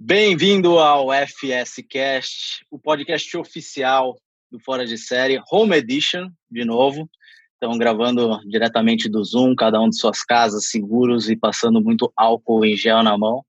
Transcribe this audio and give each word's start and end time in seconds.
Bem-vindo 0.00 0.78
ao 0.78 1.08
FS 1.12 1.82
Cast, 1.90 2.64
o 2.70 2.78
podcast 2.78 3.36
oficial 3.36 4.16
do 4.48 4.60
Fora 4.60 4.86
de 4.86 4.96
Série, 4.96 5.42
Home 5.50 5.74
Edition, 5.74 6.30
de 6.48 6.64
novo. 6.64 7.10
Estão 7.54 7.76
gravando 7.76 8.38
diretamente 8.48 9.08
do 9.08 9.24
Zoom, 9.24 9.56
cada 9.56 9.80
um 9.80 9.88
de 9.88 9.98
suas 9.98 10.22
casas, 10.22 10.70
seguros 10.70 11.28
e 11.28 11.34
passando 11.34 11.80
muito 11.80 12.12
álcool 12.16 12.64
em 12.64 12.76
gel 12.76 13.02
na 13.02 13.18
mão. 13.18 13.44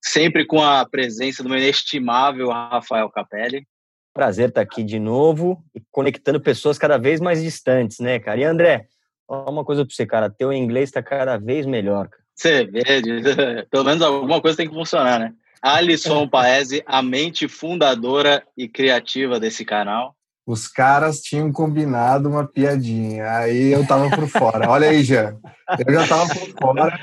Sempre 0.00 0.46
com 0.46 0.62
a 0.62 0.88
presença 0.88 1.42
do 1.42 1.48
meu 1.48 1.58
inestimável 1.58 2.50
Rafael 2.50 3.10
Capelli. 3.10 3.66
Prazer 4.14 4.50
estar 4.50 4.60
aqui 4.60 4.84
de 4.84 5.00
novo 5.00 5.64
e 5.74 5.82
conectando 5.90 6.40
pessoas 6.40 6.78
cada 6.78 6.96
vez 6.96 7.20
mais 7.20 7.42
distantes, 7.42 7.98
né, 7.98 8.20
cara? 8.20 8.38
E 8.38 8.44
André, 8.44 8.86
uma 9.28 9.64
coisa 9.64 9.84
para 9.84 9.92
você, 9.92 10.06
cara, 10.06 10.30
teu 10.30 10.52
inglês 10.52 10.90
está 10.90 11.02
cada 11.02 11.38
vez 11.38 11.66
melhor. 11.66 12.08
Você 12.36 12.66
vê, 12.66 12.82
pelo 13.68 13.84
menos 13.84 14.00
alguma 14.00 14.40
coisa 14.40 14.56
tem 14.56 14.68
que 14.68 14.74
funcionar, 14.74 15.18
né? 15.18 15.34
Alisson 15.62 16.28
Paese, 16.28 16.82
a 16.84 17.00
mente 17.00 17.46
fundadora 17.46 18.42
e 18.56 18.68
criativa 18.68 19.38
desse 19.38 19.64
canal. 19.64 20.16
Os 20.44 20.66
caras 20.66 21.20
tinham 21.20 21.52
combinado 21.52 22.28
uma 22.28 22.44
piadinha, 22.44 23.30
aí 23.30 23.70
eu 23.70 23.86
tava 23.86 24.10
por 24.10 24.26
fora. 24.26 24.68
Olha 24.68 24.88
aí, 24.88 25.04
Jean. 25.04 25.38
Eu 25.86 25.94
já 25.94 26.08
tava 26.08 26.34
por 26.34 26.48
fora. 26.60 26.98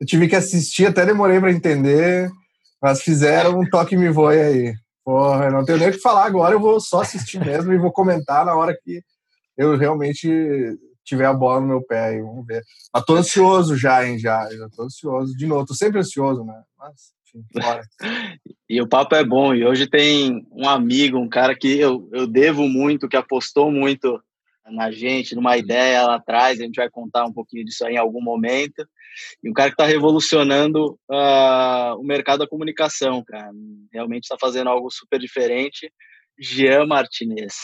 Eu 0.00 0.06
tive 0.06 0.26
que 0.26 0.34
assistir, 0.34 0.86
até 0.86 1.06
demorei 1.06 1.38
para 1.38 1.52
entender, 1.52 2.28
mas 2.82 3.00
fizeram 3.00 3.60
um 3.60 3.70
toque 3.70 3.96
me 3.96 4.10
voe 4.10 4.40
aí. 4.40 4.74
Porra, 5.04 5.44
eu 5.44 5.52
não 5.52 5.64
tenho 5.64 5.78
nem 5.78 5.90
o 5.90 5.92
que 5.92 5.98
falar 5.98 6.24
agora, 6.26 6.54
eu 6.54 6.60
vou 6.60 6.80
só 6.80 7.02
assistir 7.02 7.38
mesmo 7.38 7.72
e 7.72 7.78
vou 7.78 7.92
comentar 7.92 8.44
na 8.44 8.56
hora 8.56 8.76
que 8.82 9.02
eu 9.56 9.76
realmente 9.76 10.76
tiver 11.04 11.26
a 11.26 11.34
bola 11.34 11.60
no 11.60 11.66
meu 11.66 11.82
pé 11.82 12.06
aí, 12.06 12.20
vamos 12.20 12.44
ver. 12.44 12.62
Mas 12.92 13.04
tô 13.04 13.14
ansioso 13.14 13.76
já, 13.76 14.06
hein, 14.06 14.18
já, 14.18 14.48
já 14.50 14.68
tô 14.68 14.82
ansioso. 14.82 15.36
De 15.36 15.46
novo, 15.46 15.66
tô 15.66 15.74
sempre 15.74 16.00
ansioso, 16.00 16.44
né? 16.44 16.60
Mas 16.78 17.12
e 18.68 18.80
o 18.80 18.88
papo 18.88 19.14
é 19.14 19.24
bom. 19.24 19.54
E 19.54 19.64
hoje 19.64 19.86
tem 19.86 20.46
um 20.52 20.68
amigo, 20.68 21.18
um 21.18 21.28
cara 21.28 21.54
que 21.54 21.78
eu, 21.78 22.08
eu 22.12 22.26
devo 22.26 22.68
muito, 22.68 23.08
que 23.08 23.16
apostou 23.16 23.70
muito 23.70 24.22
na 24.66 24.90
gente, 24.90 25.34
numa 25.34 25.56
ideia 25.56 26.06
lá 26.06 26.16
atrás. 26.16 26.60
A 26.60 26.64
gente 26.64 26.76
vai 26.76 26.88
contar 26.88 27.24
um 27.24 27.32
pouquinho 27.32 27.64
disso 27.64 27.84
aí 27.84 27.94
em 27.94 27.98
algum 27.98 28.22
momento. 28.22 28.86
E 29.42 29.50
um 29.50 29.52
cara 29.52 29.70
que 29.70 29.74
está 29.74 29.86
revolucionando 29.86 30.98
uh, 31.10 31.98
o 31.98 32.04
mercado 32.04 32.40
da 32.40 32.48
comunicação, 32.48 33.24
cara. 33.24 33.50
Realmente 33.92 34.24
está 34.24 34.36
fazendo 34.40 34.70
algo 34.70 34.90
super 34.90 35.18
diferente. 35.18 35.92
Jean 36.38 36.86
Martinez. 36.86 37.54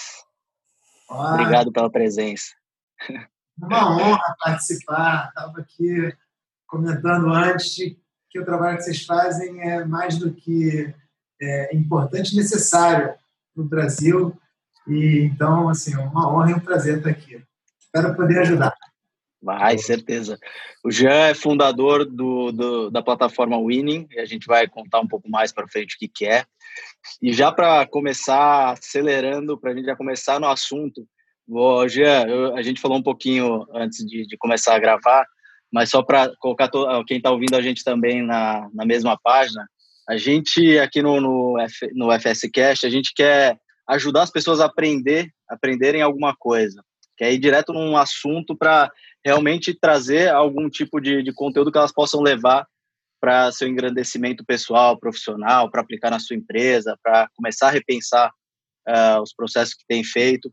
Obrigado 1.09 1.73
pela 1.73 1.91
presença. 1.91 2.47
Uma 3.59 3.97
honra 3.97 4.37
participar. 4.41 5.29
Estava 5.29 5.61
aqui 5.61 6.13
comentando 6.67 7.33
antes 7.33 7.97
que 8.37 8.43
o 8.43 8.45
trabalho 8.45 8.77
que 8.77 8.85
vocês 8.85 9.05
fazem 9.05 9.61
é 9.63 9.85
mais 9.85 10.19
do 10.19 10.31
que 10.31 10.95
é, 11.41 11.75
importante 11.75 12.33
e 12.33 12.37
necessário 12.37 13.15
no 13.55 13.65
Brasil. 13.65 14.37
E 14.87 15.21
então, 15.21 15.71
assim, 15.71 15.95
é 15.95 15.99
uma 15.99 16.31
honra 16.31 16.51
e 16.51 16.55
um 16.55 16.61
prazer 16.61 16.99
estar 16.99 17.11
aqui. 17.11 17.43
Espero 17.81 18.15
poder 18.15 18.41
ajudar. 18.41 18.75
Vai, 19.43 19.79
certeza. 19.79 20.39
O 20.85 20.91
Jean 20.91 21.29
é 21.29 21.35
fundador 21.35 22.05
do, 22.05 22.53
do, 22.53 22.91
da 22.91 23.03
plataforma 23.03 23.59
Winning, 23.59 24.07
e 24.11 24.21
a 24.21 24.25
gente 24.25 24.47
vai 24.47 24.67
contar 24.67 25.01
um 25.01 25.09
pouco 25.09 25.31
mais 25.31 25.53
para 25.53 25.69
frente 25.69 25.95
o 25.95 25.99
que, 25.99 26.09
que 26.09 26.27
é. 26.27 26.45
E 27.23 27.33
já 27.33 27.51
para 27.51 27.87
começar 27.87 28.73
acelerando, 28.73 29.59
para 29.59 29.71
a 29.71 29.75
gente 29.75 29.87
já 29.87 29.97
começar 29.97 30.39
no 30.41 30.49
assunto, 30.49 31.07
vou, 31.47 31.89
Jean, 31.89 32.27
eu, 32.27 32.57
a 32.57 32.63
gente 32.63 32.81
falou 32.81 32.99
um 32.99 33.03
pouquinho 33.03 33.65
antes 33.73 34.05
de, 34.05 34.27
de 34.27 34.37
começar 34.37 34.75
a 34.75 34.81
gravar, 34.81 35.25
mas 35.73 35.91
só 35.91 36.03
para 36.03 36.33
colocar 36.39 36.71
quem 37.07 37.19
está 37.19 37.31
ouvindo 37.31 37.55
a 37.55 37.63
gente 37.63 37.83
também 37.83 38.23
na, 38.23 38.69
na 38.73 38.85
mesma 38.85 39.19
página, 39.23 39.67
a 40.09 40.17
gente 40.17 40.79
aqui 40.79 41.03
no, 41.03 41.21
no, 41.21 41.61
F, 41.61 41.91
no 41.95 42.09
FSCast, 42.13 42.87
a 42.87 42.91
gente 42.91 43.13
quer 43.15 43.59
ajudar 43.89 44.23
as 44.23 44.31
pessoas 44.31 44.61
a 44.61 44.67
aprender, 44.67 45.31
aprenderem 45.49 46.03
alguma 46.03 46.35
coisa. 46.37 46.83
Quer 47.17 47.33
ir 47.33 47.39
direto 47.39 47.73
num 47.73 47.97
assunto 47.97 48.57
para 48.57 48.91
realmente 49.25 49.75
trazer 49.75 50.29
algum 50.29 50.69
tipo 50.69 51.01
de, 51.01 51.23
de 51.23 51.33
conteúdo 51.33 51.73
que 51.73 51.79
elas 51.79 51.93
possam 51.93 52.21
levar 52.21 52.67
para 53.21 53.51
seu 53.51 53.67
engrandecimento 53.67 54.45
pessoal, 54.45 54.99
profissional, 54.99 55.71
para 55.71 55.81
aplicar 55.81 56.11
na 56.11 56.21
sua 56.21 56.37
empresa, 56.37 56.97
para 57.03 57.29
começar 57.35 57.69
a 57.69 57.73
repensar 57.73 58.31
uh, 58.89 59.21
os 59.23 59.35
processos 59.35 59.75
que 59.75 59.85
tem 59.89 60.05
feito. 60.05 60.53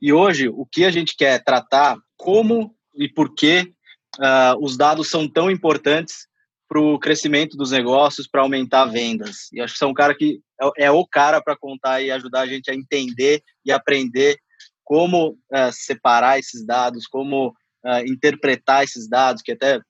E 0.00 0.12
hoje, 0.12 0.48
o 0.48 0.66
que 0.70 0.84
a 0.84 0.90
gente 0.90 1.16
quer 1.16 1.42
tratar, 1.42 1.96
como 2.16 2.76
e 2.94 3.08
por 3.08 3.34
que 3.34 3.72
uh, 4.18 4.58
os 4.60 4.76
dados 4.76 5.08
são 5.08 5.28
tão 5.28 5.50
importantes 5.50 6.26
para 6.68 6.80
o 6.80 6.98
crescimento 6.98 7.56
dos 7.56 7.70
negócios, 7.70 8.26
para 8.26 8.42
aumentar 8.42 8.86
vendas. 8.86 9.48
E 9.52 9.60
acho 9.60 9.74
que 9.74 9.78
são 9.78 9.90
um 9.90 9.94
cara 9.94 10.14
que 10.14 10.40
é, 10.60 10.86
é 10.86 10.90
o 10.90 11.06
cara 11.06 11.40
para 11.40 11.56
contar 11.56 12.02
e 12.02 12.10
ajudar 12.10 12.40
a 12.40 12.46
gente 12.46 12.70
a 12.70 12.74
entender 12.74 13.42
e 13.64 13.70
aprender 13.70 14.36
como 14.84 15.30
uh, 15.30 15.72
separar 15.72 16.38
esses 16.38 16.64
dados, 16.64 17.06
como 17.06 17.48
uh, 17.48 18.06
interpretar 18.06 18.84
esses 18.84 19.08
dados, 19.08 19.42
que 19.42 19.52
até 19.52 19.80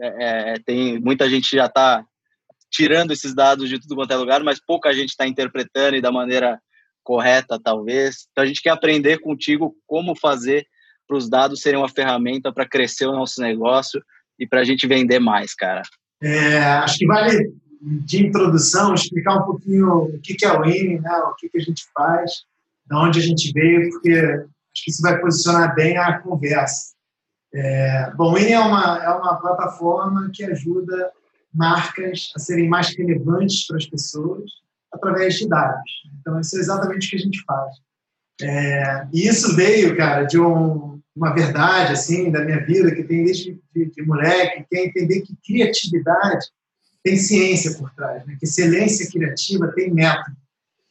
é, 0.00 0.52
é, 0.52 0.54
tem 0.64 0.98
muita 0.98 1.28
gente 1.28 1.54
já 1.54 1.66
está 1.66 2.04
tirando 2.70 3.12
esses 3.12 3.34
dados 3.34 3.68
de 3.68 3.78
tudo 3.78 3.94
quanto 3.94 4.12
é 4.12 4.16
lugar, 4.16 4.42
mas 4.42 4.58
pouca 4.64 4.92
gente 4.94 5.10
está 5.10 5.26
interpretando 5.26 5.96
e 5.96 6.00
da 6.00 6.10
maneira 6.10 6.58
correta, 7.04 7.60
talvez. 7.62 8.26
Então 8.30 8.42
a 8.42 8.46
gente 8.46 8.62
quer 8.62 8.70
aprender 8.70 9.18
contigo 9.20 9.76
como 9.86 10.16
fazer 10.16 10.66
para 11.12 11.18
os 11.18 11.28
dados 11.28 11.60
serem 11.60 11.78
uma 11.78 11.88
ferramenta 11.88 12.50
para 12.50 12.66
crescer 12.66 13.06
o 13.06 13.12
nosso 13.12 13.40
negócio 13.42 14.02
e 14.38 14.46
para 14.46 14.60
a 14.60 14.64
gente 14.64 14.86
vender 14.86 15.18
mais, 15.18 15.54
cara? 15.54 15.82
É, 16.22 16.58
acho 16.58 16.96
que 16.96 17.06
vale, 17.06 17.52
de 17.82 18.26
introdução, 18.26 18.94
explicar 18.94 19.36
um 19.36 19.44
pouquinho 19.44 20.04
o 20.04 20.20
que 20.22 20.44
é 20.44 20.58
o 20.58 20.64
INE, 20.64 21.00
né, 21.00 21.16
o 21.26 21.34
que, 21.34 21.50
a 21.54 21.60
gente 21.60 21.84
faz, 21.92 22.44
de 22.86 22.96
onde 22.96 23.18
a 23.18 23.22
gente 23.22 23.52
veio, 23.52 23.90
porque 23.90 24.12
acho 24.12 24.84
que 24.84 24.90
isso 24.90 25.02
vai 25.02 25.20
posicionar 25.20 25.74
bem 25.74 25.98
a 25.98 26.18
conversa. 26.18 26.92
É, 27.54 28.10
bom, 28.16 28.32
o 28.32 28.38
INE 28.38 28.52
é 28.52 28.60
uma, 28.60 29.04
é 29.04 29.10
uma 29.10 29.36
plataforma 29.36 30.30
que 30.32 30.44
ajuda 30.44 31.10
marcas 31.52 32.32
a 32.34 32.38
serem 32.38 32.70
mais 32.70 32.96
relevantes 32.96 33.66
para 33.66 33.76
as 33.76 33.84
pessoas 33.84 34.50
através 34.90 35.34
de 35.34 35.46
dados. 35.46 35.90
Então, 36.20 36.40
isso 36.40 36.56
é 36.56 36.60
exatamente 36.60 37.06
o 37.06 37.10
que 37.10 37.16
a 37.16 37.20
gente 37.20 37.44
faz. 37.44 37.76
É, 38.40 39.06
e 39.12 39.28
isso 39.28 39.54
veio, 39.54 39.96
cara, 39.96 40.24
de 40.24 40.40
um, 40.40 40.91
uma 41.14 41.34
verdade 41.34 41.92
assim 41.92 42.30
da 42.30 42.44
minha 42.44 42.64
vida 42.64 42.94
que 42.94 43.04
tem 43.04 43.24
desde 43.24 43.60
de, 43.74 43.86
de 43.86 44.02
moleque, 44.02 44.64
que 44.68 44.76
é 44.76 44.86
entender 44.86 45.20
que 45.20 45.36
criatividade 45.44 46.46
tem 47.02 47.16
ciência 47.16 47.76
por 47.76 47.90
trás, 47.94 48.24
né? 48.26 48.36
que 48.38 48.46
excelência 48.46 49.10
criativa 49.10 49.72
tem 49.72 49.92
método. 49.92 50.36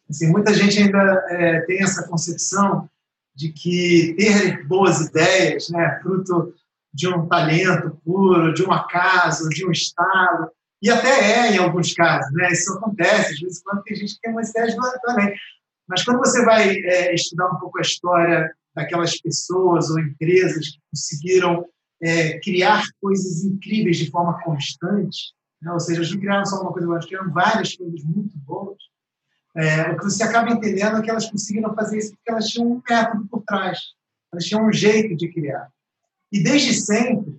Assim, 0.09 0.27
muita 0.27 0.53
gente 0.53 0.77
ainda 0.77 1.25
é, 1.29 1.61
tem 1.61 1.81
essa 1.81 2.07
concepção 2.07 2.89
de 3.33 3.49
que 3.49 4.13
ter 4.17 4.67
boas 4.67 4.99
ideias, 4.99 5.69
né, 5.69 5.99
fruto 6.01 6.53
de 6.93 7.07
um 7.07 7.25
talento 7.27 7.97
puro, 8.03 8.53
de 8.53 8.61
um 8.63 8.71
acaso, 8.73 9.47
de 9.49 9.65
um 9.65 9.71
estado, 9.71 10.51
e 10.81 10.89
até 10.89 11.47
é 11.47 11.53
em 11.53 11.57
alguns 11.57 11.93
casos, 11.93 12.29
né, 12.33 12.51
isso 12.51 12.73
acontece, 12.73 13.33
às 13.33 13.39
vezes 13.39 13.63
quando 13.63 13.83
tem 13.83 13.95
gente 13.95 14.15
que 14.15 14.21
tem 14.21 14.31
umas 14.31 14.49
ideias 14.49 14.75
também. 15.01 15.33
Mas 15.87 16.03
quando 16.03 16.19
você 16.19 16.43
vai 16.43 16.75
é, 16.75 17.15
estudar 17.15 17.47
um 17.47 17.59
pouco 17.59 17.77
a 17.77 17.81
história 17.81 18.51
daquelas 18.75 19.19
pessoas 19.19 19.89
ou 19.89 19.99
empresas 19.99 20.69
que 20.69 20.79
conseguiram 20.91 21.65
é, 22.01 22.39
criar 22.39 22.83
coisas 22.99 23.43
incríveis 23.43 23.97
de 23.97 24.09
forma 24.09 24.41
constante, 24.41 25.33
né? 25.61 25.71
ou 25.71 25.79
seja, 25.79 26.01
não 26.01 26.19
criaram 26.19 26.45
só 26.45 26.61
uma 26.61 26.71
coisa 26.71 26.91
eles 26.91 27.05
criaram 27.05 27.31
várias 27.31 27.75
coisas 27.75 28.03
muito 28.03 28.37
boas, 28.39 28.77
é, 29.55 29.91
o 29.91 29.97
que 29.97 30.05
você 30.05 30.23
acaba 30.23 30.51
entendendo 30.51 30.97
é 30.97 31.01
que 31.01 31.09
elas 31.09 31.29
conseguiram 31.29 31.75
fazer 31.75 31.97
isso 31.97 32.15
porque 32.15 32.31
elas 32.31 32.47
tinham 32.47 32.71
um 32.71 32.81
método 32.89 33.27
por 33.27 33.43
trás, 33.43 33.79
elas 34.31 34.45
tinham 34.45 34.65
um 34.65 34.71
jeito 34.71 35.15
de 35.15 35.27
criar. 35.31 35.69
E 36.31 36.41
desde 36.41 36.73
sempre, 36.73 37.37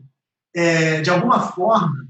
é, 0.54 1.00
de 1.00 1.08
alguma 1.08 1.52
forma, 1.52 2.06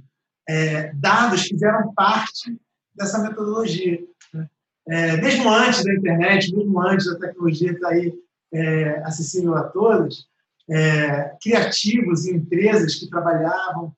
é, 0.48 0.92
dados 0.94 1.42
fizeram 1.42 1.94
parte 1.94 2.58
dessa 2.92 3.20
metodologia. 3.20 4.02
Né? 4.34 4.50
É, 4.88 5.16
mesmo 5.18 5.48
antes 5.48 5.84
da 5.84 5.94
internet, 5.94 6.54
mesmo 6.54 6.80
antes 6.80 7.06
da 7.06 7.18
tecnologia 7.18 7.70
estar 7.70 7.88
aí 7.90 8.12
é, 8.52 9.02
acessível 9.04 9.56
a 9.56 9.64
todos, 9.64 10.28
é, 10.70 11.36
criativos 11.40 12.26
e 12.26 12.34
empresas 12.34 12.94
que 12.96 13.08
trabalhavam 13.08 13.94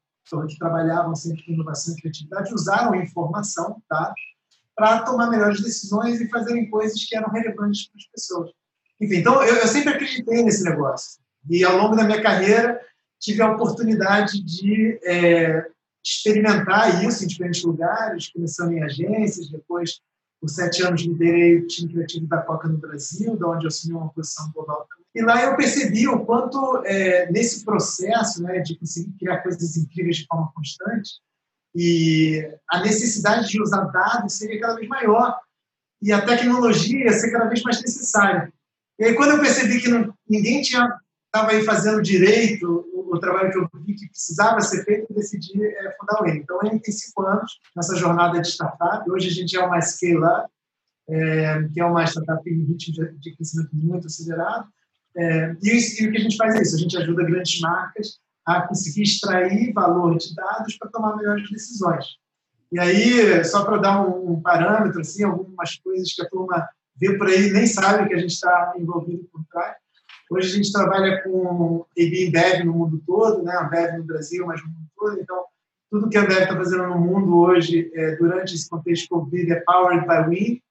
que 0.49 0.59
trabalhavam 0.59 1.15
sempre 1.15 1.45
com 1.45 1.53
inovação 1.53 1.95
e 1.95 2.01
criatividade 2.01 2.55
usaram 2.55 2.95
a 2.95 2.97
informação, 2.97 3.81
dados, 3.89 4.21
para 4.75 5.03
tomar 5.03 5.31
melhores 5.31 5.63
decisões 5.63 6.21
e 6.21 6.29
fazerem 6.29 6.69
coisas 6.69 7.05
que 7.05 7.15
eram 7.15 7.31
relevantes 7.31 7.89
para 7.89 7.99
as 7.99 8.07
pessoas. 8.07 8.51
Enfim, 9.01 9.17
então 9.17 9.43
eu, 9.45 9.55
eu 9.57 9.69
sempre 9.69 9.93
acreditei 9.93 10.43
nesse 10.43 10.65
negócio 10.65 11.21
e 11.49 11.63
ao 11.63 11.77
longo 11.77 11.95
da 11.95 12.05
minha 12.05 12.23
carreira 12.23 12.81
tive 13.21 13.43
a 13.43 13.53
oportunidade 13.53 14.43
de 14.43 14.99
é, 15.05 15.67
experimentar 16.03 17.05
isso 17.05 17.25
em 17.25 17.27
diferentes 17.27 17.63
lugares, 17.63 18.31
começando 18.31 18.73
em 18.73 18.83
agências, 18.83 19.51
depois 19.51 20.01
por 20.45 20.51
sete 20.51 20.83
anos 20.83 21.01
liderei 21.01 21.57
o 21.57 21.67
time 21.67 21.91
criativo 21.91 22.27
da 22.27 22.43
Coca 22.43 22.69
no 22.69 22.77
Brasil, 22.77 23.35
da 23.35 23.49
onde 23.49 23.65
eu 23.65 23.69
assumi 23.69 23.95
uma 23.95 24.13
posição 24.13 24.53
global 24.53 24.87
E 25.15 25.23
lá 25.23 25.43
eu 25.43 25.57
percebi 25.57 26.07
o 26.07 26.23
quanto, 26.27 26.83
é, 26.85 27.31
nesse 27.33 27.65
processo 27.65 28.43
né, 28.43 28.61
de 28.61 28.79
conseguir 28.79 29.13
criar 29.19 29.39
coisas 29.39 29.75
incríveis 29.79 30.19
de 30.19 30.27
forma 30.27 30.53
constante, 30.55 31.13
E 31.75 32.47
a 32.71 32.81
necessidade 32.81 33.49
de 33.49 33.63
usar 33.63 33.85
dados 33.85 34.35
seria 34.35 34.61
cada 34.61 34.75
vez 34.75 34.87
maior 34.87 35.35
e 36.03 36.13
a 36.13 36.21
tecnologia 36.21 37.05
ia 37.07 37.13
ser 37.15 37.33
cada 37.33 37.47
vez 37.47 37.63
mais 37.63 37.81
necessária. 37.81 38.53
E 38.99 39.05
aí, 39.05 39.15
quando 39.15 39.31
eu 39.31 39.41
percebi 39.41 39.81
que 39.81 39.89
não, 39.89 40.13
ninguém 40.29 40.61
estava 40.61 41.53
aí 41.53 41.65
fazendo 41.65 42.03
direito 42.03 42.85
o, 43.15 43.21
trabalho 43.21 43.51
que 43.51 43.59
eu 43.59 43.69
vi 43.85 43.95
que 43.95 44.09
precisava 44.09 44.61
ser 44.61 44.85
feito, 44.85 45.07
eu 45.11 45.17
decidi 45.17 45.65
é, 45.65 45.97
fundar 45.99 46.23
o 46.23 46.27
Eni. 46.27 46.41
Então, 46.41 46.59
Eni 46.63 46.81
tem 46.81 46.93
cinco 46.93 47.23
anos 47.23 47.61
nessa 47.75 47.97
jornada 47.97 48.41
de 48.41 48.49
startup. 48.49 49.09
Hoje 49.11 49.29
a 49.29 49.33
gente 49.33 49.57
é 49.57 49.65
uma 49.65 49.81
scale-up, 49.81 50.49
é, 51.09 51.69
que 51.73 51.81
é 51.81 51.85
uma 51.85 52.05
startup 52.05 52.49
em 52.49 52.65
ritmo 52.65 52.95
de, 52.95 53.19
de 53.19 53.37
crescimento 53.37 53.71
muito 53.73 54.07
acelerado. 54.07 54.69
É, 55.17 55.57
e, 55.63 56.03
e, 56.03 56.09
o 56.09 56.13
que 56.13 56.19
a 56.19 56.21
gente 56.21 56.37
faz 56.37 56.55
é 56.57 56.63
isso, 56.63 56.77
a 56.77 56.79
gente 56.79 56.97
ajuda 56.97 57.25
grandes 57.25 57.61
marcas 57.61 58.19
a 58.45 58.63
conseguir 58.63 59.03
extrair 59.03 59.73
valor 59.73 60.17
de 60.19 60.35
dados 60.35 60.77
para 60.77 60.91
tomar 60.91 61.17
melhores 61.17 61.49
decisões. 61.51 62.05
E 62.73 62.81
aí, 62.81 63.45
só 63.45 63.65
para 63.65 63.79
dar 63.79 64.07
um, 64.07 64.33
um, 64.33 64.43
parâmetro, 64.43 65.01
assim, 65.01 65.23
algumas 65.23 65.77
coisas 65.77 66.13
que 66.13 66.23
a 66.23 66.29
turma 66.29 66.69
vê 66.97 67.17
por 67.17 67.29
aí 67.29 67.51
nem 67.51 67.67
sabe 67.67 68.09
que 68.09 68.15
a 68.15 68.19
gente 68.19 68.33
está 68.33 68.75
envolvido 68.77 69.25
por 69.33 69.45
trás. 69.51 69.77
Hoje 70.31 70.53
a 70.53 70.57
gente 70.57 70.73
trabalha 70.73 71.23
com 71.23 71.85
EB 71.97 72.31
Bev 72.31 72.65
no 72.65 72.73
mundo 72.73 73.03
todo, 73.07 73.43
né? 73.43 73.53
a 73.53 73.65
Bev 73.65 73.99
no 73.99 74.05
Brasil, 74.05 74.47
mas 74.47 74.63
no 74.63 74.69
mundo 74.69 74.89
todo. 74.97 75.21
Então, 75.21 75.45
tudo 75.91 76.09
que 76.09 76.17
a 76.17 76.27
Bev 76.27 76.43
está 76.43 76.57
fazendo 76.57 76.87
no 76.89 76.99
mundo 76.99 77.37
hoje, 77.37 77.91
é, 77.95 78.17
durante 78.17 78.55
esse 78.55 78.69
contexto 78.69 79.09
Covid, 79.09 79.53
é 79.53 79.61
powered 79.61 80.07
by 80.07 80.29
Win, 80.29 80.63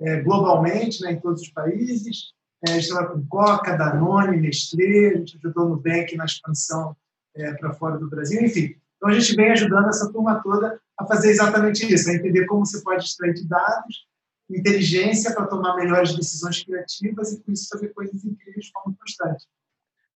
é, 0.00 0.20
globalmente, 0.22 1.02
né, 1.02 1.12
em 1.12 1.20
todos 1.20 1.42
os 1.42 1.48
países. 1.50 2.32
É, 2.66 2.72
a 2.72 2.74
gente 2.74 2.88
trabalha 2.88 3.14
com 3.14 3.26
Coca, 3.26 3.76
Danone, 3.76 4.40
Nestlé, 4.40 5.08
a 5.14 5.16
gente 5.18 5.36
ajudou 5.36 5.68
no 5.68 5.76
Bank 5.76 6.16
na 6.16 6.24
expansão 6.24 6.96
é, 7.34 7.52
para 7.54 7.72
fora 7.74 7.98
do 7.98 8.08
Brasil, 8.08 8.42
enfim. 8.42 8.74
Então, 8.96 9.10
a 9.10 9.18
gente 9.18 9.36
vem 9.36 9.50
ajudando 9.52 9.88
essa 9.88 10.10
turma 10.12 10.42
toda 10.42 10.80
a 10.98 11.06
fazer 11.06 11.30
exatamente 11.30 11.92
isso, 11.92 12.10
a 12.10 12.14
entender 12.14 12.46
como 12.46 12.64
você 12.64 12.82
pode 12.82 13.04
extrair 13.04 13.34
de 13.34 13.46
dados, 13.46 14.06
inteligência 14.50 15.34
para 15.34 15.46
tomar 15.46 15.74
melhores 15.76 16.14
decisões 16.14 16.62
criativas 16.62 17.32
e, 17.32 17.42
com 17.42 17.52
isso, 17.52 17.68
fazer 17.68 17.88
coisas 17.88 18.24
incríveis 18.24 18.66
de 18.66 18.72
forma 18.72 18.94
constante. 18.98 19.46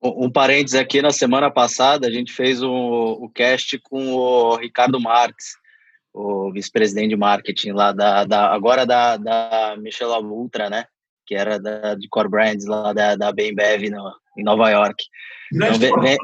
Um, 0.01 0.31
parênteses 0.31 0.79
aqui, 0.79 1.01
na 1.01 1.11
semana 1.11 1.51
passada, 1.51 2.07
a 2.07 2.11
gente 2.11 2.31
fez 2.31 2.63
o 2.63 2.69
um, 2.71 3.25
um 3.25 3.29
cast 3.29 3.77
com 3.79 4.13
o 4.13 4.55
Ricardo 4.55 4.99
Marques, 4.99 5.47
o 6.13 6.51
vice-presidente 6.51 7.09
de 7.09 7.17
marketing 7.17 7.71
lá 7.71 7.91
da, 7.91 8.23
da 8.23 8.53
agora 8.53 8.85
da, 8.85 9.17
da 9.17 9.75
Michelle 9.77 10.23
Ultra, 10.23 10.69
né? 10.69 10.85
Que 11.25 11.35
era 11.35 11.59
da, 11.59 11.95
de 11.95 12.07
Core 12.07 12.29
Brands 12.29 12.65
lá 12.65 12.93
da, 12.93 13.15
da 13.15 13.31
Bembev 13.31 13.89
no, 13.89 14.11
em 14.37 14.43
Nova 14.43 14.69
York. 14.69 15.03
Então, 15.53 15.77
vem, 15.77 15.93
vem, 15.99 16.17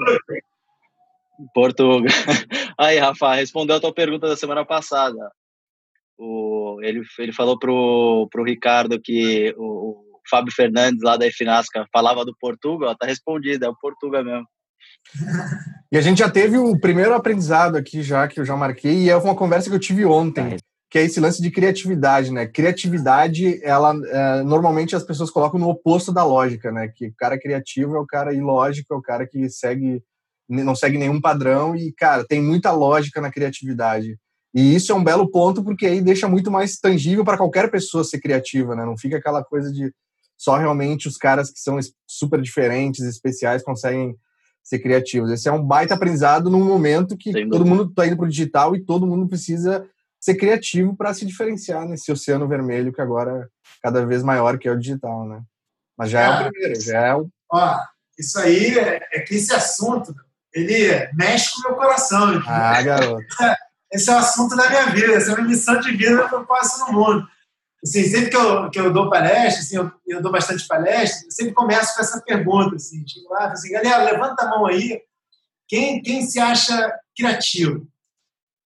Portugal. 1.53 1.99
Aí, 2.79 2.97
Rafa, 2.97 3.35
respondeu 3.35 3.75
a 3.75 3.79
tua 3.79 3.93
pergunta 3.93 4.27
da 4.27 4.37
semana 4.37 4.65
passada. 4.65 5.31
O, 6.17 6.79
ele, 6.81 7.01
ele 7.19 7.33
falou 7.33 7.57
pro, 7.59 8.27
pro 8.31 8.43
Ricardo 8.43 8.99
que 9.01 9.53
o, 9.57 9.91
o 9.91 10.21
Fábio 10.29 10.53
Fernandes, 10.53 11.03
lá 11.03 11.17
da 11.17 11.27
Efinasca, 11.27 11.85
falava 11.91 12.23
do 12.25 12.35
Portugal, 12.39 12.95
tá 12.95 13.05
respondido, 13.05 13.65
é 13.65 13.69
o 13.69 13.75
Portugal 13.75 14.23
mesmo. 14.23 14.45
E 15.91 15.97
a 15.97 16.01
gente 16.01 16.17
já 16.17 16.29
teve 16.29 16.57
o 16.57 16.77
primeiro 16.77 17.13
aprendizado 17.13 17.77
aqui 17.77 18.01
já, 18.01 18.27
que 18.27 18.37
eu 18.37 18.43
já 18.43 18.57
marquei, 18.57 19.03
e 19.03 19.09
é 19.09 19.15
uma 19.15 19.35
conversa 19.35 19.69
que 19.69 19.75
eu 19.75 19.79
tive 19.79 20.03
ontem, 20.03 20.57
que 20.89 20.99
é 20.99 21.03
esse 21.03 21.21
lance 21.21 21.41
de 21.41 21.49
criatividade, 21.49 22.33
né? 22.33 22.47
Criatividade, 22.47 23.63
ela 23.63 23.95
é, 24.07 24.43
normalmente 24.43 24.93
as 24.93 25.03
pessoas 25.03 25.29
colocam 25.29 25.57
no 25.57 25.69
oposto 25.69 26.11
da 26.11 26.25
lógica, 26.25 26.69
né? 26.69 26.91
Que 26.93 27.07
o 27.07 27.15
cara 27.15 27.39
criativo 27.39 27.95
é 27.95 27.99
o 27.99 28.05
cara 28.05 28.33
ilógico, 28.33 28.93
é 28.93 28.97
o 28.97 29.01
cara 29.01 29.25
que 29.25 29.47
segue 29.47 30.03
não 30.47 30.75
segue 30.75 30.97
nenhum 30.97 31.19
padrão 31.19 31.75
e, 31.75 31.91
cara, 31.91 32.23
tem 32.23 32.41
muita 32.41 32.71
lógica 32.71 33.19
na 33.19 33.31
criatividade. 33.31 34.17
E 34.55 34.73
isso 34.73 34.93
é 34.93 34.95
um 34.95 35.03
belo 35.03 35.29
ponto 35.29 35.61
porque 35.61 35.85
aí 35.85 35.99
deixa 35.99 36.29
muito 36.29 36.49
mais 36.49 36.77
tangível 36.77 37.25
para 37.25 37.37
qualquer 37.37 37.69
pessoa 37.69 38.05
ser 38.05 38.21
criativa, 38.21 38.73
né? 38.73 38.85
Não 38.85 38.97
fica 38.97 39.17
aquela 39.17 39.43
coisa 39.43 39.69
de 39.69 39.93
só 40.37 40.55
realmente 40.55 41.09
os 41.09 41.17
caras 41.17 41.51
que 41.51 41.59
são 41.59 41.77
super 42.07 42.41
diferentes, 42.41 43.03
especiais, 43.03 43.61
conseguem 43.61 44.15
ser 44.63 44.79
criativos. 44.79 45.29
Esse 45.29 45.49
é 45.49 45.51
um 45.51 45.61
baita 45.61 45.93
aprendizado 45.93 46.49
num 46.49 46.63
momento 46.63 47.17
que 47.17 47.47
todo 47.47 47.65
mundo 47.65 47.89
está 47.89 48.07
indo 48.07 48.15
para 48.15 48.25
o 48.25 48.29
digital 48.29 48.73
e 48.75 48.83
todo 48.83 49.05
mundo 49.05 49.27
precisa 49.27 49.85
ser 50.21 50.35
criativo 50.35 50.95
para 50.95 51.13
se 51.13 51.25
diferenciar 51.25 51.85
nesse 51.85 52.09
oceano 52.09 52.47
vermelho 52.47 52.93
que 52.93 53.01
agora 53.01 53.43
é 53.43 53.47
cada 53.83 54.05
vez 54.05 54.23
maior 54.23 54.57
que 54.57 54.69
é 54.69 54.71
o 54.71 54.79
digital, 54.79 55.27
né? 55.27 55.41
Mas 55.97 56.09
já 56.09 56.21
é, 56.21 56.25
é 56.25 56.29
o 56.47 56.51
primeiro, 56.51 56.81
já 56.81 57.07
é 57.07 57.15
o... 57.15 57.29
Ó, 57.51 57.77
isso 58.17 58.39
aí 58.39 58.77
é, 58.79 59.01
é 59.11 59.19
que 59.19 59.35
esse 59.35 59.53
assunto 59.53 60.15
ele 60.53 61.09
mexe 61.13 61.51
com 61.53 61.67
o 61.67 61.71
meu 61.71 61.77
coração. 61.77 62.41
Ah, 62.47 62.81
garoto. 62.81 63.21
Esse 63.91 64.09
é 64.09 64.13
o 64.13 64.17
assunto 64.17 64.55
da 64.55 64.69
minha 64.69 64.87
vida, 64.87 65.13
essa 65.13 65.31
é 65.31 65.33
a 65.33 65.37
minha 65.37 65.49
missão 65.49 65.79
de 65.79 65.91
vida 65.95 66.27
que 66.27 66.35
eu 66.35 66.45
faço 66.45 66.85
no 66.85 66.93
mundo. 66.93 67.27
Assim, 67.83 68.03
sempre 68.03 68.29
que 68.29 68.37
eu, 68.37 68.69
que 68.69 68.79
eu 68.79 68.91
dou 68.91 69.09
palestra, 69.09 69.61
assim, 69.61 69.77
eu, 69.77 69.91
eu 70.07 70.21
dou 70.21 70.31
bastante 70.31 70.67
palestra, 70.67 71.27
eu 71.27 71.31
sempre 71.31 71.53
começo 71.53 71.93
com 71.93 72.01
essa 72.01 72.21
pergunta, 72.21 72.75
assim, 72.75 73.03
tipo, 73.03 73.31
ah, 73.35 73.51
assim, 73.51 73.71
galera, 73.71 74.03
levanta 74.03 74.43
a 74.43 74.49
mão 74.49 74.65
aí, 74.65 75.01
quem, 75.67 76.01
quem 76.01 76.25
se 76.25 76.39
acha 76.39 76.91
criativo? 77.15 77.87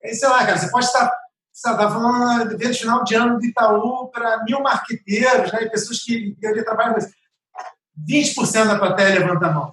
Aí, 0.04 0.14
sei 0.14 0.30
lá, 0.30 0.46
cara, 0.46 0.58
você 0.58 0.72
pode 0.72 0.86
estar 0.86 1.12
você 1.60 1.72
está 1.72 1.90
falando 1.92 2.48
do 2.48 2.56
evento 2.56 2.80
final 2.80 3.04
de 3.04 3.16
ano 3.16 3.38
do 3.38 3.46
Itaú 3.46 4.08
para 4.08 4.46
mil 4.46 4.62
marqueteiros, 4.62 5.52
né, 5.52 5.66
pessoas 5.66 6.02
que, 6.02 6.34
que 6.40 6.64
trabalham 6.64 6.94
com 6.94 7.00
isso. 7.00 7.12
20% 8.08 8.66
da 8.66 8.80
plateia 8.80 9.20
levanta 9.20 9.48
a 9.48 9.52
mão. 9.52 9.70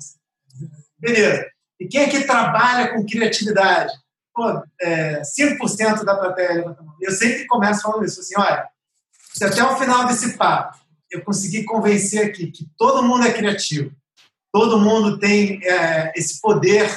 Beleza. 0.99 1.47
E 1.79 1.87
quem 1.87 2.03
é 2.03 2.09
que 2.09 2.25
trabalha 2.25 2.93
com 2.93 3.07
criatividade? 3.07 3.93
É, 4.81 5.23
5% 5.23 6.05
da 6.05 6.17
plateia. 6.17 6.77
Eu 7.01 7.13
sempre 7.13 7.47
começo 7.47 7.83
falando 7.83 8.05
isso, 8.05 8.21
assim, 8.21 8.35
olha, 8.37 8.69
se 9.33 9.45
até 9.45 9.63
o 9.63 9.77
final 9.77 10.07
desse 10.07 10.37
papo 10.37 10.79
eu 11.11 11.23
conseguir 11.23 11.65
convencer 11.65 12.27
aqui 12.27 12.51
que 12.51 12.69
todo 12.77 13.03
mundo 13.03 13.27
é 13.27 13.33
criativo, 13.33 13.95
todo 14.53 14.81
mundo 14.81 15.19
tem 15.19 15.61
é, 15.65 16.13
esse 16.17 16.41
poder 16.41 16.91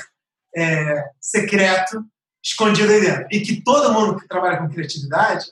é, 0.55 1.09
secreto 1.19 2.03
escondido 2.43 2.91
aí 2.91 3.01
dentro, 3.01 3.27
e 3.31 3.41
que 3.41 3.61
todo 3.61 3.93
mundo 3.93 4.17
que 4.17 4.27
trabalha 4.27 4.57
com 4.57 4.69
criatividade 4.69 5.45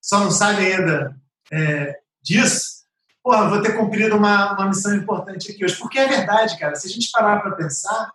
só 0.00 0.20
não 0.20 0.30
sabe 0.30 0.64
ainda 0.64 1.14
é, 1.52 1.98
disso, 2.22 2.82
porra, 3.22 3.48
vou 3.48 3.62
ter 3.62 3.76
cumprido 3.76 4.16
uma, 4.16 4.54
uma 4.54 4.68
missão 4.68 4.94
importante 4.94 5.52
aqui 5.52 5.64
hoje. 5.64 5.76
Porque 5.76 5.98
é 5.98 6.08
verdade, 6.08 6.58
cara, 6.58 6.74
se 6.74 6.86
a 6.86 6.90
gente 6.90 7.10
parar 7.12 7.40
para 7.40 7.54
pensar, 7.54 8.10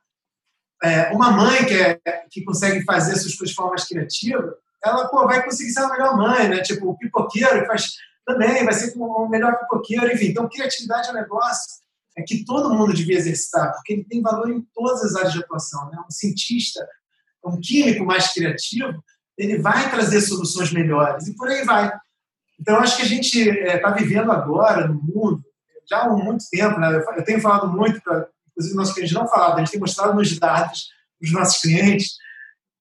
é, 0.84 1.12
uma 1.12 1.32
mãe 1.32 1.66
que, 1.66 1.74
é, 1.74 2.00
que 2.30 2.44
consegue 2.44 2.84
fazer 2.84 3.16
suas 3.16 3.36
coisas 3.36 3.50
de 3.50 3.56
forma 3.56 3.72
mais 3.72 3.86
criativa, 3.86 4.56
ela 4.84 5.08
pô, 5.08 5.26
vai 5.26 5.44
conseguir 5.44 5.72
ser 5.72 5.82
a 5.82 5.90
melhor 5.90 6.16
mãe, 6.16 6.48
né? 6.48 6.62
Tipo, 6.62 6.90
o 6.90 6.98
pipoqueiro 6.98 7.62
que 7.62 7.68
faz 7.68 7.94
também 8.26 8.66
vai 8.66 8.74
ser 8.74 8.94
o 8.98 9.28
melhor 9.28 9.58
pipoqueiro, 9.58 10.12
enfim. 10.12 10.28
Então, 10.28 10.50
criatividade 10.50 11.08
é 11.08 11.12
um 11.12 11.16
negócio 11.16 11.78
é 12.18 12.24
que 12.24 12.44
todo 12.44 12.74
mundo 12.74 12.94
devia 12.94 13.18
exercitar, 13.18 13.72
porque 13.74 13.94
ele 13.94 14.04
tem 14.04 14.22
valor 14.24 14.50
em 14.50 14.62
todas 14.74 15.04
as 15.04 15.16
áreas 15.16 15.34
de 15.34 15.40
atuação. 15.40 15.90
Né? 15.92 16.00
Um 16.00 16.12
cientista, 16.12 16.86
um 17.46 17.60
químico 17.60 18.04
mais 18.04 18.34
criativo, 18.34 19.04
ele 19.38 19.60
vai 19.60 19.90
trazer 19.92 20.20
soluções 20.22 20.74
melhores 20.74 21.28
e 21.28 21.36
por 21.36 21.48
aí 21.48 21.64
vai. 21.64 21.92
Então, 22.60 22.80
acho 22.80 22.98
que 22.98 23.04
a 23.04 23.06
gente 23.06 23.40
está 23.40 23.72
é, 23.72 23.78
tá 23.78 23.92
vivendo 23.92 24.32
agora 24.32 24.88
no 24.88 24.96
mundo, 24.96 25.44
já 25.88 26.02
há 26.02 26.10
muito 26.10 26.44
tempo, 26.50 26.80
né? 26.80 27.04
eu 27.16 27.24
tenho 27.24 27.40
falado 27.40 27.72
muito 27.72 28.02
para 28.02 28.28
inclusive 28.58 28.76
nossos 28.76 28.94
clientes 28.94 29.14
não 29.14 29.28
falavam, 29.28 29.58
a 29.58 29.60
gente 29.60 29.72
tem 29.72 29.80
mostrado 29.80 30.16
nos 30.16 30.38
dados 30.40 30.90
dos 31.22 31.32
nossos 31.32 31.62
clientes 31.62 32.16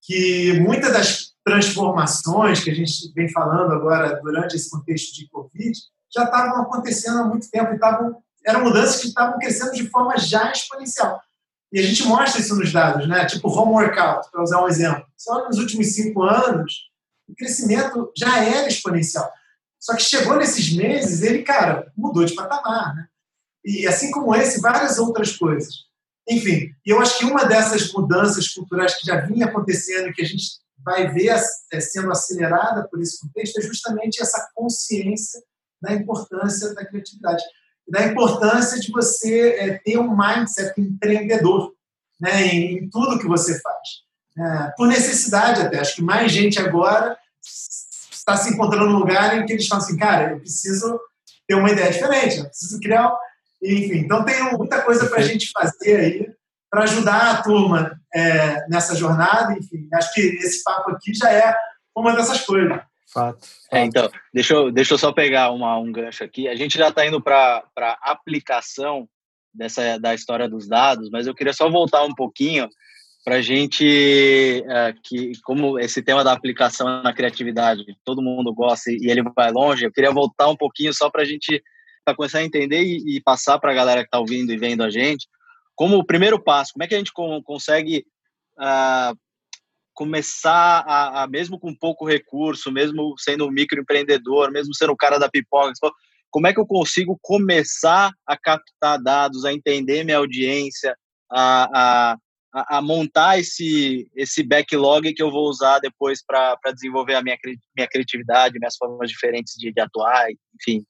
que 0.02 0.58
muitas 0.60 0.92
das 0.92 1.34
transformações 1.44 2.64
que 2.64 2.70
a 2.70 2.74
gente 2.74 3.12
vem 3.14 3.28
falando 3.30 3.72
agora 3.72 4.20
durante 4.22 4.56
esse 4.56 4.70
contexto 4.70 5.14
de 5.14 5.28
Covid 5.28 5.78
já 6.12 6.24
estavam 6.24 6.62
acontecendo 6.62 7.20
há 7.20 7.24
muito 7.24 7.50
tempo 7.50 7.72
e 7.72 7.74
estavam, 7.74 8.16
eram 8.44 8.64
mudanças 8.64 9.00
que 9.00 9.08
estavam 9.08 9.38
crescendo 9.38 9.72
de 9.72 9.88
forma 9.88 10.16
já 10.16 10.50
exponencial. 10.50 11.20
E 11.72 11.80
a 11.80 11.82
gente 11.82 12.04
mostra 12.04 12.40
isso 12.40 12.56
nos 12.56 12.72
dados, 12.72 13.06
né? 13.08 13.26
Tipo 13.26 13.48
home 13.48 13.72
workout, 13.72 14.30
para 14.30 14.42
usar 14.42 14.62
um 14.62 14.68
exemplo. 14.68 15.04
Olha 15.28 15.48
nos 15.48 15.58
últimos 15.58 15.94
cinco 15.94 16.22
anos, 16.22 16.88
o 17.28 17.34
crescimento 17.34 18.12
já 18.16 18.42
era 18.42 18.68
exponencial. 18.68 19.28
Só 19.78 19.94
que 19.94 20.02
chegou 20.02 20.36
nesses 20.36 20.72
meses, 20.74 21.22
ele, 21.22 21.42
cara, 21.42 21.92
mudou 21.96 22.24
de 22.24 22.34
patamar, 22.34 22.94
né? 22.94 23.08
E 23.66 23.86
assim 23.88 24.12
como 24.12 24.32
esse, 24.32 24.60
várias 24.60 24.96
outras 24.96 25.36
coisas. 25.36 25.86
Enfim, 26.28 26.70
eu 26.84 27.00
acho 27.00 27.18
que 27.18 27.24
uma 27.24 27.44
dessas 27.44 27.92
mudanças 27.92 28.48
culturais 28.48 28.94
que 28.94 29.06
já 29.06 29.20
vinha 29.20 29.46
acontecendo 29.46 30.08
e 30.08 30.12
que 30.12 30.22
a 30.22 30.26
gente 30.26 30.44
vai 30.84 31.12
ver 31.12 31.34
é, 31.72 31.80
sendo 31.80 32.12
acelerada 32.12 32.86
por 32.88 33.02
esse 33.02 33.20
contexto 33.20 33.58
é 33.58 33.62
justamente 33.62 34.22
essa 34.22 34.48
consciência 34.54 35.42
da 35.82 35.92
importância 35.92 36.72
da 36.74 36.86
criatividade, 36.86 37.42
da 37.88 38.04
importância 38.06 38.78
de 38.78 38.90
você 38.92 39.50
é, 39.58 39.78
ter 39.78 39.98
um 39.98 40.16
mindset 40.16 40.80
empreendedor 40.80 41.72
né, 42.20 42.46
em, 42.46 42.88
tudo 42.88 43.18
que 43.18 43.26
você 43.26 43.60
faz. 43.60 43.88
É, 44.38 44.72
por 44.76 44.86
necessidade 44.86 45.62
até. 45.62 45.80
Acho 45.80 45.96
que 45.96 46.02
mais 46.02 46.30
gente 46.30 46.60
agora 46.60 47.16
está 47.42 48.36
se 48.36 48.50
encontrando 48.50 48.90
num 48.90 48.98
lugar 48.98 49.36
em 49.36 49.46
que 49.46 49.52
eles 49.52 49.66
falam 49.66 49.84
assim, 49.84 49.96
cara, 49.96 50.32
eu 50.32 50.40
preciso 50.40 51.00
ter 51.48 51.54
uma 51.54 51.70
ideia 51.70 51.92
diferente, 51.92 52.38
eu 52.38 52.46
preciso 52.46 52.80
criar 52.80 53.16
enfim, 53.62 53.98
então 53.98 54.24
tem 54.24 54.42
muita 54.52 54.82
coisa 54.82 55.06
para 55.08 55.18
a 55.18 55.22
gente 55.22 55.50
fazer 55.50 55.96
aí 55.96 56.36
para 56.70 56.84
ajudar 56.84 57.30
a 57.30 57.42
turma 57.42 57.98
é, 58.14 58.68
nessa 58.68 58.94
jornada. 58.94 59.52
Enfim, 59.52 59.88
acho 59.94 60.12
que 60.12 60.20
esse 60.20 60.62
papo 60.62 60.90
aqui 60.90 61.14
já 61.14 61.32
é 61.32 61.56
uma 61.96 62.14
dessas 62.14 62.42
coisas. 62.42 62.78
Fato. 63.12 63.46
É, 63.72 63.84
então, 63.84 64.10
deixa 64.34 64.52
eu, 64.52 64.70
deixa 64.70 64.94
eu 64.94 64.98
só 64.98 65.12
pegar 65.12 65.50
uma, 65.50 65.78
um 65.78 65.90
gancho 65.90 66.24
aqui. 66.24 66.48
A 66.48 66.54
gente 66.54 66.76
já 66.76 66.88
está 66.88 67.06
indo 67.06 67.20
para 67.20 67.64
a 67.78 68.10
aplicação 68.10 69.08
dessa, 69.54 69.98
da 69.98 70.14
história 70.14 70.48
dos 70.48 70.68
dados, 70.68 71.08
mas 71.10 71.26
eu 71.26 71.34
queria 71.34 71.52
só 71.52 71.70
voltar 71.70 72.04
um 72.04 72.14
pouquinho 72.14 72.68
para 73.24 73.36
a 73.36 73.42
gente, 73.42 74.64
é, 74.68 74.94
que 75.02 75.32
como 75.42 75.80
esse 75.80 76.02
tema 76.02 76.22
da 76.22 76.32
aplicação 76.32 77.02
na 77.02 77.12
criatividade, 77.12 77.84
todo 78.04 78.22
mundo 78.22 78.54
gosta 78.54 78.90
e 78.90 79.10
ele 79.10 79.22
vai 79.34 79.50
longe, 79.50 79.84
eu 79.84 79.90
queria 79.90 80.12
voltar 80.12 80.48
um 80.48 80.56
pouquinho 80.56 80.92
só 80.92 81.10
para 81.10 81.22
a 81.22 81.24
gente 81.24 81.60
pra 82.06 82.14
começar 82.14 82.38
a 82.38 82.44
entender 82.44 82.82
e, 82.82 83.16
e 83.16 83.20
passar 83.20 83.58
para 83.58 83.72
a 83.72 83.74
galera 83.74 84.02
que 84.02 84.06
está 84.06 84.20
ouvindo 84.20 84.52
e 84.52 84.56
vendo 84.56 84.84
a 84.84 84.88
gente, 84.88 85.26
como 85.74 85.98
o 85.98 86.06
primeiro 86.06 86.40
passo, 86.42 86.72
como 86.72 86.84
é 86.84 86.86
que 86.86 86.94
a 86.94 86.98
gente 86.98 87.12
consegue 87.12 88.06
uh, 88.58 89.18
começar 89.92 90.84
a, 90.86 91.24
a, 91.24 91.26
mesmo 91.26 91.58
com 91.58 91.74
pouco 91.74 92.06
recurso, 92.06 92.70
mesmo 92.70 93.14
sendo 93.18 93.46
um 93.46 93.50
microempreendedor, 93.50 94.52
mesmo 94.52 94.72
sendo 94.74 94.92
o 94.92 94.96
cara 94.96 95.18
da 95.18 95.28
pipoca, 95.28 95.72
como 96.30 96.46
é 96.46 96.54
que 96.54 96.60
eu 96.60 96.66
consigo 96.66 97.18
começar 97.20 98.12
a 98.24 98.36
captar 98.36 99.02
dados, 99.02 99.44
a 99.44 99.52
entender 99.52 100.04
minha 100.04 100.18
audiência, 100.18 100.96
a, 101.30 102.14
a, 102.52 102.76
a 102.78 102.82
montar 102.82 103.38
esse, 103.38 104.08
esse 104.14 104.42
backlog 104.44 105.12
que 105.12 105.22
eu 105.22 105.30
vou 105.30 105.48
usar 105.48 105.80
depois 105.80 106.24
para 106.24 106.56
desenvolver 106.72 107.14
a 107.14 107.22
minha, 107.22 107.36
minha 107.76 107.88
criatividade, 107.88 108.58
minhas 108.58 108.76
formas 108.76 109.10
diferentes 109.10 109.54
de, 109.54 109.72
de 109.72 109.80
atuar, 109.80 110.28
enfim. 110.54 110.84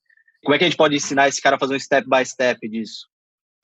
Como 0.47 0.55
é 0.55 0.59
que 0.59 0.65
a 0.65 0.69
gente 0.69 0.77
pode 0.77 0.95
ensinar 0.95 1.27
esse 1.27 1.43
cara 1.43 1.57
a 1.57 1.59
fazer 1.59 1.75
um 1.75 1.81
step 1.81 2.09
by 2.09 2.25
step 2.25 2.69
disso? 2.69 3.09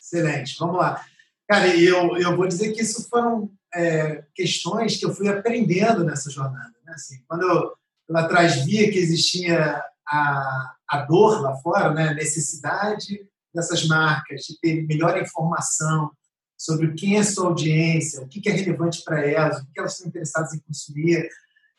Excelente, 0.00 0.56
vamos 0.58 0.78
lá. 0.78 1.00
Cara, 1.48 1.68
eu, 1.76 2.16
eu 2.16 2.36
vou 2.36 2.48
dizer 2.48 2.72
que 2.72 2.82
isso 2.82 3.08
foram 3.08 3.52
é, 3.72 4.24
questões 4.34 4.96
que 4.96 5.06
eu 5.06 5.14
fui 5.14 5.28
aprendendo 5.28 6.02
nessa 6.02 6.28
jornada. 6.28 6.74
Né? 6.84 6.92
Assim, 6.92 7.22
quando 7.28 7.42
eu 7.42 7.72
lá 8.08 8.22
atrás 8.22 8.64
via 8.64 8.90
que 8.90 8.98
existia 8.98 9.80
a, 10.08 10.74
a 10.88 11.02
dor 11.02 11.40
lá 11.40 11.54
fora, 11.58 11.94
né? 11.94 12.08
a 12.08 12.14
necessidade 12.14 13.28
dessas 13.54 13.86
marcas 13.86 14.40
de 14.40 14.58
ter 14.58 14.84
melhor 14.84 15.16
informação 15.22 16.10
sobre 16.58 16.94
quem 16.94 17.16
é 17.16 17.22
sua 17.22 17.46
audiência, 17.46 18.22
o 18.22 18.28
que 18.28 18.48
é 18.48 18.52
relevante 18.52 19.04
para 19.04 19.24
elas, 19.24 19.62
o 19.62 19.66
que 19.72 19.78
elas 19.78 19.92
estão 19.92 20.08
interessadas 20.08 20.52
em 20.52 20.58
consumir 20.58 21.28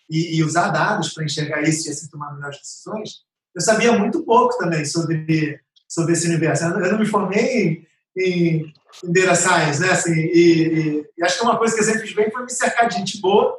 e, 0.10 0.38
e 0.38 0.44
usar 0.46 0.70
dados 0.70 1.14
para 1.14 1.26
enxergar 1.26 1.62
isso 1.62 1.90
e 1.90 1.92
assim 1.92 2.08
tomar 2.08 2.34
melhores 2.34 2.60
decisões, 2.60 3.26
eu 3.56 3.62
sabia 3.62 3.92
muito 3.94 4.24
pouco 4.24 4.58
também 4.58 4.86
sobre, 4.86 5.60
sobre 5.88 6.14
esse 6.14 6.28
universo. 6.28 6.66
Eu 6.66 6.92
não 6.92 7.00
me 7.00 7.06
formei 7.06 7.86
em, 8.18 8.74
em 9.04 9.14
Data 9.14 9.36
Science, 9.36 9.80
né? 9.80 9.92
Assim, 9.92 10.14
e, 10.14 11.06
e, 11.18 11.24
acho 11.24 11.40
que 11.40 11.44
uma 11.44 11.58
coisa 11.58 11.74
que 11.74 11.82
eu 11.82 11.86
sempre 11.86 12.02
fiz 12.02 12.16
bem 12.16 12.32
foi 12.32 12.44
me 12.44 12.52
cercar 12.52 12.90
de 12.90 12.98
gente 12.98 13.20
boa, 13.22 13.58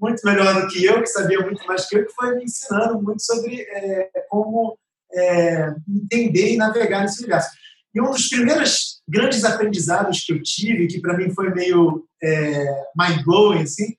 muito 0.00 0.20
melhor 0.24 0.60
do 0.60 0.68
que 0.68 0.84
eu, 0.84 1.00
que 1.00 1.06
sabia 1.06 1.40
muito 1.40 1.64
mais 1.66 1.86
que 1.86 1.96
eu, 1.96 2.06
que 2.06 2.12
foi 2.12 2.36
me 2.36 2.44
ensinando 2.44 3.00
muito 3.00 3.22
sobre 3.22 3.60
é, 3.60 4.10
como 4.28 4.78
é, 5.12 5.74
entender 5.88 6.52
e 6.52 6.56
navegar 6.56 7.02
nesse 7.02 7.20
universo. 7.20 7.50
E 7.94 8.00
um 8.00 8.10
dos 8.10 8.28
primeiros 8.28 9.02
grandes 9.06 9.44
aprendizados 9.44 10.24
que 10.24 10.32
eu 10.32 10.42
tive, 10.42 10.86
que 10.86 11.00
para 11.00 11.16
mim 11.16 11.34
foi 11.34 11.50
meio 11.50 12.06
é, 12.22 12.64
mind-blowing, 12.96 13.62
assim, 13.62 13.94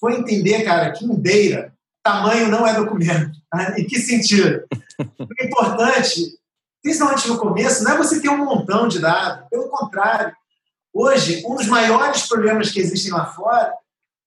foi 0.00 0.14
entender, 0.14 0.62
cara, 0.64 0.92
que 0.92 1.04
em 1.04 1.20
Data, 1.20 1.72
tamanho 2.02 2.48
não 2.48 2.66
é 2.66 2.74
documento. 2.74 3.37
Tá? 3.50 3.78
Em 3.78 3.86
que 3.86 3.98
sentido? 3.98 4.64
O 4.98 5.44
importante 5.44 6.38
principalmente 6.82 7.28
no 7.28 7.38
começo, 7.38 7.84
não 7.84 7.92
é 7.92 7.96
você 7.96 8.20
ter 8.20 8.28
um 8.28 8.44
montão 8.44 8.88
de 8.88 8.98
dados. 8.98 9.48
Pelo 9.50 9.68
contrário, 9.68 10.34
hoje, 10.92 11.42
um 11.46 11.54
dos 11.54 11.66
maiores 11.66 12.26
problemas 12.26 12.70
que 12.70 12.80
existem 12.80 13.12
lá 13.12 13.26
fora 13.26 13.72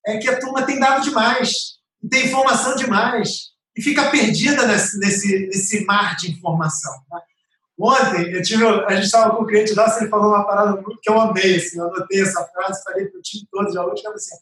é 0.06 0.18
que 0.18 0.30
a 0.30 0.40
turma 0.40 0.63
tem 0.63 0.80
dado 0.80 1.04
demais, 1.04 1.80
tem 2.10 2.25
informação 2.25 2.75
demais, 2.75 3.51
e 3.75 3.82
fica 3.82 4.10
perdida 4.10 4.68
nesse, 4.68 5.00
nesse, 5.00 5.48
nesse 5.48 5.86
mar 5.86 6.16
de 6.18 6.32
informação. 6.32 6.94
Tá? 7.10 7.22
Ontem, 7.80 8.32
eu 8.32 8.42
tive, 8.42 8.63
a 8.63 8.94
gente 8.96 9.06
estava 9.06 9.36
com 9.36 9.44
o 9.44 9.48
cliente 9.48 9.74
nosso, 9.74 10.00
ele 10.00 10.10
falou 10.10 10.30
uma 10.30 10.46
parada 10.46 10.84
que 11.01 11.10
eu 11.10 11.20
amei, 11.20 11.56
assim, 11.56 11.80
eu 11.80 11.86
anotei 11.86 12.22
essa 12.22 12.44
frase, 12.46 12.84
falei 12.84 13.08
para 13.08 13.18
o 13.18 13.22
time 13.22 13.48
todo 13.50 13.72
de 13.72 13.78
alunos, 13.78 14.01
que 14.01 14.08
assim, 14.08 14.36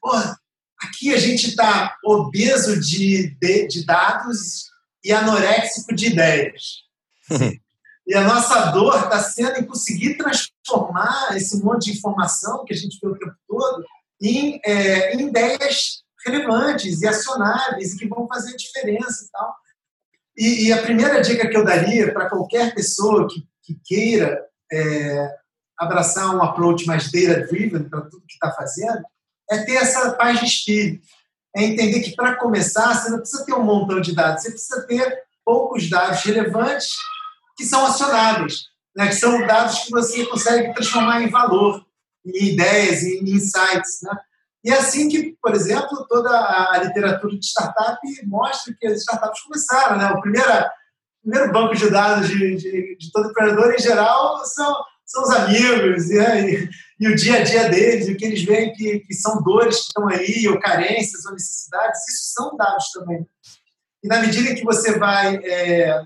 porra, 0.00 0.39
aqui 0.80 1.12
a 1.12 1.18
gente 1.18 1.48
está 1.48 1.96
obeso 2.04 2.80
de, 2.80 3.36
de, 3.40 3.68
de 3.68 3.84
dados 3.84 4.70
e 5.04 5.12
anoréxico 5.12 5.94
de 5.94 6.06
ideias. 6.06 6.84
e 8.06 8.14
a 8.14 8.22
nossa 8.22 8.70
dor 8.70 9.04
está 9.04 9.20
sendo 9.22 9.58
em 9.58 9.64
conseguir 9.64 10.16
transformar 10.16 11.36
esse 11.36 11.62
monte 11.62 11.90
de 11.90 11.98
informação 11.98 12.64
que 12.64 12.72
a 12.72 12.76
gente 12.76 12.98
vê 13.00 13.08
o 13.08 13.18
tempo 13.18 13.36
todo 13.46 13.84
em, 14.20 14.60
é, 14.64 15.14
em 15.14 15.28
ideias 15.28 16.02
relevantes 16.26 17.00
e 17.00 17.06
acionáveis 17.06 17.94
e 17.94 17.98
que 17.98 18.08
vão 18.08 18.26
fazer 18.26 18.56
diferença 18.56 19.24
e 19.24 19.30
tal. 19.30 19.54
E, 20.36 20.66
e 20.66 20.72
a 20.72 20.82
primeira 20.82 21.20
dica 21.20 21.48
que 21.48 21.56
eu 21.56 21.64
daria 21.64 22.12
para 22.12 22.28
qualquer 22.28 22.74
pessoa 22.74 23.28
que, 23.28 23.46
que 23.62 23.80
queira 23.84 24.42
é, 24.72 25.28
abraçar 25.78 26.34
um 26.34 26.42
approach 26.42 26.86
mais 26.86 27.10
data-driven 27.10 27.88
para 27.88 28.02
tudo 28.02 28.26
que 28.26 28.34
está 28.34 28.52
fazendo 28.52 29.02
é 29.50 29.58
ter 29.58 29.74
essa 29.74 30.12
paz 30.12 30.38
de 30.38 30.46
espírito. 30.46 31.04
É 31.56 31.64
entender 31.64 32.00
que, 32.00 32.14
para 32.14 32.36
começar, 32.36 32.94
você 32.94 33.10
não 33.10 33.18
precisa 33.18 33.44
ter 33.44 33.54
um 33.54 33.64
montão 33.64 34.00
de 34.00 34.14
dados, 34.14 34.42
você 34.42 34.50
precisa 34.50 34.86
ter 34.86 35.18
poucos 35.44 35.90
dados 35.90 36.22
relevantes 36.22 36.92
que 37.56 37.64
são 37.64 37.84
acionáveis, 37.84 38.66
né? 38.96 39.08
que 39.08 39.16
são 39.16 39.46
dados 39.46 39.80
que 39.80 39.90
você 39.90 40.24
consegue 40.26 40.72
transformar 40.72 41.22
em 41.22 41.28
valor, 41.28 41.84
em 42.24 42.52
ideias, 42.52 43.02
em 43.02 43.24
insights. 43.30 43.98
Né? 44.02 44.16
E 44.64 44.70
é 44.70 44.78
assim 44.78 45.08
que, 45.08 45.36
por 45.42 45.54
exemplo, 45.54 46.06
toda 46.08 46.30
a 46.30 46.78
literatura 46.84 47.36
de 47.36 47.44
startup 47.44 47.98
mostra 48.26 48.74
que 48.78 48.86
as 48.86 49.00
startups 49.00 49.42
começaram. 49.42 49.98
Né? 49.98 50.10
O 50.12 50.20
primeiro, 50.20 50.48
primeiro 51.22 51.52
banco 51.52 51.74
de 51.74 51.90
dados 51.90 52.28
de, 52.28 52.56
de, 52.56 52.96
de 52.96 53.12
todo 53.12 53.30
empreendedor, 53.30 53.74
em 53.74 53.78
geral, 53.78 54.44
são, 54.44 54.76
são 55.04 55.22
os 55.24 55.30
amigos 55.30 56.10
e, 56.10 56.18
e, 56.18 56.68
e, 57.00 57.08
o 57.08 57.16
dia 57.16 57.36
a 57.36 57.42
dia 57.42 57.68
deles, 57.68 58.08
o 58.08 58.16
que 58.16 58.24
eles 58.24 58.42
veem 58.42 58.72
que, 58.72 59.00
que 59.00 59.14
são 59.14 59.42
dores 59.42 59.76
que 59.76 59.82
estão 59.86 60.08
aí, 60.08 60.46
ou 60.48 60.60
carências, 60.60 61.24
ou 61.24 61.32
necessidades, 61.32 62.00
isso 62.08 62.34
são 62.34 62.56
dados 62.56 62.90
também. 62.92 63.26
E 64.02 64.08
na 64.08 64.20
medida 64.20 64.54
que 64.54 64.64
você 64.64 64.98
vai 64.98 65.36
é, 65.36 66.02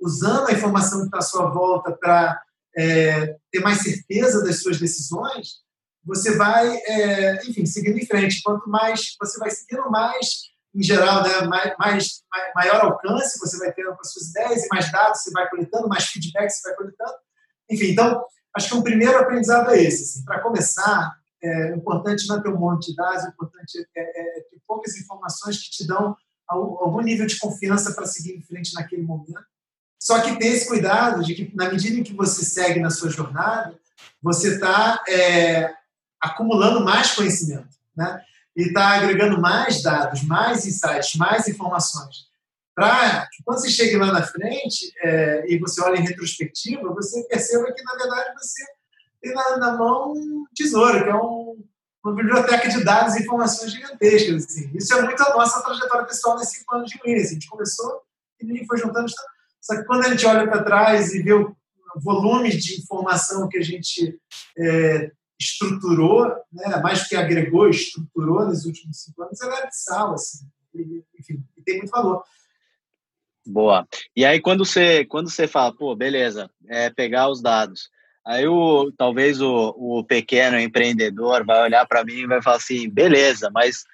usando 0.00 0.48
a 0.48 0.52
informação 0.52 1.00
que 1.00 1.06
está 1.06 1.18
à 1.18 1.22
sua 1.22 1.50
volta 1.50 1.92
para 1.92 2.40
é, 2.76 3.36
ter 3.50 3.60
mais 3.60 3.82
certeza 3.82 4.42
das 4.44 4.62
suas 4.62 4.78
decisões, 4.78 5.64
você 6.04 6.36
vai, 6.36 6.76
é, 6.86 7.36
enfim, 7.46 7.64
seguindo 7.64 7.98
em 7.98 8.06
frente. 8.06 8.42
Quanto 8.42 8.68
mais 8.68 9.16
você 9.18 9.38
vai 9.38 9.50
seguindo, 9.50 9.90
mais, 9.90 10.42
em 10.74 10.82
geral, 10.82 11.22
né, 11.22 11.42
mais, 11.46 11.74
mais, 11.78 12.22
maior 12.54 12.80
alcance 12.84 13.38
você 13.38 13.56
vai 13.58 13.72
tendo 13.72 13.94
com 13.94 14.00
as 14.00 14.12
suas 14.12 14.28
ideias 14.28 14.64
e 14.64 14.68
mais 14.68 14.92
dados 14.92 15.22
você 15.22 15.30
vai 15.30 15.48
coletando, 15.48 15.88
mais 15.88 16.04
feedback 16.04 16.50
você 16.50 16.68
vai 16.68 16.76
coletando. 16.76 17.14
Enfim, 17.70 17.92
então, 17.92 18.22
acho 18.54 18.68
que 18.68 18.74
um 18.74 18.82
primeiro 18.82 19.18
aprendizado 19.18 19.70
é 19.70 19.82
esse. 19.82 20.02
Assim, 20.02 20.24
para 20.24 20.40
começar, 20.40 21.18
é, 21.42 21.72
o 21.72 21.76
importante 21.76 22.26
não 22.28 22.36
é 22.36 22.42
ter 22.42 22.48
um 22.48 22.58
monte 22.58 22.90
de 22.90 22.96
dados, 22.96 23.24
o 23.24 23.28
importante 23.28 23.86
é, 23.96 24.00
é, 24.00 24.38
é 24.38 24.40
ter 24.42 24.60
poucas 24.66 24.96
informações 24.96 25.58
que 25.62 25.70
te 25.70 25.86
dão 25.86 26.16
algum 26.46 27.00
nível 27.00 27.26
de 27.26 27.38
confiança 27.38 27.92
para 27.92 28.06
seguir 28.06 28.36
em 28.36 28.42
frente 28.42 28.74
naquele 28.74 29.02
momento. 29.02 29.44
Só 29.98 30.20
que 30.20 30.38
tem 30.38 30.52
esse 30.52 30.68
cuidado 30.68 31.24
de 31.24 31.34
que, 31.34 31.56
na 31.56 31.70
medida 31.70 31.98
em 31.98 32.02
que 32.02 32.12
você 32.12 32.44
segue 32.44 32.80
na 32.80 32.90
sua 32.90 33.08
jornada, 33.08 33.74
você 34.22 34.54
está 34.54 35.02
é, 35.08 35.72
acumulando 36.20 36.84
mais 36.84 37.12
conhecimento, 37.12 37.76
né? 37.96 38.22
E 38.56 38.68
está 38.68 38.96
agregando 38.96 39.40
mais 39.40 39.82
dados, 39.82 40.22
mais 40.22 40.66
insights, 40.66 41.14
mais 41.16 41.48
informações. 41.48 42.28
Para 42.74 43.28
que 43.32 43.42
quando 43.44 43.60
você 43.60 43.70
chegue 43.70 43.96
lá 43.96 44.12
na 44.12 44.22
frente 44.22 44.92
é, 45.02 45.44
e 45.48 45.58
você 45.58 45.80
olha 45.80 45.98
em 45.98 46.04
retrospectiva, 46.04 46.92
você 46.92 47.22
perceba 47.28 47.72
que, 47.72 47.82
na 47.82 47.92
verdade, 47.92 48.34
você 48.34 48.64
tem 49.22 49.32
na, 49.32 49.56
na 49.58 49.76
mão 49.76 50.12
um 50.12 50.44
tesouro, 50.54 51.04
que 51.04 51.08
é 51.08 51.14
um, 51.14 51.64
uma 52.04 52.14
biblioteca 52.14 52.68
de 52.68 52.82
dados 52.82 53.14
e 53.14 53.22
informações 53.22 53.72
gigantescas. 53.72 54.44
Assim. 54.44 54.70
Isso 54.74 54.92
é 54.92 55.02
muito 55.02 55.22
a 55.22 55.36
nossa 55.36 55.62
trajetória 55.62 56.06
pessoal 56.06 56.36
nesse 56.36 56.58
cinco 56.58 56.74
anos 56.74 56.90
de 56.90 57.00
Williams. 57.04 57.30
A 57.30 57.34
gente 57.34 57.48
começou 57.48 58.02
e 58.40 58.66
foi 58.66 58.78
juntando 58.78 59.06
só 59.64 59.76
que 59.76 59.84
quando 59.84 60.04
a 60.04 60.10
gente 60.10 60.26
olha 60.26 60.46
para 60.46 60.62
trás 60.62 61.14
e 61.14 61.22
vê 61.22 61.32
o 61.32 61.56
volume 61.96 62.54
de 62.54 62.78
informação 62.78 63.48
que 63.48 63.56
a 63.56 63.62
gente 63.62 64.20
é, 64.58 65.10
estruturou, 65.40 66.28
né, 66.52 66.76
mais 66.82 67.08
que 67.08 67.16
agregou, 67.16 67.70
estruturou 67.70 68.44
nos 68.44 68.66
últimos 68.66 69.02
cinco 69.02 69.22
anos, 69.22 69.40
ela 69.40 69.60
é 69.60 69.66
de 69.66 69.74
sal, 69.74 70.12
assim, 70.12 70.46
e, 70.74 71.02
enfim, 71.18 71.42
tem 71.64 71.78
muito 71.78 71.90
valor. 71.90 72.22
Boa. 73.46 73.86
E 74.16 74.24
aí 74.24 74.40
quando 74.40 74.64
você 74.64 75.04
quando 75.04 75.30
você 75.30 75.46
fala, 75.46 75.74
pô, 75.74 75.94
beleza, 75.94 76.50
é 76.68 76.90
pegar 76.90 77.28
os 77.28 77.42
dados. 77.42 77.88
Aí 78.26 78.46
o 78.46 78.90
talvez 78.96 79.40
o, 79.40 79.74
o 79.76 80.04
pequeno 80.04 80.58
empreendedor 80.58 81.44
vai 81.44 81.62
olhar 81.62 81.86
para 81.86 82.04
mim 82.04 82.20
e 82.20 82.26
vai 82.26 82.42
falar 82.42 82.56
assim, 82.56 82.88
beleza, 82.88 83.50
mas 83.52 83.84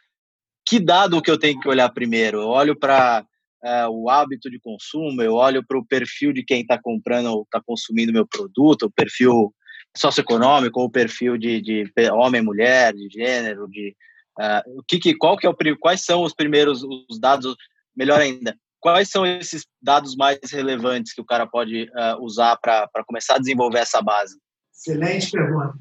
que 0.67 0.79
dado 0.79 1.21
que 1.21 1.31
eu 1.31 1.39
tenho 1.39 1.59
que 1.59 1.69
olhar 1.69 1.89
primeiro? 1.91 2.41
Eu 2.41 2.49
olho 2.49 2.79
para 2.79 3.25
é, 3.65 3.89
o 3.89 4.09
hábito 4.09 4.49
de 4.49 4.61
consumo, 4.61 5.21
eu 5.21 5.35
olho 5.35 5.65
para 5.67 5.79
o 5.79 5.85
perfil 5.85 6.33
de 6.33 6.45
quem 6.45 6.63
está 6.63 6.81
comprando 6.81 7.27
ou 7.27 7.43
está 7.43 7.61
consumindo 7.61 8.13
meu 8.13 8.27
produto, 8.27 8.85
o 8.85 8.91
perfil 8.91 9.53
socioeconômico 9.97 10.79
ou 10.79 10.87
o 10.87 10.91
perfil 10.91 11.37
de, 11.37 11.61
de 11.61 11.93
homem, 12.13 12.41
mulher, 12.41 12.95
de 12.95 13.09
gênero, 13.11 13.69
de 13.69 13.97
Uh, 14.39 14.79
o 14.79 14.83
que, 14.83 14.99
que, 14.99 15.15
qual 15.15 15.37
que 15.37 15.47
é 15.47 15.51
o, 15.51 15.57
quais 15.79 16.03
são 16.03 16.23
os 16.23 16.33
primeiros 16.33 16.83
os 16.83 17.19
dados, 17.21 17.55
melhor 17.95 18.19
ainda, 18.19 18.57
quais 18.81 19.11
são 19.11 19.25
esses 19.27 19.67
dados 19.81 20.17
mais 20.17 20.39
relevantes 20.51 21.13
que 21.13 21.21
o 21.21 21.25
cara 21.25 21.47
pode 21.47 21.85
uh, 21.85 22.23
usar 22.23 22.57
para 22.57 22.89
começar 23.07 23.37
a 23.37 23.39
desenvolver 23.39 23.79
essa 23.79 24.01
base? 24.01 24.37
Excelente 24.75 25.31
pergunta. 25.31 25.75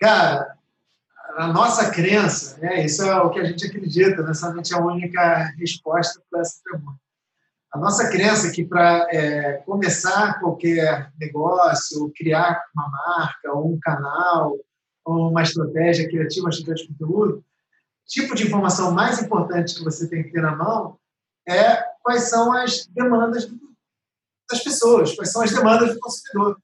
Cara, 0.00 0.56
a 1.36 1.46
nossa 1.48 1.90
crença, 1.90 2.58
né, 2.58 2.84
isso 2.84 3.02
é 3.02 3.20
o 3.20 3.30
que 3.30 3.40
a 3.40 3.44
gente 3.44 3.66
acredita, 3.66 4.22
necessariamente 4.22 4.74
é 4.74 4.76
a 4.76 4.84
única 4.84 5.52
resposta 5.58 6.20
para 6.30 6.40
essa 6.40 6.60
pergunta. 6.64 6.98
A 7.72 7.78
nossa 7.78 8.10
crença 8.10 8.48
é 8.48 8.50
que 8.50 8.64
para 8.64 9.08
é, 9.10 9.54
começar 9.64 10.38
qualquer 10.40 11.10
negócio, 11.18 12.12
criar 12.14 12.62
uma 12.74 12.90
marca, 12.90 13.50
ou 13.52 13.72
um 13.72 13.78
canal, 13.80 14.58
ou 15.04 15.30
uma 15.30 15.42
estratégia 15.42 16.06
criativa, 16.06 16.46
uma 16.46 16.50
estratégia 16.50 16.86
de 16.86 16.92
conteúdo, 16.92 17.42
tipo 18.06 18.34
de 18.34 18.46
informação 18.46 18.92
mais 18.92 19.22
importante 19.22 19.74
que 19.74 19.84
você 19.84 20.06
tem 20.06 20.22
que 20.22 20.30
ter 20.30 20.42
na 20.42 20.54
mão 20.54 20.98
é 21.48 21.82
quais 22.02 22.28
são 22.28 22.52
as 22.52 22.86
demandas 22.86 23.48
das 24.50 24.62
pessoas, 24.62 25.14
quais 25.14 25.32
são 25.32 25.42
as 25.42 25.52
demandas 25.52 25.94
do 25.94 26.00
consumidor. 26.00 26.58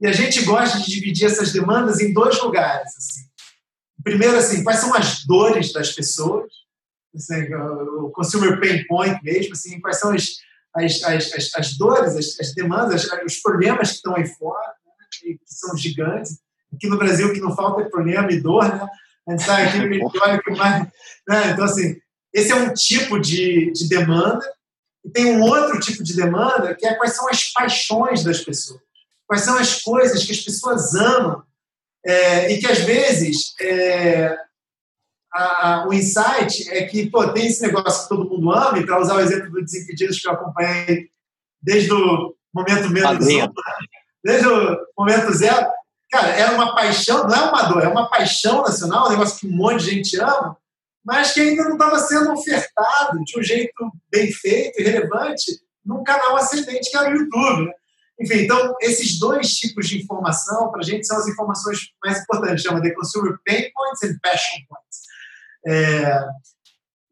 E 0.00 0.06
a 0.06 0.12
gente 0.12 0.44
gosta 0.44 0.78
de 0.78 0.90
dividir 0.90 1.26
essas 1.26 1.52
demandas 1.52 2.00
em 2.00 2.12
dois 2.12 2.40
lugares. 2.40 2.94
Assim. 2.96 3.26
Primeiro, 4.02 4.36
assim, 4.36 4.62
quais 4.62 4.80
são 4.80 4.94
as 4.94 5.24
dores 5.24 5.72
das 5.72 5.92
pessoas, 5.92 6.50
assim, 7.14 7.52
o 7.54 8.10
consumer 8.10 8.60
pain 8.60 8.86
point 8.86 9.18
mesmo, 9.22 9.52
assim, 9.52 9.80
quais 9.80 9.98
são 9.98 10.12
as, 10.12 10.36
as, 10.74 11.02
as, 11.02 11.54
as 11.54 11.76
dores, 11.76 12.14
as, 12.14 12.38
as, 12.38 12.54
demandas, 12.54 13.08
os 13.24 13.36
problemas 13.40 13.90
que 13.90 13.96
estão 13.96 14.14
aí 14.14 14.26
fora, 14.26 14.74
né, 14.84 14.92
que 15.10 15.38
são 15.46 15.76
gigantes. 15.76 16.38
Aqui 16.72 16.88
no 16.88 16.98
Brasil, 16.98 17.32
que 17.32 17.40
não 17.40 17.56
falta 17.56 17.82
é 17.82 17.88
problema 17.88 18.30
e 18.30 18.40
dor, 18.40 18.68
né? 18.68 18.86
A 19.26 19.30
gente 19.32 19.42
sabe 19.42 19.62
aqui, 19.62 20.00
olha 20.20 20.42
que 20.42 20.50
mais. 20.52 20.82
Né? 21.26 21.50
Então, 21.52 21.64
assim, 21.64 21.96
esse 22.32 22.52
é 22.52 22.54
um 22.54 22.72
tipo 22.72 23.18
de, 23.18 23.72
de 23.72 23.88
demanda. 23.88 24.44
E 25.06 25.10
tem 25.10 25.36
um 25.36 25.42
outro 25.42 25.78
tipo 25.78 26.02
de 26.02 26.16
demanda, 26.16 26.74
que 26.74 26.84
é 26.84 26.94
quais 26.94 27.14
são 27.14 27.28
as 27.28 27.44
paixões 27.52 28.24
das 28.24 28.40
pessoas. 28.40 28.80
Quais 29.24 29.42
são 29.42 29.56
as 29.56 29.80
coisas 29.80 30.24
que 30.24 30.32
as 30.32 30.40
pessoas 30.40 30.94
amam 30.96 31.42
é, 32.04 32.52
e 32.52 32.58
que, 32.58 32.66
às 32.66 32.80
vezes, 32.80 33.54
é, 33.60 34.36
a, 35.32 35.68
a, 35.68 35.88
o 35.88 35.92
insight 35.92 36.68
é 36.70 36.84
que 36.86 37.08
pô, 37.08 37.28
tem 37.28 37.46
esse 37.46 37.62
negócio 37.62 38.02
que 38.02 38.08
todo 38.08 38.28
mundo 38.28 38.50
ama, 38.50 38.78
e 38.78 38.84
para 38.84 39.00
usar 39.00 39.14
o 39.14 39.20
exemplo 39.20 39.50
do 39.50 39.62
Desimpedidos 39.62 40.20
que 40.20 40.28
eu 40.28 40.32
acompanhei 40.32 41.08
desde 41.62 41.92
o 41.92 42.34
momento 42.52 42.90
menos 42.90 43.26
né? 43.26 43.48
desde 44.24 44.48
o 44.48 44.76
momento 44.98 45.32
zero, 45.32 45.68
cara, 46.10 46.28
era 46.28 46.52
uma 46.52 46.74
paixão, 46.74 47.28
não 47.28 47.34
é 47.34 47.48
uma 47.48 47.62
dor, 47.62 47.82
é 47.82 47.88
uma 47.88 48.08
paixão 48.08 48.62
nacional, 48.62 49.06
um 49.06 49.10
negócio 49.10 49.38
que 49.38 49.46
um 49.46 49.56
monte 49.56 49.84
de 49.84 49.90
gente 49.90 50.20
ama, 50.20 50.56
mas 51.06 51.32
que 51.32 51.40
ainda 51.40 51.62
não 51.62 51.74
estava 51.74 52.00
sendo 52.00 52.32
ofertado 52.32 53.22
de 53.24 53.38
um 53.38 53.42
jeito 53.42 53.92
bem 54.10 54.32
feito 54.32 54.80
e 54.80 54.82
relevante 54.82 55.52
num 55.84 56.02
canal 56.02 56.36
ascendente 56.36 56.90
que 56.90 56.96
era 56.96 57.10
o 57.10 57.16
YouTube. 57.16 57.66
Né? 57.66 57.72
Enfim, 58.20 58.40
então, 58.40 58.74
esses 58.80 59.16
dois 59.20 59.54
tipos 59.54 59.88
de 59.88 60.02
informação, 60.02 60.68
para 60.72 60.80
a 60.80 60.82
gente, 60.82 61.06
são 61.06 61.16
as 61.16 61.28
informações 61.28 61.78
mais 62.04 62.18
importantes, 62.18 62.62
chama 62.62 62.80
de 62.80 62.92
Consumer 62.92 63.38
Pain 63.46 63.70
Points 63.72 64.02
e 64.02 64.20
Passion 64.20 64.58
Points. 64.68 64.98
É, 65.68 66.24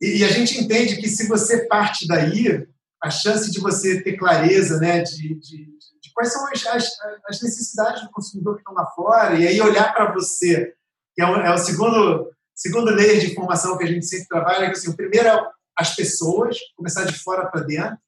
e, 0.00 0.24
a 0.24 0.28
gente 0.28 0.58
entende 0.60 0.96
que 0.96 1.08
se 1.08 1.28
você 1.28 1.66
parte 1.66 2.08
daí, 2.08 2.66
a 3.00 3.10
chance 3.10 3.50
de 3.50 3.60
você 3.60 4.02
ter 4.02 4.16
clareza 4.16 4.78
né, 4.78 5.02
de, 5.02 5.34
de, 5.34 5.66
de 6.02 6.12
quais 6.12 6.32
são 6.32 6.44
as, 6.48 6.66
as, 6.66 6.88
as, 7.28 7.42
necessidades 7.42 8.02
do 8.02 8.10
consumidor 8.10 8.54
que 8.54 8.60
estão 8.60 8.74
lá 8.74 8.86
fora, 8.90 9.34
e 9.38 9.46
aí 9.46 9.60
olhar 9.60 9.92
para 9.92 10.12
você, 10.12 10.72
que 11.14 11.22
é 11.22 11.26
o, 11.26 11.36
é 11.36 11.54
o 11.54 11.58
segundo, 11.58 12.33
segundo 12.54 12.90
layer 12.90 13.20
de 13.20 13.32
informação 13.32 13.76
que 13.76 13.84
a 13.84 13.88
gente 13.88 14.06
sempre 14.06 14.28
trabalha, 14.28 14.66
que 14.66 14.72
assim, 14.78 14.90
o 14.90 14.96
primeiro 14.96 15.28
é 15.28 15.50
as 15.76 15.94
pessoas, 15.94 16.56
começar 16.76 17.04
de 17.04 17.18
fora 17.18 17.46
para 17.46 17.62
dentro, 17.62 17.98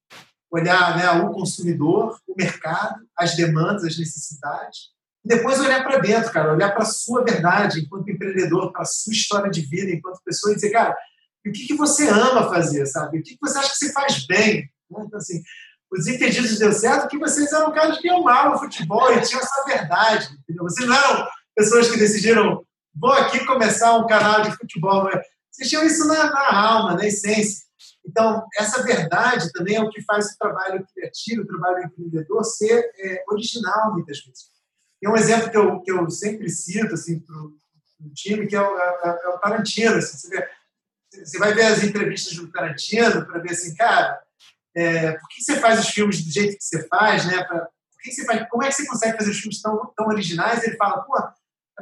olhar 0.50 0.96
né, 0.96 1.10
o 1.22 1.32
consumidor, 1.32 2.18
o 2.26 2.34
mercado, 2.36 3.04
as 3.16 3.34
demandas, 3.34 3.84
as 3.84 3.98
necessidades, 3.98 4.94
e 5.24 5.28
depois 5.28 5.58
olhar 5.58 5.82
para 5.82 5.98
dentro, 5.98 6.32
cara, 6.32 6.52
olhar 6.52 6.70
para 6.70 6.84
a 6.84 6.86
sua 6.86 7.24
verdade 7.24 7.80
enquanto 7.80 8.08
empreendedor, 8.08 8.70
para 8.70 8.82
a 8.82 8.86
sua 8.86 9.12
história 9.12 9.50
de 9.50 9.62
vida 9.62 9.90
enquanto 9.90 10.22
pessoa 10.24 10.52
e 10.52 10.54
dizer, 10.54 10.70
cara, 10.70 10.96
o 11.44 11.52
que, 11.52 11.66
que 11.66 11.74
você 11.74 12.08
ama 12.08 12.48
fazer, 12.48 12.86
sabe? 12.86 13.18
O 13.18 13.22
que, 13.22 13.34
que 13.34 13.40
você 13.40 13.58
acha 13.58 13.70
que 13.70 13.76
você 13.76 13.92
faz 13.92 14.26
bem? 14.26 14.70
Né? 14.90 15.04
Então, 15.04 15.18
assim, 15.18 15.42
os 15.90 16.06
impedidos 16.06 16.58
deu 16.58 16.72
certo 16.72 17.02
porque 17.02 17.18
vocês 17.18 17.52
eram 17.52 17.72
caras 17.72 17.98
que 17.98 18.08
amavam 18.08 18.58
futebol 18.58 19.12
e 19.12 19.20
tinham 19.20 19.40
essa 19.40 19.64
verdade. 19.64 20.28
Entendeu? 20.40 20.64
Vocês 20.64 20.88
não 20.88 20.96
eram 20.96 21.26
pessoas 21.54 21.90
que 21.90 21.98
decidiram, 21.98 22.64
vou 22.98 23.12
aqui 23.12 23.44
começar 23.44 23.96
um 23.96 24.06
canal 24.06 24.42
de 24.42 24.56
futebol. 24.56 25.08
Vocês 25.50 25.68
tinham 25.68 25.84
isso 25.84 26.06
na, 26.06 26.30
na 26.30 26.68
alma, 26.68 26.94
na 26.94 27.06
essência. 27.06 27.66
Então, 28.04 28.46
essa 28.56 28.82
verdade 28.82 29.50
também 29.52 29.76
é 29.76 29.82
o 29.82 29.90
que 29.90 30.02
faz 30.02 30.26
o 30.26 30.38
trabalho 30.38 30.86
criativo, 30.94 31.42
o 31.42 31.46
trabalho 31.46 31.84
empreendedor 31.84 32.44
ser 32.44 32.90
é, 32.98 33.24
original, 33.28 33.92
muitas 33.92 34.18
vezes. 34.24 34.44
Tem 35.00 35.10
um 35.10 35.16
exemplo 35.16 35.50
que 35.50 35.58
eu, 35.58 35.80
que 35.80 35.92
eu 35.92 36.08
sempre 36.10 36.48
cito 36.48 36.94
assim, 36.94 37.18
para 37.18 37.36
o 37.36 38.12
time, 38.14 38.46
que 38.46 38.54
é 38.54 38.60
o, 38.60 38.78
é, 38.78 39.18
é 39.24 39.28
o 39.28 39.38
Tarantino. 39.38 39.96
Assim, 39.96 40.16
você, 40.16 40.28
vê, 40.28 40.48
você, 41.24 41.38
vai 41.38 41.52
ver 41.52 41.64
as 41.64 41.82
entrevistas 41.82 42.34
do 42.36 42.50
Tarantino 42.50 43.26
para 43.26 43.40
ver 43.40 43.50
assim, 43.50 43.74
cara, 43.74 44.22
é, 44.74 45.12
por 45.12 45.28
que 45.28 45.42
você 45.42 45.56
faz 45.56 45.80
os 45.80 45.88
filmes 45.88 46.24
do 46.24 46.30
jeito 46.30 46.56
que 46.56 46.64
você 46.64 46.86
faz, 46.86 47.26
né? 47.26 47.42
Pra, 47.44 47.60
por 47.60 48.02
que 48.02 48.12
você 48.12 48.24
faz, 48.24 48.48
como 48.48 48.62
é 48.62 48.68
que 48.68 48.74
você 48.74 48.86
consegue 48.86 49.18
fazer 49.18 49.30
os 49.30 49.38
filmes 49.38 49.60
tão, 49.60 49.92
tão 49.96 50.06
originais? 50.06 50.62
Ele 50.62 50.76
fala, 50.76 51.02
pô, 51.02 51.18
é 51.18 51.32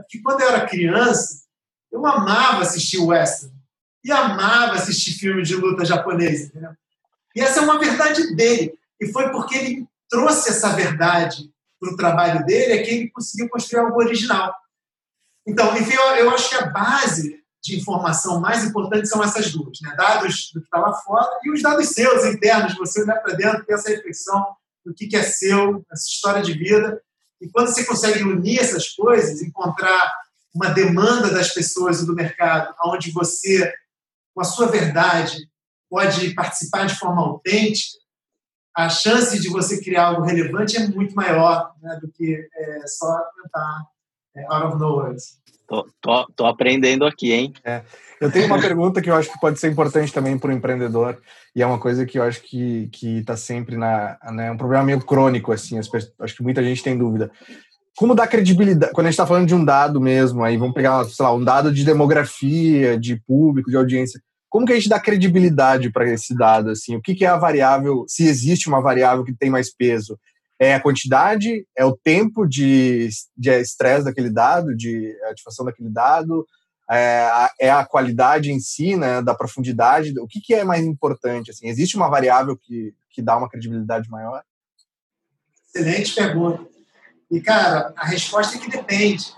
porque 0.03 0.21
quando 0.23 0.41
eu 0.41 0.49
era 0.49 0.67
criança, 0.67 1.45
eu 1.91 2.05
amava 2.05 2.63
assistir 2.63 2.99
western 2.99 3.55
e 4.05 4.11
amava 4.11 4.75
assistir 4.75 5.13
filme 5.13 5.43
de 5.43 5.55
luta 5.57 5.85
japonesa. 5.85 6.47
Entendeu? 6.47 6.73
E 7.35 7.41
essa 7.41 7.61
é 7.61 7.63
uma 7.63 7.79
verdade 7.79 8.35
dele. 8.35 8.79
E 9.01 9.11
foi 9.13 9.31
porque 9.31 9.57
ele 9.57 9.89
trouxe 10.09 10.51
essa 10.51 10.71
verdade 10.71 11.51
para 11.81 11.93
o 11.93 11.97
trabalho 11.97 12.45
dele 12.45 12.73
é 12.73 12.83
que 12.83 12.91
ele 12.91 13.11
conseguiu 13.11 13.49
construir 13.49 13.81
algo 13.81 13.99
original. 13.99 14.55
Então, 15.47 15.77
enfim, 15.77 15.95
eu, 15.95 16.17
eu 16.17 16.31
acho 16.31 16.49
que 16.49 16.57
a 16.57 16.67
base 16.67 17.43
de 17.63 17.77
informação 17.77 18.41
mais 18.41 18.65
importante 18.65 19.09
são 19.09 19.23
essas 19.23 19.51
duas, 19.51 19.81
né? 19.81 19.95
dados 19.97 20.51
do 20.53 20.61
que 20.61 20.67
está 20.67 20.79
lá 20.79 20.93
fora 20.93 21.29
e 21.43 21.51
os 21.51 21.63
dados 21.63 21.89
seus, 21.89 22.25
internos, 22.27 22.77
você 22.77 23.03
olhar 23.03 23.17
para 23.17 23.35
dentro, 23.35 23.65
ter 23.65 23.75
essa 23.75 23.89
reflexão 23.89 24.55
do 24.85 24.93
que, 24.95 25.07
que 25.07 25.17
é 25.17 25.23
seu, 25.23 25.85
essa 25.91 26.07
história 26.07 26.43
de 26.43 26.53
vida. 26.53 27.03
E 27.41 27.49
quando 27.49 27.69
você 27.69 27.85
consegue 27.85 28.23
unir 28.23 28.61
essas 28.61 28.89
coisas, 28.91 29.43
encontrar 29.43 30.13
uma 30.55 30.71
demanda 30.71 31.31
das 31.31 31.53
pessoas 31.53 32.01
e 32.01 32.07
do 32.07 32.15
mercado, 32.15 32.75
onde 32.85 33.11
você 33.11 33.73
com 34.35 34.41
a 34.41 34.45
sua 34.45 34.67
verdade, 34.67 35.49
pode 35.89 36.35
participar 36.35 36.87
de 36.87 36.97
forma 36.97 37.23
autêntica, 37.23 37.99
a 38.75 38.89
chance 38.89 39.39
de 39.39 39.49
você 39.49 39.81
criar 39.81 40.07
algo 40.07 40.23
relevante 40.23 40.77
é 40.77 40.89
muito 40.89 41.15
maior 41.15 41.73
né, 41.81 41.97
do 42.03 42.11
que 42.11 42.49
é, 42.53 42.87
só 42.89 43.17
tentar 43.41 43.87
é, 44.35 44.45
out 44.49 44.67
of 44.67 44.79
nowhere. 44.79 45.17
Tô, 45.75 45.87
tô, 46.01 46.27
tô, 46.37 46.47
aprendendo 46.47 47.05
aqui, 47.05 47.33
hein? 47.33 47.53
É. 47.65 47.83
Eu 48.21 48.31
tenho 48.31 48.47
uma 48.47 48.61
pergunta 48.61 49.03
que 49.03 49.11
eu 49.11 49.15
acho 49.15 49.33
que 49.33 49.41
pode 49.41 49.59
ser 49.59 49.71
importante 49.71 50.13
também 50.13 50.39
para 50.39 50.51
o 50.51 50.53
empreendedor, 50.53 51.19
e 51.55 51.63
é 51.63 51.67
uma 51.67 51.79
coisa 51.79 52.07
que 52.07 52.19
eu 52.19 52.23
acho 52.23 52.41
que 52.43 52.89
está 53.03 53.37
sempre 53.37 53.77
na. 53.77 54.17
Né, 54.33 54.53
um 54.53 54.57
problema 54.57 54.85
meio 54.85 55.01
crônico, 55.01 55.51
assim, 55.51 55.79
acho 55.79 56.37
que 56.37 56.43
muita 56.43 56.63
gente 56.63 56.83
tem 56.83 56.97
dúvida. 56.97 57.31
Como 57.97 58.15
dar 58.15 58.29
credibilidade? 58.29 58.93
Quando 58.93 59.07
a 59.07 59.11
gente 59.11 59.15
está 59.15 59.27
falando 59.27 59.47
de 59.47 59.55
um 59.55 59.65
dado 59.65 60.01
mesmo, 60.01 60.45
aí 60.45 60.57
vamos 60.57 60.75
pegar, 60.75 61.05
sei 61.05 61.25
lá, 61.25 61.33
um 61.33 61.43
dado 61.43 61.73
de 61.73 61.85
demografia, 61.85 62.99
de 62.99 63.21
público, 63.27 63.71
de 63.71 63.77
audiência. 63.77 64.21
Como 64.49 64.67
que 64.67 64.73
a 64.73 64.77
gente 64.77 64.89
dá 64.89 65.01
credibilidade 65.01 65.91
para 65.91 66.09
esse 66.09 66.37
dado? 66.37 66.71
Assim? 66.71 66.97
O 66.97 67.03
que, 67.03 67.15
que 67.15 67.25
é 67.25 67.29
a 67.29 67.37
variável, 67.37 68.05
se 68.07 68.27
existe 68.27 68.69
uma 68.69 68.81
variável 68.81 69.25
que 69.25 69.35
tem 69.35 69.51
mais 69.51 69.75
peso? 69.75 70.19
É 70.59 70.75
a 70.75 70.81
quantidade? 70.81 71.67
É 71.77 71.85
o 71.85 71.97
tempo 71.97 72.47
de, 72.47 73.09
estresse 73.39 74.05
daquele 74.05 74.31
dado, 74.31 74.77
de 74.77 75.17
ativação 75.31 75.65
daquele 75.65 75.91
dado? 75.91 76.47
É 76.91 77.21
a, 77.23 77.51
é 77.61 77.71
a 77.71 77.85
qualidade 77.85 78.53
em 78.53 78.61
si, 78.61 78.97
né, 78.97 79.23
da 79.23 79.35
profundidade? 79.35 80.19
O 80.21 80.27
que, 80.27 80.41
que 80.41 80.55
é 80.55 80.65
mais 80.65 80.85
importante? 80.85 81.51
Assim? 81.51 81.67
Existe 81.67 81.97
uma 81.97 82.11
variável 82.11 82.57
que, 82.57 82.95
que 83.11 83.23
dá 83.23 83.37
uma 83.37 83.49
credibilidade 83.49 84.09
maior? 84.09 84.43
Excelente 85.75 86.15
pergunta. 86.15 86.67
E, 87.31 87.41
cara, 87.41 87.93
a 87.97 88.07
resposta 88.07 88.57
é 88.57 88.61
que 88.61 88.71
depende. 88.71 89.33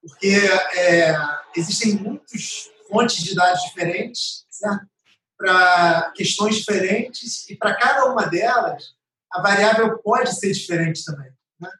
Porque 0.00 0.38
é, 0.74 1.14
existem 1.54 1.94
muitas 1.96 2.70
fontes 2.88 3.22
de 3.22 3.34
dados 3.34 3.62
diferentes? 3.62 4.46
Para 5.36 6.12
questões 6.14 6.56
diferentes, 6.56 7.48
e 7.48 7.56
para 7.56 7.74
cada 7.74 8.06
uma 8.12 8.26
delas, 8.26 8.94
a 9.32 9.42
variável 9.42 9.98
pode 9.98 10.34
ser 10.38 10.52
diferente 10.52 11.04
também. 11.04 11.30
Né? 11.60 11.70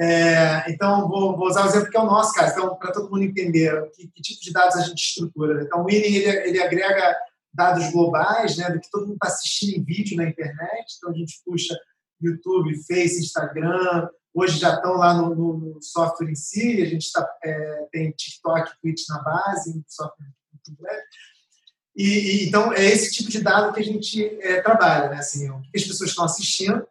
É, 0.00 0.70
então, 0.70 1.08
vou, 1.08 1.36
vou, 1.36 1.48
usar 1.48 1.64
o 1.64 1.68
exemplo 1.68 1.90
que 1.90 1.96
é 1.96 2.00
o 2.00 2.06
nosso 2.06 2.32
caso, 2.32 2.52
então, 2.52 2.76
para 2.76 2.92
todo 2.92 3.10
mundo 3.10 3.22
entender 3.22 3.90
que, 3.90 4.08
que, 4.08 4.22
tipo 4.22 4.40
de 4.40 4.52
dados 4.52 4.76
a 4.76 4.82
gente 4.82 4.98
estrutura. 4.98 5.54
Né? 5.54 5.62
Então, 5.64 5.82
o 5.82 5.84
Winning 5.84 6.14
ele, 6.14 6.48
ele 6.48 6.62
agrega 6.62 7.16
dados 7.52 7.90
globais, 7.90 8.56
né, 8.56 8.70
do 8.70 8.80
que 8.80 8.90
todo 8.90 9.06
mundo 9.06 9.14
está 9.14 9.28
assistindo 9.28 9.78
em 9.78 9.84
vídeo 9.84 10.16
na 10.16 10.28
internet. 10.28 10.96
Então, 10.96 11.10
a 11.10 11.14
gente 11.14 11.40
puxa 11.44 11.76
YouTube, 12.20 12.82
Face, 12.84 13.20
Instagram, 13.20 14.08
hoje 14.34 14.58
já 14.58 14.74
estão 14.74 14.94
lá 14.94 15.14
no, 15.14 15.34
no, 15.34 15.58
no 15.58 15.82
software 15.82 16.30
em 16.30 16.34
si, 16.34 16.82
a 16.82 16.86
gente 16.86 17.10
tá, 17.12 17.28
é, 17.44 17.86
tem 17.90 18.10
TikTok, 18.10 18.70
Twitch 18.80 19.02
na 19.08 19.22
base, 19.22 19.82
software 19.86 20.26
muito 20.52 20.82
breve. 20.82 21.02
E, 21.98 22.04
e, 22.04 22.48
então, 22.48 22.72
é 22.72 22.86
esse 22.86 23.10
tipo 23.10 23.28
de 23.28 23.42
dado 23.42 23.74
que 23.74 23.80
a 23.80 23.84
gente 23.84 24.24
é, 24.40 24.60
trabalha, 24.60 25.08
né? 25.08 25.16
Assim, 25.16 25.50
o 25.50 25.60
que 25.62 25.76
as 25.76 25.82
pessoas 25.82 26.10
estão 26.10 26.24
assistindo, 26.24 26.86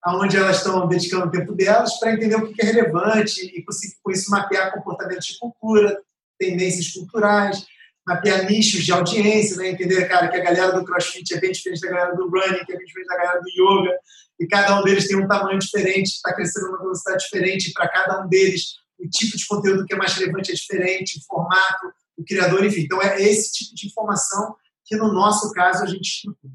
aonde 0.00 0.36
elas 0.36 0.58
estão 0.58 0.86
dedicando 0.86 1.26
o 1.26 1.30
tempo 1.32 1.52
delas 1.52 1.98
para 1.98 2.12
entender 2.12 2.36
o 2.36 2.52
que 2.52 2.62
é 2.62 2.66
relevante 2.66 3.44
e 3.44 3.64
conseguir, 3.64 3.96
com 4.00 4.12
isso, 4.12 4.30
mapear 4.30 4.72
comportamentos 4.72 5.26
de 5.26 5.36
cultura, 5.36 6.00
tendências 6.38 6.92
culturais, 6.92 7.66
mapear 8.06 8.48
nichos 8.48 8.84
de 8.84 8.92
audiência, 8.92 9.56
né? 9.56 9.70
entender, 9.70 10.06
cara, 10.08 10.28
que 10.28 10.36
a 10.36 10.44
galera 10.44 10.78
do 10.78 10.84
crossfit 10.84 11.34
é 11.34 11.40
bem 11.40 11.50
diferente 11.50 11.80
da 11.80 11.88
galera 11.88 12.14
do 12.14 12.30
running, 12.30 12.64
que 12.64 12.72
é 12.72 12.76
bem 12.76 12.86
diferente 12.86 13.08
da 13.08 13.16
galera 13.16 13.40
do 13.40 13.50
yoga, 13.50 13.98
e 14.38 14.46
cada 14.46 14.80
um 14.80 14.84
deles 14.84 15.08
tem 15.08 15.16
um 15.16 15.26
tamanho 15.26 15.58
diferente, 15.58 16.06
está 16.06 16.32
crescendo 16.32 16.66
numa 16.66 16.78
velocidade 16.78 17.24
diferente, 17.24 17.72
para 17.72 17.88
cada 17.88 18.24
um 18.24 18.28
deles 18.28 18.76
o 18.98 19.08
tipo 19.08 19.36
de 19.36 19.44
conteúdo 19.46 19.84
que 19.84 19.94
é 19.94 19.96
mais 19.96 20.14
relevante 20.14 20.52
é 20.52 20.54
diferente, 20.54 21.18
o 21.18 21.24
formato, 21.26 21.92
o 22.16 22.24
criador, 22.24 22.64
enfim. 22.64 22.82
Então, 22.82 23.02
é 23.02 23.20
esse 23.22 23.52
tipo 23.52 23.74
de 23.74 23.86
informação 23.86 24.56
que, 24.84 24.96
no 24.96 25.12
nosso 25.12 25.52
caso, 25.52 25.82
a 25.82 25.86
gente 25.86 26.06
estrutura. 26.06 26.54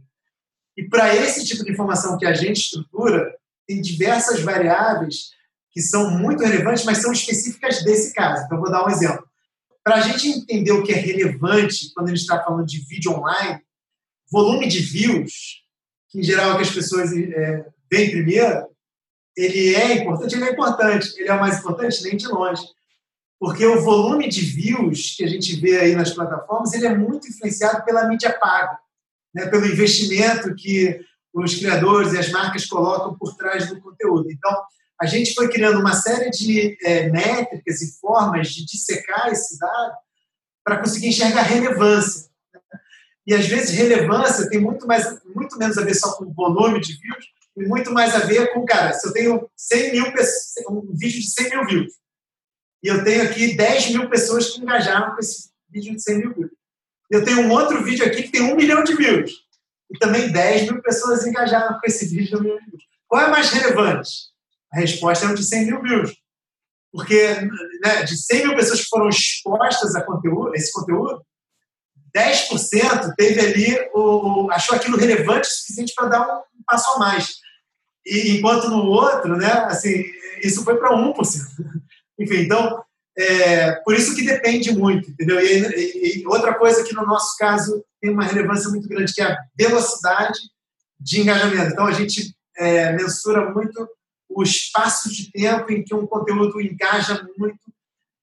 E 0.78 0.88
para 0.88 1.16
esse 1.16 1.46
tipo 1.46 1.64
de 1.64 1.72
informação 1.72 2.18
que 2.18 2.26
a 2.26 2.34
gente 2.34 2.62
estrutura, 2.62 3.36
tem 3.68 3.82
diversas 3.82 4.42
variáveis 4.42 5.32
que 5.72 5.82
são 5.82 6.12
muito 6.12 6.44
relevantes, 6.44 6.84
mas 6.84 7.00
são 7.00 7.12
específicas 7.12 7.84
desse 7.84 8.14
caso. 8.14 8.46
Então, 8.46 8.60
vou 8.60 8.72
dar 8.72 8.86
um 8.86 8.90
exemplo. 8.90 9.26
Para 9.84 9.96
a 9.96 10.02
gente 10.02 10.28
entender 10.28 10.72
o 10.72 10.84
que 10.84 10.92
é 10.92 10.96
relevante 10.96 11.92
quando 11.94 12.08
a 12.08 12.10
gente 12.10 12.22
está 12.22 12.42
falando 12.44 12.66
de 12.66 12.80
vídeo 12.86 13.12
online, 13.12 13.62
volume 14.32 14.68
de 14.68 14.80
views, 14.80 15.62
que 16.10 16.20
em 16.20 16.24
geral 16.24 16.52
é 16.52 16.54
o 16.54 16.56
que 16.58 16.64
as 16.64 16.72
pessoas 16.72 17.12
é, 17.14 17.66
veem 17.90 18.12
primeiro, 18.12 18.68
ele 19.36 19.76
é 19.76 19.94
importante, 19.94 20.36
ele 20.36 20.44
é 20.44 20.52
importante. 20.52 21.14
Ele 21.18 21.30
é 21.30 21.34
o 21.34 21.40
mais 21.40 21.60
importante? 21.60 22.04
Nem 22.04 22.18
de 22.18 22.28
longe. 22.28 22.62
Porque 23.42 23.66
o 23.66 23.82
volume 23.82 24.30
de 24.30 24.42
views 24.42 25.16
que 25.18 25.24
a 25.24 25.28
gente 25.28 25.60
vê 25.60 25.80
aí 25.80 25.96
nas 25.96 26.14
plataformas, 26.14 26.74
ele 26.74 26.86
é 26.86 26.96
muito 26.96 27.28
influenciado 27.28 27.84
pela 27.84 28.08
mídia 28.08 28.32
paga, 28.40 28.78
né? 29.34 29.48
pelo 29.48 29.66
investimento 29.66 30.54
que 30.54 31.04
os 31.34 31.56
criadores 31.56 32.14
e 32.14 32.20
as 32.20 32.30
marcas 32.30 32.68
colocam 32.68 33.18
por 33.18 33.36
trás 33.36 33.68
do 33.68 33.82
conteúdo. 33.82 34.30
Então, 34.30 34.56
a 35.02 35.08
gente 35.08 35.34
foi 35.34 35.50
criando 35.50 35.80
uma 35.80 35.96
série 35.96 36.30
de 36.30 36.78
é, 36.84 37.10
métricas 37.10 37.82
e 37.82 38.00
formas 38.00 38.50
de 38.50 38.64
dissecar 38.64 39.30
esse 39.30 39.58
dado 39.58 39.96
para 40.64 40.78
conseguir 40.78 41.08
enxergar 41.08 41.42
relevância. 41.42 42.30
Né? 42.54 42.62
E 43.26 43.34
às 43.34 43.48
vezes 43.48 43.76
relevância 43.76 44.48
tem 44.52 44.60
muito 44.60 44.86
mais, 44.86 45.18
muito 45.34 45.58
menos 45.58 45.80
a 45.80 45.84
ver 45.84 45.96
só 45.96 46.16
com 46.16 46.26
o 46.26 46.34
volume 46.34 46.80
de 46.80 46.94
views 46.94 47.26
e 47.58 47.66
muito 47.66 47.92
mais 47.92 48.14
a 48.14 48.20
ver 48.20 48.54
com, 48.54 48.64
cara, 48.66 48.94
se 48.94 49.08
eu 49.08 49.12
tenho 49.12 49.50
100 49.56 49.94
mil 49.94 50.06
um 50.70 50.96
vídeo 50.96 51.20
de 51.20 51.32
100 51.32 51.50
mil 51.50 51.66
views 51.66 52.02
e 52.84 52.88
eu 52.88 53.04
tenho 53.04 53.24
aqui 53.24 53.56
10 53.56 53.92
mil 53.92 54.10
pessoas 54.10 54.50
que 54.50 54.62
engajaram 54.62 55.14
com 55.14 55.20
esse 55.20 55.52
vídeo 55.70 55.96
de 55.96 56.02
100 56.02 56.18
mil 56.18 56.34
views. 56.34 56.52
Eu 57.10 57.24
tenho 57.24 57.42
um 57.42 57.52
outro 57.52 57.84
vídeo 57.84 58.06
aqui 58.06 58.24
que 58.24 58.32
tem 58.32 58.42
um 58.42 58.56
milhão 58.56 58.84
de 58.84 58.96
views 58.96 59.32
e 59.90 59.98
também 60.00 60.32
10 60.32 60.72
mil 60.72 60.82
pessoas 60.82 61.26
engajaram 61.26 61.80
com 61.80 61.86
esse 61.86 62.06
vídeo 62.06 62.30
de 62.30 62.36
um 62.38 62.42
milhão 62.42 62.58
de 62.58 62.66
views. 62.66 62.84
Qual 63.08 63.22
é 63.22 63.30
mais 63.30 63.50
relevante? 63.50 64.10
A 64.72 64.80
resposta 64.80 65.26
é 65.26 65.30
o 65.30 65.36
de 65.36 65.44
100 65.44 65.66
mil 65.66 65.82
views. 65.82 66.16
Porque 66.92 67.36
né, 67.84 68.04
de 68.04 68.18
100 68.18 68.48
mil 68.48 68.56
pessoas 68.56 68.82
que 68.82 68.90
foram 68.90 69.10
expostas 69.10 69.96
a 69.96 70.04
conteúdo, 70.04 70.56
esse 70.56 70.72
conteúdo, 70.72 71.22
10% 72.16 73.14
teve 73.16 73.40
ali, 73.40 73.90
o, 73.94 74.50
achou 74.52 74.76
aquilo 74.76 74.98
relevante 74.98 75.48
o 75.48 75.52
suficiente 75.52 75.94
para 75.96 76.10
dar 76.10 76.40
um 76.40 76.64
passo 76.66 76.96
a 76.96 77.00
mais. 77.00 77.36
E, 78.06 78.38
enquanto 78.38 78.70
no 78.70 78.86
outro, 78.86 79.38
né, 79.38 79.52
assim, 79.66 80.04
isso 80.44 80.64
foi 80.64 80.78
para 80.78 80.96
1%. 80.96 81.14
Enfim, 82.22 82.42
então, 82.42 82.84
é, 83.18 83.74
por 83.84 83.96
isso 83.96 84.16
que 84.16 84.26
depende 84.26 84.72
muito, 84.74 85.10
entendeu? 85.10 85.40
E, 85.40 85.60
e, 85.76 86.22
e, 86.22 86.28
outra 86.28 86.54
coisa 86.54 86.84
que 86.84 86.94
no 86.94 87.06
nosso 87.06 87.38
caso 87.38 87.84
tem 88.00 88.12
uma 88.12 88.24
relevância 88.24 88.70
muito 88.70 88.88
grande, 88.88 89.14
que 89.14 89.22
é 89.22 89.26
a 89.26 89.38
velocidade 89.56 90.40
de 91.00 91.22
engajamento. 91.22 91.72
Então, 91.72 91.86
a 91.86 91.92
gente 91.92 92.36
é, 92.58 92.94
mensura 92.94 93.52
muito 93.52 93.88
o 94.30 94.44
espaço 94.44 95.12
de 95.12 95.32
tempo 95.32 95.72
em 95.72 95.84
que 95.84 95.94
um 95.94 96.08
conteúdo 96.08 96.62
engaja 96.62 97.28
muito 97.38 97.60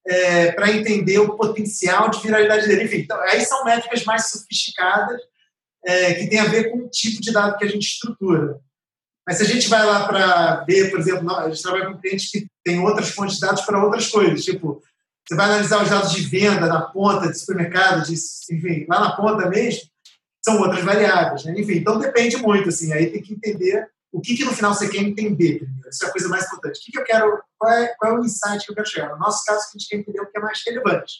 é, 0.07 0.53
para 0.53 0.73
entender 0.73 1.19
o 1.19 1.37
potencial 1.37 2.09
de 2.09 2.21
viralidade 2.21 2.67
dele. 2.67 2.85
Enfim, 2.85 2.99
então, 2.99 3.21
aí 3.21 3.45
são 3.45 3.65
métricas 3.65 4.05
mais 4.05 4.31
sofisticadas 4.31 5.21
é, 5.85 6.15
que 6.15 6.29
tem 6.29 6.41
a 6.41 6.47
ver 6.47 6.71
com 6.71 6.79
o 6.79 6.89
tipo 6.89 7.21
de 7.21 7.33
dado 7.33 7.59
que 7.59 7.65
a 7.65 7.69
gente 7.69 7.87
estrutura. 7.87 8.59
Mas 9.29 9.37
se 9.37 9.43
a 9.43 9.47
gente 9.47 9.69
vai 9.69 9.85
lá 9.85 10.09
para 10.09 10.65
ver, 10.65 10.91
por 10.91 11.01
exemplo, 11.01 11.31
a 11.37 11.51
gente 11.51 11.63
trabalha 11.63 11.93
com 11.93 11.99
clientes 11.99 12.31
que 12.31 12.47
têm 12.65 12.81
outras 12.81 13.11
fontes 13.11 13.35
de 13.35 13.43
dados 13.43 13.61
para 13.61 13.85
outras 13.85 14.09
coisas, 14.09 14.43
tipo, 14.43 14.83
você 15.29 15.37
vai 15.37 15.45
analisar 15.45 15.83
os 15.83 15.91
dados 15.91 16.13
de 16.13 16.23
venda 16.23 16.67
na 16.67 16.81
ponta 16.81 17.29
de 17.29 17.39
supermercado, 17.39 18.07
de, 18.07 18.15
enfim, 18.15 18.87
lá 18.89 19.01
na 19.01 19.13
ponta 19.15 19.47
mesmo, 19.47 19.83
são 20.43 20.59
outras 20.63 20.83
variáveis. 20.83 21.45
Né? 21.45 21.61
Enfim, 21.61 21.75
então 21.75 21.99
depende 21.99 22.39
muito, 22.39 22.71
assim, 22.71 22.91
aí 22.91 23.11
tem 23.11 23.21
que 23.21 23.35
entender 23.35 23.87
o 24.11 24.19
que, 24.19 24.35
que 24.35 24.47
no 24.47 24.55
final 24.55 24.73
você 24.73 24.89
quer 24.89 25.03
entender 25.03 25.59
primeiro. 25.59 25.91
Isso 25.91 26.07
é 26.07 26.09
a 26.09 26.13
coisa 26.13 26.29
mais 26.31 26.47
importante. 26.47 26.81
O 26.81 26.83
que, 26.83 26.93
que 26.93 26.99
eu 26.99 27.05
quero, 27.05 27.43
qual 27.59 27.71
é, 27.71 27.89
qual 27.99 28.13
é 28.13 28.19
o 28.19 28.25
insight 28.25 28.65
que 28.65 28.73
eu 28.73 28.77
quero 28.77 28.89
chegar? 28.89 29.11
No 29.11 29.19
nosso 29.19 29.45
caso, 29.45 29.61
a 29.61 29.73
gente 29.73 29.89
quer 29.91 29.97
entender 29.97 30.23
o 30.23 30.27
que 30.31 30.39
é 30.39 30.41
mais 30.41 30.63
relevante. 30.67 31.13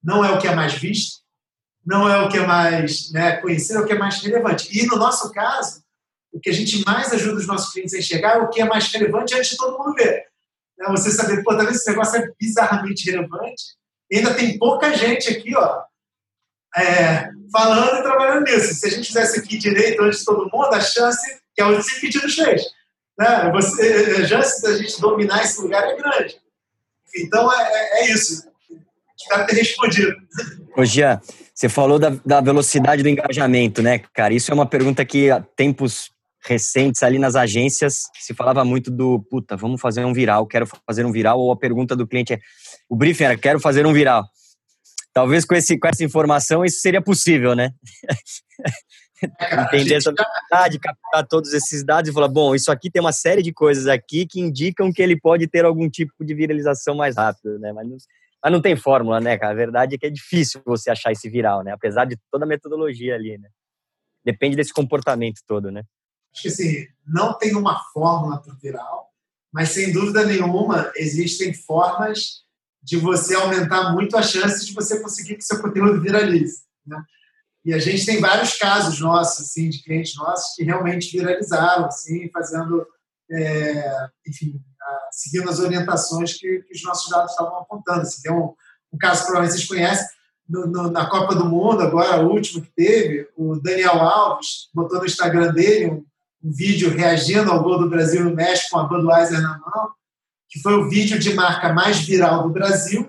Não 0.00 0.24
é 0.24 0.30
o 0.30 0.38
que 0.38 0.46
é 0.46 0.54
mais 0.54 0.74
visto, 0.74 1.22
não 1.84 2.08
é 2.08 2.22
o 2.22 2.28
que 2.28 2.38
é 2.38 2.46
mais 2.46 3.10
né, 3.10 3.38
conhecido, 3.38 3.80
é 3.80 3.82
o 3.82 3.84
que 3.84 3.94
é 3.94 3.98
mais 3.98 4.22
relevante. 4.22 4.68
E 4.78 4.86
no 4.86 4.94
nosso 4.94 5.32
caso, 5.32 5.82
o 6.38 6.40
que 6.40 6.50
a 6.50 6.54
gente 6.54 6.84
mais 6.86 7.12
ajuda 7.12 7.40
os 7.40 7.46
nossos 7.46 7.72
clientes 7.72 7.92
a 7.94 7.98
enxergar 7.98 8.36
é 8.36 8.38
o 8.38 8.48
que 8.48 8.60
é 8.60 8.64
mais 8.64 8.90
relevante 8.92 9.34
antes 9.34 9.50
de 9.50 9.56
todo 9.56 9.76
mundo 9.76 9.92
ver. 9.94 10.24
É 10.80 10.88
você 10.88 11.10
saber, 11.10 11.42
pô, 11.42 11.56
talvez 11.56 11.78
esse 11.78 11.90
negócio 11.90 12.16
é 12.16 12.28
bizarramente 12.40 13.10
relevante. 13.10 13.76
E 14.08 14.18
ainda 14.18 14.32
tem 14.32 14.56
pouca 14.56 14.94
gente 14.94 15.28
aqui, 15.28 15.54
ó, 15.56 15.82
é, 16.76 17.28
falando 17.52 17.98
e 17.98 18.02
trabalhando 18.02 18.44
nisso. 18.44 18.72
Se 18.72 18.86
a 18.86 18.90
gente 18.90 19.08
fizesse 19.08 19.40
aqui 19.40 19.58
direito 19.58 20.00
antes 20.00 20.20
de 20.20 20.24
todo 20.24 20.48
mundo, 20.50 20.72
a 20.72 20.80
chance 20.80 21.40
que 21.54 21.60
é 21.60 21.66
o 21.66 21.82
que 21.82 22.00
pedidos 22.00 22.34
fez. 22.36 22.62
Né? 23.18 23.50
Você, 23.52 24.22
a 24.22 24.26
chance 24.28 24.62
da 24.62 24.78
gente 24.78 25.00
dominar 25.00 25.42
esse 25.42 25.60
lugar 25.60 25.82
é 25.84 25.96
grande. 25.96 26.40
Então, 27.16 27.52
é, 27.52 27.62
é, 27.62 28.00
é 28.00 28.10
isso. 28.12 28.48
Espero 29.20 29.46
ter 29.46 29.56
respondido. 29.56 30.14
Ô, 30.76 30.84
Jean, 30.84 31.20
você 31.52 31.68
falou 31.68 31.98
da, 31.98 32.10
da 32.24 32.40
velocidade 32.40 33.02
do 33.02 33.08
engajamento, 33.08 33.82
né, 33.82 33.98
cara? 34.14 34.32
Isso 34.32 34.52
é 34.52 34.54
uma 34.54 34.66
pergunta 34.66 35.04
que 35.04 35.28
há 35.28 35.40
tempos 35.40 36.12
recentes 36.44 37.02
ali 37.02 37.18
nas 37.18 37.36
agências 37.36 38.02
se 38.18 38.34
falava 38.34 38.64
muito 38.64 38.90
do 38.90 39.20
puta, 39.30 39.56
vamos 39.56 39.80
fazer 39.80 40.04
um 40.04 40.12
viral, 40.12 40.46
quero 40.46 40.66
fazer 40.86 41.04
um 41.04 41.12
viral, 41.12 41.38
ou 41.38 41.52
a 41.52 41.56
pergunta 41.56 41.96
do 41.96 42.06
cliente 42.06 42.34
é: 42.34 42.38
o 42.88 42.96
briefing 42.96 43.24
era 43.24 43.36
quero 43.36 43.60
fazer 43.60 43.86
um 43.86 43.92
viral. 43.92 44.24
Talvez 45.12 45.44
com, 45.44 45.54
esse, 45.54 45.78
com 45.78 45.88
essa 45.88 46.04
informação 46.04 46.64
isso 46.64 46.80
seria 46.80 47.02
possível, 47.02 47.54
né? 47.54 47.72
Entender 49.20 49.96
essa 49.96 50.12
velocidade, 50.12 50.78
captar 50.78 51.26
todos 51.26 51.52
esses 51.52 51.84
dados 51.84 52.08
e 52.08 52.14
falar: 52.14 52.28
bom, 52.28 52.54
isso 52.54 52.70
aqui 52.70 52.88
tem 52.88 53.00
uma 53.00 53.12
série 53.12 53.42
de 53.42 53.52
coisas 53.52 53.88
aqui 53.88 54.26
que 54.26 54.40
indicam 54.40 54.92
que 54.92 55.02
ele 55.02 55.18
pode 55.18 55.48
ter 55.48 55.64
algum 55.64 55.90
tipo 55.90 56.24
de 56.24 56.34
viralização 56.34 56.94
mais 56.94 57.16
rápido, 57.16 57.58
né? 57.58 57.72
Mas 57.72 57.88
não, 57.88 57.96
mas 58.42 58.52
não 58.52 58.62
tem 58.62 58.76
fórmula, 58.76 59.20
né, 59.20 59.36
cara? 59.36 59.52
A 59.52 59.56
verdade 59.56 59.96
é 59.96 59.98
que 59.98 60.06
é 60.06 60.10
difícil 60.10 60.62
você 60.64 60.88
achar 60.90 61.10
esse 61.10 61.28
viral, 61.28 61.64
né? 61.64 61.72
Apesar 61.72 62.04
de 62.04 62.16
toda 62.30 62.44
a 62.44 62.48
metodologia 62.48 63.16
ali, 63.16 63.36
né? 63.38 63.48
Depende 64.24 64.54
desse 64.54 64.72
comportamento 64.72 65.40
todo, 65.46 65.72
né? 65.72 65.82
Acho 66.38 66.42
que 66.42 66.48
assim, 66.48 66.86
não 67.04 67.36
tem 67.36 67.56
uma 67.56 67.80
fórmula 67.92 68.40
para 68.40 68.54
o 68.54 68.56
viral, 68.56 69.10
mas 69.52 69.70
sem 69.70 69.92
dúvida 69.92 70.24
nenhuma 70.24 70.92
existem 70.94 71.52
formas 71.52 72.44
de 72.80 72.96
você 72.96 73.34
aumentar 73.34 73.92
muito 73.92 74.16
a 74.16 74.22
chance 74.22 74.64
de 74.64 74.72
você 74.72 75.00
conseguir 75.00 75.34
que 75.34 75.42
seu 75.42 75.60
conteúdo 75.60 76.00
viralize. 76.00 76.62
Né? 76.86 77.02
E 77.64 77.74
a 77.74 77.78
gente 77.80 78.06
tem 78.06 78.20
vários 78.20 78.56
casos 78.56 79.00
nossos, 79.00 79.46
assim, 79.46 79.68
de 79.68 79.82
clientes 79.82 80.14
nossos 80.14 80.54
que 80.54 80.62
realmente 80.62 81.10
viralizaram, 81.10 81.86
assim, 81.86 82.30
fazendo, 82.30 82.86
é, 83.32 84.08
enfim, 84.26 84.60
seguindo 85.10 85.50
as 85.50 85.58
orientações 85.58 86.34
que, 86.34 86.62
que, 86.62 86.72
os 86.72 86.84
nossos 86.84 87.10
dados 87.10 87.32
estavam 87.32 87.58
apontando. 87.58 88.02
Assim, 88.02 88.22
tem 88.22 88.32
um, 88.32 88.54
um 88.92 88.98
caso 88.98 89.22
que 89.22 89.26
provavelmente 89.26 89.56
vocês 89.56 89.68
conhecem, 89.68 90.06
no, 90.48 90.66
no, 90.66 90.90
na 90.90 91.10
Copa 91.10 91.34
do 91.34 91.44
Mundo, 91.44 91.82
agora, 91.82 92.22
o 92.22 92.30
último 92.30 92.62
que 92.62 92.70
teve, 92.70 93.28
o 93.36 93.56
Daniel 93.56 94.00
Alves 94.00 94.68
botou 94.72 95.00
no 95.00 95.04
Instagram 95.04 95.52
dele 95.52 95.90
um, 95.90 96.06
um 96.42 96.52
vídeo 96.52 96.90
reagindo 96.90 97.50
ao 97.50 97.62
gol 97.62 97.78
do 97.78 97.90
Brasil 97.90 98.24
no 98.24 98.34
México 98.34 98.70
com 98.70 98.78
a 98.78 98.84
Budweiser 98.84 99.40
na 99.40 99.58
mão, 99.58 99.90
que 100.48 100.60
foi 100.60 100.74
o 100.74 100.88
vídeo 100.88 101.18
de 101.18 101.34
marca 101.34 101.72
mais 101.72 102.00
viral 102.00 102.44
do 102.44 102.52
Brasil, 102.52 103.08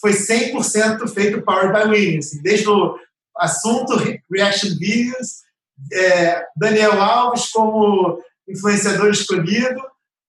foi 0.00 0.12
100% 0.12 1.08
feito 1.08 1.42
Powered 1.42 1.72
by 1.72 1.90
Winning. 1.90 2.18
Assim, 2.18 2.42
desde 2.42 2.68
o 2.68 2.98
assunto 3.36 3.94
Reaction 4.30 4.70
Videos, 4.78 5.42
é, 5.92 6.44
Daniel 6.56 7.00
Alves 7.00 7.48
como 7.50 8.22
influenciador 8.48 9.10
escolhido, 9.10 9.80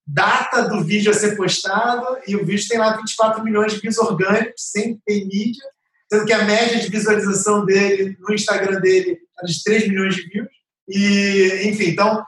data 0.05 0.67
do 0.67 0.83
vídeo 0.83 1.11
a 1.11 1.13
ser 1.13 1.35
postado, 1.35 2.17
e 2.27 2.35
o 2.35 2.45
vídeo 2.45 2.67
tem 2.67 2.77
lá 2.77 2.95
24 2.97 3.43
milhões 3.43 3.73
de 3.73 3.79
views 3.79 3.97
orgânicos, 3.97 4.71
sem 4.71 4.97
ter 5.05 5.25
mídia, 5.25 5.63
sendo 6.11 6.25
que 6.25 6.33
a 6.33 6.43
média 6.43 6.79
de 6.79 6.89
visualização 6.89 7.65
dele 7.65 8.17
no 8.19 8.33
Instagram 8.33 8.79
dele 8.79 9.19
é 9.41 9.45
de 9.45 9.63
3 9.63 9.87
milhões 9.87 10.15
de 10.15 10.27
views. 10.27 10.62
E, 10.87 11.69
enfim, 11.69 11.89
então, 11.89 12.23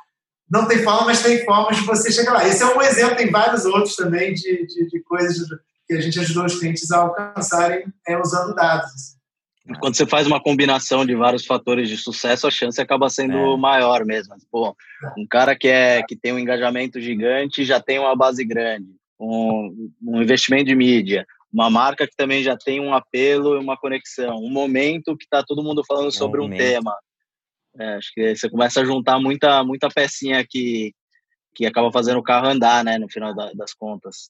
não 0.50 0.68
tem 0.68 0.84
forma, 0.84 1.06
mas 1.06 1.24
tem 1.24 1.44
formas 1.44 1.78
de 1.78 1.84
você 1.84 2.12
chegar 2.12 2.34
lá. 2.34 2.48
Esse 2.48 2.64
é 2.64 2.66
um 2.66 2.82
exemplo, 2.82 3.16
tem 3.16 3.32
vários 3.32 3.66
outros 3.66 3.96
também 3.96 4.34
de, 4.34 4.66
de, 4.68 4.88
de 4.88 5.04
coisas 5.04 5.48
que 5.88 5.94
a 5.94 6.02
gente 6.02 6.20
ajudou 6.20 6.46
os 6.46 6.60
clientes 6.60 6.92
a 6.92 7.00
alcançarem 7.00 7.86
é, 8.08 8.18
usando 8.18 8.56
dados. 8.56 9.16
Quando 9.80 9.96
você 9.96 10.06
faz 10.06 10.28
uma 10.28 10.40
combinação 10.40 11.04
de 11.04 11.16
vários 11.16 11.44
fatores 11.44 11.90
de 11.90 11.98
sucesso, 11.98 12.46
a 12.46 12.52
chance 12.52 12.80
acaba 12.80 13.10
sendo 13.10 13.36
é. 13.36 13.58
maior 13.58 14.06
mesmo. 14.06 14.36
Pô, 14.52 14.76
um 15.18 15.26
cara 15.28 15.56
que, 15.56 15.68
é, 15.68 16.04
que 16.04 16.16
tem 16.16 16.32
um 16.32 16.40
engajamento 16.40 17.02
gigante 17.02 17.66
já 17.66 17.80
tem 17.80 17.98
uma 17.98 18.16
base 18.16 18.46
grande, 18.46 18.88
um, 19.20 19.92
um 20.06 20.22
investimento 20.22 20.66
de 20.66 20.76
mídia, 20.76 21.26
uma 21.52 21.70
marca 21.70 22.06
que 22.06 22.16
também 22.16 22.44
já 22.44 22.56
tem 22.56 22.80
um 22.80 22.94
apelo 22.94 23.56
e 23.56 23.60
uma 23.60 23.76
conexão, 23.76 24.36
um 24.38 24.52
momento 24.52 25.18
que 25.18 25.24
está 25.24 25.42
todo 25.42 25.64
mundo 25.64 25.84
falando 25.88 26.12
sobre 26.12 26.40
um, 26.42 26.46
um 26.46 26.50
tema. 26.56 26.96
É, 27.80 27.96
acho 27.96 28.12
que 28.14 28.36
você 28.36 28.50
começa 28.50 28.82
a 28.82 28.86
juntar 28.86 29.20
muita, 29.20 29.64
muita 29.64 29.90
pecinha 29.90 30.46
que, 30.48 30.94
que 31.54 31.66
acaba 31.66 31.92
fazendo 31.92 32.20
o 32.20 32.24
carro 32.24 32.48
andar, 32.48 32.84
né, 32.84 32.98
no 32.98 33.10
final 33.10 33.34
da, 33.34 33.52
das 33.54 33.74
contas. 33.74 34.30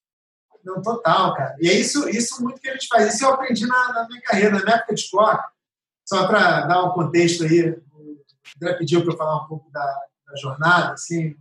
Não, 0.64 0.82
total, 0.82 1.36
cara. 1.36 1.56
E 1.60 1.70
é 1.70 1.74
isso, 1.74 2.10
isso 2.10 2.44
muito 2.44 2.60
que 2.60 2.68
a 2.68 2.74
gente 2.74 2.88
faz. 2.88 3.14
Isso 3.14 3.24
eu 3.24 3.34
aprendi 3.34 3.68
na, 3.68 3.94
na 3.94 4.08
minha 4.08 4.22
carreira, 4.22 4.58
na 4.58 4.64
minha 4.64 4.76
época 4.78 4.96
de 4.96 5.02
escola. 5.02 5.44
Só 6.04 6.28
para 6.28 6.62
dar 6.62 6.84
um 6.84 6.94
contexto 6.94 7.44
aí, 7.44 7.70
o 7.70 8.24
André 8.58 8.74
pediu 8.74 9.04
para 9.04 9.14
eu 9.14 9.18
falar 9.18 9.44
um 9.44 9.48
pouco 9.48 9.70
da, 9.72 9.86
da, 10.28 10.36
jornada, 10.38 10.94
assim. 10.94 11.36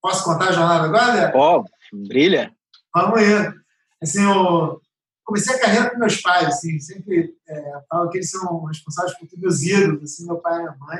Posso 0.00 0.24
contar 0.24 0.48
a 0.48 0.52
jornada 0.52 0.84
agora, 0.84 1.12
André? 1.12 1.32
Ó, 1.34 1.58
oh, 1.58 2.06
brilha. 2.08 2.54
Vamos 2.94 3.18
aí. 3.18 3.54
Assim, 4.02 4.22
eu 4.24 4.80
comecei 5.24 5.54
a 5.54 5.60
carreira 5.60 5.90
com 5.90 5.98
meus 5.98 6.20
pais, 6.20 6.48
assim, 6.48 6.80
sempre 6.80 7.34
é, 7.48 7.80
falo 7.88 8.08
que 8.08 8.16
eles 8.16 8.30
são 8.30 8.64
responsáveis 8.64 9.16
por 9.18 9.28
todos 9.28 9.40
meus 9.40 9.62
ídolos, 9.62 10.02
assim, 10.02 10.26
meu 10.26 10.38
pai 10.38 10.58
e 10.58 10.62
minha 10.62 10.76
mãe. 10.78 10.98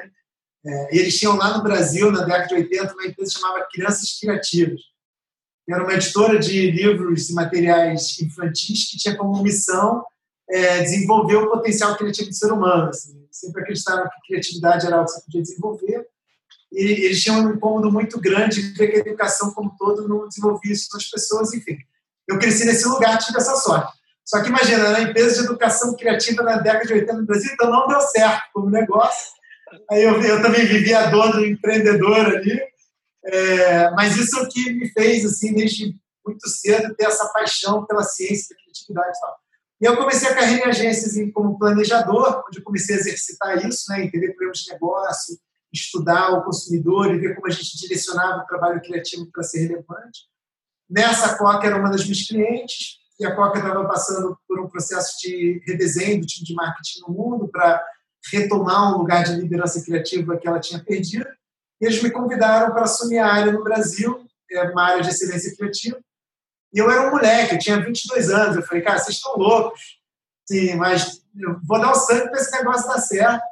É, 0.64 0.96
eles 0.96 1.18
tinham 1.18 1.36
lá 1.36 1.56
no 1.56 1.62
Brasil, 1.62 2.12
na 2.12 2.22
década 2.22 2.48
de 2.48 2.54
80, 2.54 2.92
uma 2.92 3.06
empresa 3.06 3.32
chamada 3.32 3.66
Crianças 3.72 4.18
Criativas 4.18 4.80
era 5.74 5.84
uma 5.84 5.94
editora 5.94 6.38
de 6.38 6.70
livros 6.70 7.30
e 7.30 7.34
materiais 7.34 8.18
infantis 8.20 8.90
que 8.90 8.96
tinha 8.96 9.16
como 9.16 9.42
missão 9.42 10.04
é, 10.48 10.82
desenvolver 10.82 11.36
o 11.36 11.50
potencial 11.50 11.96
criativo 11.96 12.28
do 12.28 12.34
ser 12.34 12.52
humano. 12.52 12.88
Assim. 12.88 13.26
Sempre 13.30 13.62
acreditaram 13.62 14.04
que 14.04 14.28
criatividade 14.28 14.86
era 14.86 14.96
algo 14.96 15.06
que 15.06 15.12
você 15.12 15.24
podia 15.24 15.42
desenvolver. 15.42 16.06
E 16.72 16.82
eles 17.06 17.22
tinham 17.22 17.40
um 17.40 17.52
incômodo 17.52 17.90
muito 17.90 18.20
grande 18.20 18.62
de 18.62 18.78
ver 18.78 18.88
que 18.88 18.96
a 18.96 19.00
educação 19.00 19.52
como 19.52 19.74
todo 19.78 20.08
não 20.08 20.28
desenvolvia 20.28 20.72
isso 20.72 20.88
nas 20.92 21.08
pessoas. 21.08 21.52
Enfim, 21.54 21.78
eu 22.28 22.38
cresci 22.38 22.64
nesse 22.64 22.86
lugar, 22.86 23.18
tive 23.18 23.38
essa 23.38 23.56
sorte. 23.56 23.92
Só 24.24 24.42
que 24.42 24.48
imagina, 24.48 24.86
era 24.86 25.02
empresa 25.02 25.40
de 25.40 25.46
educação 25.46 25.94
criativa 25.96 26.42
na 26.42 26.58
década 26.58 26.86
de 26.86 26.92
80 26.94 27.12
no 27.14 27.26
Brasil, 27.26 27.50
então 27.52 27.70
não 27.70 27.88
deu 27.88 28.00
certo 28.00 28.42
como 28.52 28.70
negócio. 28.70 29.32
Aí 29.90 30.02
eu, 30.02 30.20
eu 30.22 30.42
também 30.42 30.66
vivi 30.66 30.94
a 30.94 31.10
dor 31.10 31.32
do 31.32 31.44
empreendedor 31.44 32.26
ali. 32.26 32.60
É, 33.24 33.90
mas 33.90 34.16
isso 34.16 34.38
é 34.38 34.42
o 34.42 34.48
que 34.48 34.72
me 34.72 34.88
fez, 34.92 35.24
assim, 35.24 35.54
desde 35.54 35.94
muito 36.24 36.48
cedo, 36.48 36.94
ter 36.94 37.04
essa 37.04 37.28
paixão 37.28 37.84
pela 37.86 38.02
ciência, 38.02 38.54
da 38.54 38.62
criatividade 38.62 39.16
e 39.16 39.20
tal. 39.20 39.36
E 39.80 39.84
eu 39.86 39.96
comecei 39.96 40.28
a 40.28 40.34
carreira 40.34 40.66
em 40.66 40.68
agências 40.68 41.32
como 41.32 41.58
planejador, 41.58 42.44
onde 42.46 42.58
eu 42.58 42.64
comecei 42.64 42.96
a 42.96 42.98
exercitar 42.98 43.66
isso, 43.66 43.90
né, 43.90 44.04
entender 44.04 44.28
problemas 44.32 44.58
de 44.58 44.72
negócio, 44.72 45.38
estudar 45.72 46.32
o 46.32 46.44
consumidor 46.44 47.14
e 47.14 47.18
ver 47.18 47.34
como 47.34 47.46
a 47.46 47.50
gente 47.50 47.78
direcionava 47.78 48.42
o 48.42 48.46
trabalho 48.46 48.80
criativo 48.82 49.30
para 49.32 49.42
ser 49.42 49.68
relevante. 49.68 50.28
Nessa, 50.88 51.26
a 51.26 51.38
Coca 51.38 51.66
era 51.66 51.76
uma 51.76 51.90
das 51.90 52.02
minhas 52.02 52.26
clientes, 52.26 52.98
e 53.18 53.24
a 53.24 53.34
Coca 53.34 53.58
estava 53.58 53.86
passando 53.86 54.36
por 54.48 54.60
um 54.60 54.68
processo 54.68 55.16
de 55.20 55.62
redesenho 55.66 56.20
do 56.20 56.26
time 56.26 56.44
de 56.44 56.54
marketing 56.54 57.00
no 57.06 57.14
mundo 57.14 57.48
para 57.48 57.82
retomar 58.32 58.94
um 58.94 58.98
lugar 58.98 59.24
de 59.24 59.32
liderança 59.32 59.82
criativa 59.82 60.36
que 60.36 60.46
ela 60.46 60.60
tinha 60.60 60.82
perdido. 60.82 61.26
E 61.80 61.86
eles 61.86 62.02
me 62.02 62.10
convidaram 62.10 62.72
para 62.72 62.82
assumir 62.82 63.18
a 63.18 63.32
área 63.32 63.52
no 63.52 63.64
Brasil, 63.64 64.26
é 64.50 64.62
uma 64.62 64.84
área 64.84 65.02
de 65.02 65.08
excelência 65.08 65.54
criativa. 65.56 65.98
E 66.72 66.78
eu 66.78 66.90
era 66.90 67.08
um 67.08 67.10
moleque, 67.10 67.54
eu 67.54 67.58
tinha 67.58 67.82
22 67.82 68.30
anos. 68.30 68.56
Eu 68.56 68.62
falei, 68.62 68.82
cara, 68.82 68.98
vocês 68.98 69.16
estão 69.16 69.36
loucos. 69.36 69.98
Sim, 70.46 70.74
mas 70.76 71.22
eu 71.38 71.58
vou 71.64 71.80
dar 71.80 71.92
o 71.92 71.94
sangue 71.94 72.28
para 72.28 72.40
esse 72.40 72.52
negócio 72.52 72.88
dar 72.88 72.98
certo. 72.98 73.42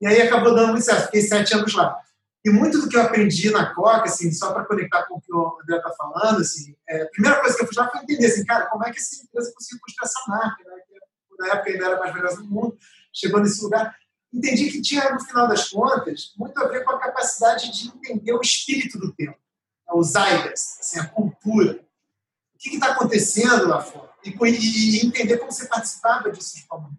E 0.00 0.06
aí 0.06 0.22
acabou 0.22 0.54
dando 0.54 0.72
muito 0.72 0.84
certo. 0.84 1.06
Fiquei 1.06 1.22
sete 1.22 1.54
anos 1.54 1.74
lá. 1.74 2.00
E 2.44 2.50
muito 2.50 2.80
do 2.80 2.88
que 2.88 2.96
eu 2.96 3.02
aprendi 3.02 3.50
na 3.50 3.74
Coca, 3.74 4.04
assim, 4.04 4.32
só 4.32 4.52
para 4.52 4.64
conectar 4.64 5.04
com 5.04 5.16
o 5.16 5.20
que 5.20 5.32
o 5.32 5.58
André 5.60 5.76
está 5.76 5.90
falando, 5.90 6.40
assim, 6.40 6.74
é, 6.88 7.02
a 7.02 7.06
primeira 7.08 7.40
coisa 7.40 7.56
que 7.56 7.62
eu 7.62 7.66
fiz 7.66 7.76
lá 7.76 7.90
foi 7.90 8.00
entender, 8.00 8.26
assim, 8.26 8.44
cara, 8.44 8.66
como 8.66 8.84
é 8.84 8.92
que 8.92 8.98
essa 8.98 9.22
empresa 9.22 9.52
conseguiu 9.54 9.80
construir 9.80 10.06
essa 10.06 10.20
marca, 10.28 10.64
né? 10.64 10.76
Na 11.40 11.54
época 11.54 11.70
ainda 11.70 11.84
era 11.84 11.98
mais 11.98 12.12
valiosa 12.12 12.36
do 12.36 12.48
mundo, 12.48 12.78
chegou 13.12 13.40
nesse 13.40 13.62
lugar 13.62 13.94
entendi 14.32 14.70
que 14.70 14.80
tinha, 14.80 15.10
no 15.10 15.20
final 15.20 15.48
das 15.48 15.68
contas, 15.68 16.32
muito 16.36 16.58
a 16.60 16.68
ver 16.68 16.84
com 16.84 16.92
a 16.92 16.98
capacidade 16.98 17.70
de 17.70 17.88
entender 17.88 18.32
o 18.32 18.40
espírito 18.40 18.98
do 18.98 19.12
tempo, 19.12 19.38
né, 19.86 19.94
os 19.94 20.12
zeitgeist, 20.12 20.80
assim, 20.80 20.98
a 21.00 21.06
cultura. 21.06 21.84
O 22.54 22.58
que 22.58 22.74
está 22.74 22.92
acontecendo 22.92 23.68
lá 23.68 23.80
fora? 23.80 24.10
E, 24.24 24.30
e, 24.30 25.06
entender 25.06 25.38
como 25.38 25.52
você 25.52 25.66
participava 25.66 26.30
disso 26.30 26.56
de 26.56 26.66
forma 26.66 26.90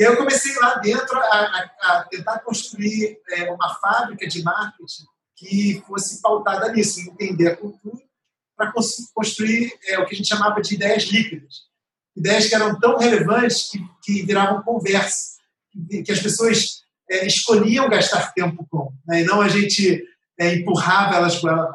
e 0.00 0.02
eu 0.02 0.16
comecei 0.16 0.56
lá 0.56 0.76
dentro 0.76 1.18
a, 1.18 1.22
a, 1.22 1.70
a 1.82 2.04
tentar 2.04 2.38
construir 2.38 3.20
é, 3.32 3.52
uma 3.52 3.74
fábrica 3.74 4.26
de 4.26 4.42
marketing 4.42 5.04
que 5.36 5.84
fosse 5.86 6.22
pautada 6.22 6.72
nisso, 6.72 7.00
entender 7.00 7.48
a 7.48 7.56
cultura, 7.56 8.02
para 8.56 8.72
construir 9.12 9.78
é, 9.88 9.98
o 9.98 10.06
que 10.06 10.14
a 10.14 10.16
gente 10.16 10.28
chamava 10.28 10.62
de 10.62 10.74
ideias 10.74 11.02
líquidas. 11.02 11.64
Ideias 12.16 12.48
que 12.48 12.54
eram 12.54 12.80
tão 12.80 12.96
relevantes 12.96 13.68
que, 13.68 13.78
que 14.02 14.22
viravam 14.24 14.62
conversa 14.62 15.29
que 16.04 16.12
as 16.12 16.20
pessoas 16.20 16.82
é, 17.10 17.26
escolhiam 17.26 17.88
gastar 17.88 18.32
tempo 18.32 18.66
com, 18.70 18.92
né? 19.06 19.22
e 19.22 19.24
não 19.24 19.40
a 19.40 19.48
gente 19.48 20.04
é, 20.38 20.54
empurrava 20.54 21.16
elas 21.16 21.38
com 21.38 21.48
ela. 21.48 21.74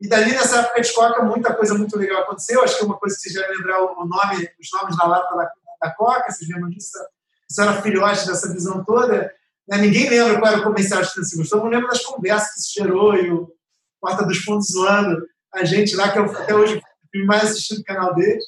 E 0.00 0.08
dali, 0.08 0.32
nessa 0.32 0.60
época 0.60 0.80
de 0.80 0.92
Coca, 0.92 1.22
muita 1.22 1.54
coisa 1.54 1.74
muito 1.74 1.96
legal 1.96 2.22
aconteceu. 2.22 2.62
Acho 2.62 2.78
que 2.78 2.84
uma 2.84 2.98
coisa 2.98 3.14
que 3.14 3.22
vocês 3.22 3.34
devem 3.34 3.56
lembrar 3.56 3.82
o 3.82 4.04
nome, 4.04 4.48
os 4.60 4.68
nomes 4.72 4.96
da 4.96 5.06
lata 5.06 5.36
da, 5.36 5.50
da 5.80 5.94
Coca, 5.94 6.30
vocês 6.30 6.50
lembram 6.50 6.70
disso? 6.70 6.98
Isso 7.48 7.60
era 7.60 7.80
filhote 7.82 8.26
dessa 8.26 8.52
visão 8.52 8.84
toda. 8.84 9.32
Né? 9.68 9.78
Ninguém 9.78 10.08
lembra 10.08 10.40
qual 10.40 10.52
era 10.52 10.60
o 10.60 10.64
comercial 10.64 11.02
de 11.02 11.12
30 11.12 11.28
segundos. 11.28 11.50
Todo 11.50 11.62
mundo 11.62 11.72
lembra 11.72 11.88
das 11.88 12.04
conversas 12.04 12.54
que 12.54 12.60
se 12.62 12.72
gerou 12.74 13.14
e 13.14 13.30
o 13.30 13.48
Porta 14.00 14.24
dos 14.24 14.38
Fundos 14.38 14.72
zoando 14.72 15.24
a 15.54 15.64
gente 15.64 15.94
lá, 15.94 16.10
que 16.10 16.18
eu, 16.18 16.24
até 16.24 16.54
hoje 16.54 16.82
o 17.14 17.26
mais 17.26 17.44
assistido 17.44 17.78
do 17.78 17.84
canal 17.84 18.14
deles. 18.14 18.42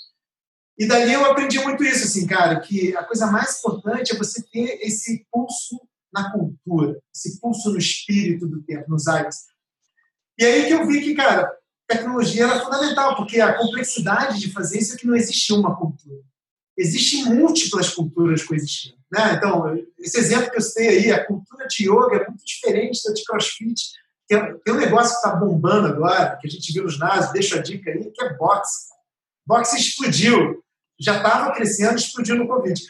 E 0.76 0.86
dali 0.86 1.12
eu 1.12 1.24
aprendi 1.24 1.58
muito 1.60 1.84
isso, 1.84 2.04
assim, 2.04 2.26
cara, 2.26 2.60
que 2.60 2.96
a 2.96 3.04
coisa 3.04 3.26
mais 3.26 3.58
importante 3.58 4.12
é 4.12 4.18
você 4.18 4.42
ter 4.42 4.80
esse 4.82 5.24
pulso 5.30 5.80
na 6.12 6.32
cultura, 6.32 7.00
esse 7.14 7.40
pulso 7.40 7.70
no 7.70 7.78
espírito 7.78 8.46
do 8.46 8.62
tempo, 8.62 8.90
nos 8.90 9.06
ares. 9.06 9.36
E 10.38 10.44
aí 10.44 10.66
que 10.66 10.72
eu 10.72 10.86
vi 10.86 11.00
que, 11.00 11.14
cara, 11.14 11.50
tecnologia 11.86 12.44
era 12.44 12.60
fundamental, 12.60 13.16
porque 13.16 13.40
a 13.40 13.56
complexidade 13.56 14.40
de 14.40 14.52
fazer 14.52 14.78
isso 14.78 14.94
é 14.94 14.98
que 14.98 15.06
não 15.06 15.14
existe 15.14 15.52
uma 15.52 15.76
cultura. 15.76 16.20
Existem 16.76 17.26
múltiplas 17.26 17.90
culturas 17.90 18.42
coexistindo. 18.42 18.96
Né? 19.12 19.34
Então, 19.34 19.64
esse 19.98 20.18
exemplo 20.18 20.50
que 20.50 20.56
eu 20.56 20.62
citei 20.62 20.88
aí, 20.88 21.12
a 21.12 21.24
cultura 21.24 21.68
de 21.68 21.88
yoga 21.88 22.16
é 22.16 22.28
muito 22.28 22.44
diferente 22.44 23.00
da 23.04 23.12
de 23.12 23.22
crossfit. 23.24 23.92
Tem, 24.26 24.74
um 24.74 24.76
negócio 24.76 25.12
que 25.12 25.26
está 25.26 25.36
bombando 25.36 25.86
agora, 25.86 26.36
que 26.40 26.48
a 26.48 26.50
gente 26.50 26.72
viu 26.72 26.82
nos 26.82 26.98
nasos, 26.98 27.32
deixa 27.32 27.58
a 27.58 27.62
dica 27.62 27.90
aí, 27.90 28.10
que 28.10 28.24
é 28.24 28.34
boxe. 28.34 28.88
Boxe 29.46 29.76
explodiu 29.76 30.63
já 31.04 31.18
estava 31.18 31.52
crescendo, 31.52 31.96
explodiu 31.96 32.36
no 32.36 32.48
Covid. 32.48 32.80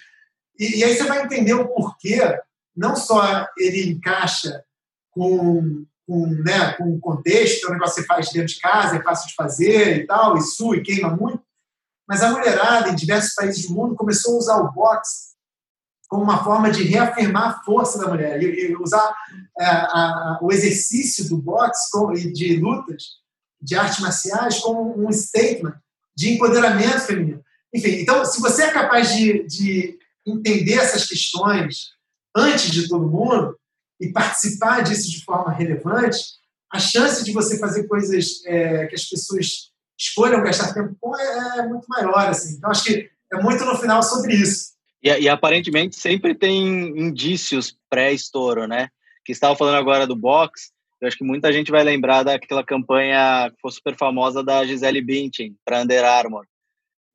E, 0.58 0.78
e, 0.78 0.84
aí 0.84 0.96
você 0.96 1.04
vai 1.04 1.24
entender 1.24 1.54
o 1.54 1.68
porquê, 1.68 2.20
não 2.76 2.94
só 2.94 3.46
ele 3.58 3.90
encaixa 3.90 4.62
com, 5.10 5.84
com, 6.06 6.26
né, 6.26 6.72
com 6.74 6.94
o 6.94 7.00
contexto, 7.00 7.66
é 7.66 7.70
um 7.70 7.72
negócio 7.72 7.96
que 7.96 8.00
você 8.02 8.06
faz 8.06 8.30
dentro 8.30 8.54
de 8.54 8.60
casa, 8.60 8.96
é 8.96 9.02
fácil 9.02 9.28
de 9.28 9.34
fazer 9.34 9.96
e 9.98 10.06
tal, 10.06 10.36
e 10.36 10.42
sua 10.42 10.76
e 10.76 10.82
queima 10.82 11.10
muito, 11.10 11.42
mas 12.06 12.22
a 12.22 12.30
mulherada 12.30 12.90
em 12.90 12.94
diversos 12.94 13.34
países 13.34 13.66
do 13.66 13.74
mundo 13.74 13.96
começou 13.96 14.34
a 14.34 14.38
usar 14.38 14.56
o 14.58 14.72
boxe 14.72 15.34
como 16.08 16.22
uma 16.22 16.44
forma 16.44 16.70
de 16.70 16.84
reafirmar 16.84 17.48
a 17.48 17.62
força 17.64 17.98
da 17.98 18.08
mulher 18.08 18.40
e, 18.40 18.70
e 18.70 18.76
usar 18.76 19.16
é, 19.58 19.64
a, 19.64 20.38
o 20.40 20.52
exercício 20.52 21.28
do 21.28 21.38
boxe 21.38 21.90
e 22.16 22.32
de 22.32 22.56
lutas, 22.58 23.04
de 23.60 23.74
artes 23.74 23.98
marciais, 23.98 24.60
como 24.60 25.04
um 25.04 25.10
statement 25.10 25.74
de 26.16 26.34
empoderamento 26.34 27.00
feminino. 27.00 27.42
Enfim, 27.74 28.00
então, 28.00 28.24
se 28.24 28.40
você 28.40 28.64
é 28.64 28.70
capaz 28.70 29.12
de, 29.12 29.44
de 29.48 29.98
entender 30.24 30.74
essas 30.74 31.06
questões 31.06 31.88
antes 32.34 32.70
de 32.70 32.88
todo 32.88 33.08
mundo 33.08 33.58
e 34.00 34.12
participar 34.12 34.82
disso 34.82 35.10
de 35.10 35.24
forma 35.24 35.52
relevante, 35.52 36.18
a 36.72 36.78
chance 36.78 37.24
de 37.24 37.32
você 37.32 37.58
fazer 37.58 37.88
coisas 37.88 38.44
é, 38.46 38.86
que 38.86 38.94
as 38.94 39.04
pessoas 39.04 39.72
escolham 39.98 40.42
gastar 40.42 40.72
tempo 40.72 40.96
com 41.00 41.16
é, 41.16 41.58
é, 41.58 41.66
muito 41.66 41.86
maior. 41.88 42.28
Assim. 42.28 42.54
Então, 42.54 42.70
acho 42.70 42.84
que 42.84 43.10
é 43.32 43.42
muito 43.42 43.64
no 43.64 43.76
final 43.76 44.02
sobre 44.04 44.34
isso. 44.34 44.74
E, 45.02 45.08
e 45.08 45.28
aparentemente 45.28 45.96
sempre 45.96 46.32
tem 46.34 46.96
indícios 46.96 47.76
pré-estouro, 47.90 48.68
né? 48.68 48.88
Que 49.24 49.32
estava 49.32 49.56
falando 49.56 49.76
agora 49.76 50.06
do 50.06 50.14
box. 50.14 50.70
Eu 51.00 51.08
acho 51.08 51.18
que 51.18 51.24
muita 51.24 51.52
gente 51.52 51.72
vai 51.72 51.82
lembrar 51.82 52.22
daquela 52.22 52.64
campanha 52.64 53.50
que 53.50 53.60
foi 53.60 53.72
super 53.72 53.96
famosa 53.96 54.44
da 54.44 54.64
Gisele 54.64 55.00
Bündchen 55.00 55.56
para 55.64 55.82
Under 55.82 56.04
Armour 56.04 56.46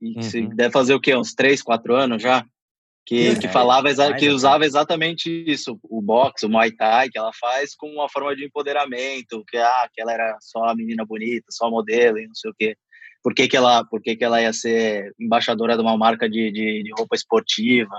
uhum. 0.01 0.49
deve 0.55 0.71
fazer 0.71 0.93
o 0.93 0.99
quê? 0.99 1.15
Uns 1.15 1.33
três, 1.33 1.61
quatro 1.61 1.95
anos 1.95 2.21
já? 2.21 2.45
Que, 3.05 3.39
que 3.39 3.47
falava, 3.47 3.89
que 4.19 4.29
usava 4.29 4.65
exatamente 4.65 5.43
isso, 5.47 5.79
o 5.83 5.99
boxe, 5.99 6.45
o 6.45 6.49
Muay 6.49 6.71
Thai, 6.71 7.09
que 7.09 7.17
ela 7.17 7.31
faz 7.33 7.73
como 7.75 7.93
uma 7.93 8.07
forma 8.07 8.35
de 8.35 8.45
empoderamento, 8.45 9.43
que, 9.47 9.57
ah, 9.57 9.89
que 9.91 9.99
ela 9.99 10.13
era 10.13 10.37
só 10.39 10.65
a 10.65 10.75
menina 10.75 11.03
bonita, 11.03 11.47
só 11.49 11.71
modelo 11.71 12.19
e 12.19 12.27
não 12.27 12.35
sei 12.35 12.51
o 12.51 12.53
quê. 12.55 12.75
Por 13.23 13.33
que, 13.33 13.47
que, 13.47 13.57
ela, 13.57 13.83
por 13.83 13.99
que, 13.99 14.15
que 14.15 14.23
ela 14.23 14.39
ia 14.39 14.53
ser 14.53 15.11
embaixadora 15.19 15.75
de 15.75 15.81
uma 15.81 15.97
marca 15.97 16.29
de, 16.29 16.51
de, 16.51 16.83
de 16.83 16.91
roupa 16.95 17.15
esportiva? 17.15 17.95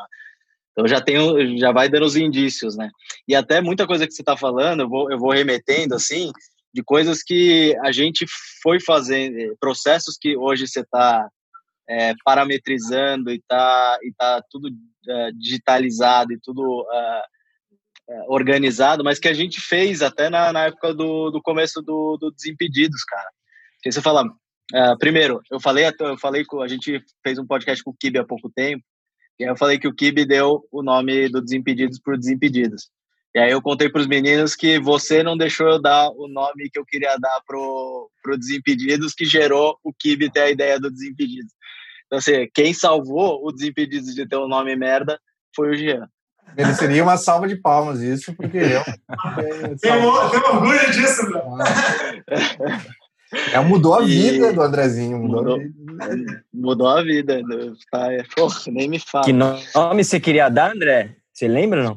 Então 0.72 0.86
já 0.86 1.00
tem, 1.00 1.58
já 1.58 1.72
vai 1.72 1.88
dando 1.88 2.06
os 2.06 2.16
indícios, 2.16 2.76
né? 2.76 2.88
E 3.26 3.34
até 3.34 3.60
muita 3.60 3.86
coisa 3.86 4.06
que 4.06 4.12
você 4.12 4.22
está 4.22 4.36
falando, 4.36 4.82
eu 4.82 4.88
vou, 4.88 5.10
eu 5.10 5.18
vou 5.18 5.32
remetendo 5.32 5.94
assim, 5.94 6.30
de 6.72 6.82
coisas 6.82 7.22
que 7.22 7.76
a 7.82 7.92
gente 7.92 8.24
foi 8.62 8.80
fazendo, 8.80 9.36
eh, 9.38 9.52
processos 9.58 10.16
que 10.18 10.36
hoje 10.36 10.66
você 10.68 10.80
está 10.80 11.28
é, 11.90 12.14
parametrizando 12.24 13.31
e 13.31 13.37
está 13.37 13.98
e 14.00 14.12
tá 14.16 14.40
tudo 14.48 14.70
é, 15.09 15.33
digitalizado 15.33 16.33
e 16.33 16.38
tudo 16.40 16.87
é, 16.92 17.22
organizado, 18.29 19.03
mas 19.03 19.18
que 19.18 19.26
a 19.26 19.35
gente 19.35 19.61
fez 19.61 20.00
até 20.00 20.31
na, 20.31 20.53
na 20.53 20.66
época 20.66 20.94
do, 20.94 21.31
do 21.31 21.42
começo 21.42 21.83
do, 21.83 22.16
do 22.16 22.31
Desimpedidos, 22.31 23.03
cara. 23.05 23.29
Porque 23.74 23.90
você 23.92 24.00
fala, 24.03 24.24
primeiro, 24.98 25.40
eu 25.50 25.61
falei, 25.61 25.85
eu 26.00 26.18
falei 26.18 26.44
com, 26.44 26.61
a 26.61 26.68
gente 26.68 27.03
fez 27.24 27.38
um 27.38 27.46
podcast 27.46 27.83
com 27.83 27.90
o 27.90 27.96
Kibe 27.98 28.18
há 28.18 28.24
pouco 28.24 28.50
tempo, 28.50 28.85
e 29.38 29.44
aí 29.44 29.50
eu 29.50 29.57
falei 29.57 29.79
que 29.79 29.88
o 29.88 29.94
Kibe 29.94 30.26
deu 30.26 30.66
o 30.70 30.83
nome 30.83 31.29
do 31.29 31.40
Desimpedidos 31.40 31.98
por 31.98 32.18
Desimpedidos. 32.18 32.90
E 33.35 33.38
aí 33.38 33.53
eu 33.53 33.62
contei 33.62 33.88
para 33.88 34.00
os 34.00 34.09
meninos 34.09 34.57
que 34.57 34.81
você 34.81 35.22
não 35.22 35.37
deixou 35.37 35.68
eu 35.68 35.81
dar 35.81 36.11
o 36.11 36.26
nome 36.26 36.68
que 36.68 36.79
eu 36.79 36.85
queria 36.85 37.16
dar 37.16 37.40
pro, 37.46 38.11
pro 38.20 38.37
Desimpedidos, 38.37 39.14
que 39.14 39.24
gerou 39.24 39.79
o 39.85 39.92
Kibe 39.92 40.33
ter 40.33 40.40
a 40.40 40.50
ideia 40.50 40.81
do 40.81 40.90
Desimpedidos. 40.90 41.53
Então, 42.11 42.18
assim, 42.18 42.49
quem 42.53 42.75
salvou 42.75 43.40
o 43.46 43.53
Desimpedidos 43.53 44.16
de 44.16 44.27
ter 44.27 44.37
um 44.37 44.49
nome 44.49 44.75
merda 44.75 45.16
foi 45.55 45.70
o 45.70 45.75
Jean. 45.77 46.09
Mereceria 46.57 47.05
uma 47.05 47.16
salva 47.16 47.46
de 47.46 47.55
palmas 47.55 48.01
isso, 48.01 48.35
porque 48.35 48.59
eu... 48.59 48.83
Tenho, 49.81 50.05
orgulho 50.05 50.90
disso, 50.90 51.31
meu. 51.31 51.40
É, 53.53 53.61
mudou 53.61 53.94
a 53.94 54.03
vida 54.03 54.51
e... 54.51 54.53
do 54.53 54.61
Andrezinho. 54.61 55.16
Mudou, 55.18 55.57
mudou 55.57 55.68
a 56.01 56.09
vida. 56.09 56.44
Mudou 56.53 56.88
a 56.88 57.03
vida. 57.03 57.42
Tá, 57.92 58.12
é, 58.12 58.25
porra, 58.35 58.61
nem 58.66 58.88
me 58.88 58.99
fala. 58.99 59.25
Que 59.25 59.33
nome 59.33 60.03
você 60.03 60.18
queria 60.18 60.49
dar, 60.49 60.73
André? 60.73 61.14
Você 61.33 61.46
lembra, 61.46 61.85
não? 61.85 61.94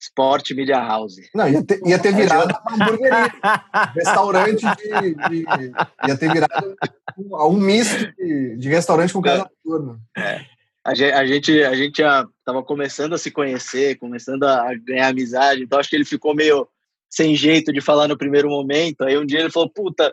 Sport 0.00 0.52
Media 0.52 0.78
House. 0.78 1.16
Não, 1.34 1.48
ia 1.48 1.64
ter, 1.64 1.80
ia 1.84 1.98
ter 1.98 2.14
virado 2.14 2.54
uma 2.68 2.84
hamburgueria. 2.86 3.32
restaurante 3.94 4.64
de, 4.76 5.14
de, 5.14 5.72
Ia 6.06 6.16
ter 6.16 6.32
virado 6.32 6.76
um, 7.18 7.46
um 7.46 7.56
misto 7.56 8.12
de, 8.16 8.56
de 8.56 8.68
restaurante 8.68 9.12
com 9.12 9.20
casa 9.20 9.50
noturna. 9.64 9.98
É. 10.16 10.44
A 10.84 10.94
gente, 10.94 11.62
a 11.64 11.74
gente, 11.74 11.98
já 11.98 12.26
estava 12.38 12.62
começando 12.62 13.14
a 13.14 13.18
se 13.18 13.30
conhecer, 13.30 13.98
começando 13.98 14.44
a 14.44 14.72
ganhar 14.86 15.08
amizade, 15.08 15.62
então 15.62 15.78
acho 15.78 15.90
que 15.90 15.96
ele 15.96 16.04
ficou 16.04 16.34
meio 16.34 16.66
sem 17.10 17.36
jeito 17.36 17.72
de 17.72 17.80
falar 17.80 18.08
no 18.08 18.16
primeiro 18.16 18.48
momento. 18.48 19.02
Aí 19.02 19.18
um 19.18 19.26
dia 19.26 19.40
ele 19.40 19.50
falou: 19.50 19.68
Puta, 19.68 20.12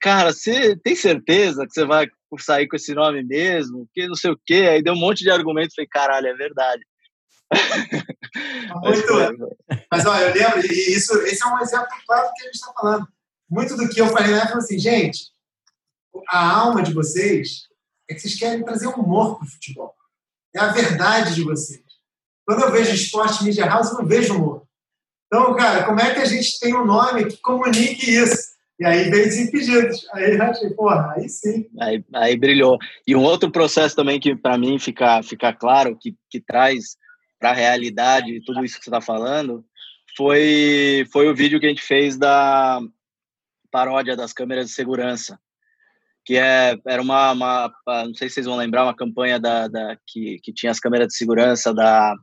cara, 0.00 0.32
você 0.32 0.76
tem 0.76 0.94
certeza 0.94 1.66
que 1.66 1.72
você 1.72 1.84
vai 1.84 2.06
sair 2.38 2.68
com 2.68 2.76
esse 2.76 2.94
nome 2.94 3.22
mesmo? 3.22 3.88
Que 3.92 4.06
não 4.06 4.14
sei 4.14 4.30
o 4.30 4.40
quê. 4.44 4.68
Aí 4.70 4.82
deu 4.82 4.94
um 4.94 4.98
monte 4.98 5.24
de 5.24 5.30
argumentos. 5.30 5.74
Falei: 5.74 5.88
Caralho, 5.88 6.26
é 6.26 6.34
verdade. 6.34 6.82
Muito, 8.82 9.48
mas 9.90 10.04
olha, 10.06 10.24
eu 10.24 10.34
lembro, 10.34 10.66
e 10.66 10.94
isso, 10.94 11.16
esse 11.22 11.42
é 11.42 11.46
um 11.46 11.58
exemplo 11.60 11.88
claro 12.06 12.28
do 12.28 12.34
que 12.34 12.42
a 12.42 12.44
gente 12.44 12.54
está 12.54 12.72
falando. 12.72 13.08
Muito 13.48 13.76
do 13.76 13.88
que 13.88 14.00
eu 14.00 14.08
falei 14.08 14.32
na 14.32 14.42
época, 14.42 14.58
assim, 14.58 14.78
gente, 14.78 15.30
a 16.28 16.50
alma 16.50 16.82
de 16.82 16.92
vocês 16.92 17.68
é 18.08 18.14
que 18.14 18.20
vocês 18.20 18.38
querem 18.38 18.64
trazer 18.64 18.86
humor 18.88 19.38
para 19.38 19.46
o 19.46 19.50
futebol. 19.50 19.94
É 20.54 20.60
a 20.60 20.72
verdade 20.72 21.34
de 21.34 21.42
vocês. 21.42 21.82
Quando 22.46 22.62
eu 22.62 22.72
vejo 22.72 22.94
esporte 22.94 23.44
media 23.44 23.66
house, 23.66 23.90
eu 23.90 23.98
não 23.98 24.06
vejo 24.06 24.34
humor. 24.34 24.62
Então, 25.26 25.54
cara, 25.54 25.84
como 25.84 26.00
é 26.00 26.14
que 26.14 26.20
a 26.20 26.24
gente 26.24 26.58
tem 26.58 26.74
um 26.74 26.86
nome 26.86 27.26
que 27.26 27.36
comunique 27.38 28.10
isso? 28.10 28.56
E 28.80 28.86
aí 28.86 29.10
veio 29.10 29.24
Desimpedidos. 29.24 30.06
Aí 30.14 30.40
achei, 30.40 30.70
porra, 30.70 31.14
aí 31.16 31.28
sim. 31.28 31.68
Aí, 31.80 32.02
aí 32.14 32.36
brilhou. 32.36 32.78
E 33.06 33.14
um 33.14 33.22
outro 33.22 33.50
processo 33.50 33.94
também 33.94 34.18
que, 34.20 34.34
para 34.36 34.56
mim, 34.56 34.78
fica, 34.78 35.22
fica 35.22 35.52
claro, 35.52 35.96
que, 36.00 36.14
que 36.30 36.40
traz 36.40 36.96
para 37.38 37.50
a 37.50 37.54
realidade 37.54 38.42
tudo 38.44 38.64
isso 38.64 38.78
que 38.78 38.84
você 38.84 38.90
está 38.90 39.00
falando, 39.00 39.64
foi, 40.16 41.06
foi 41.12 41.28
o 41.28 41.34
vídeo 41.34 41.60
que 41.60 41.66
a 41.66 41.68
gente 41.68 41.82
fez 41.82 42.16
da 42.16 42.80
paródia 43.70 44.16
das 44.16 44.32
câmeras 44.32 44.66
de 44.66 44.72
segurança. 44.72 45.38
Que 46.24 46.36
é, 46.36 46.78
era 46.86 47.00
uma, 47.00 47.32
uma 47.32 47.72
Não 47.86 48.14
sei 48.14 48.28
se 48.28 48.34
vocês 48.34 48.46
vão 48.46 48.56
lembrar, 48.56 48.84
uma 48.84 48.96
campanha 48.96 49.38
da, 49.38 49.68
da, 49.68 49.96
que, 50.06 50.38
que 50.42 50.52
tinha 50.52 50.70
as 50.70 50.80
câmeras 50.80 51.08
de 51.08 51.16
segurança 51.16 51.72
da 51.72 52.14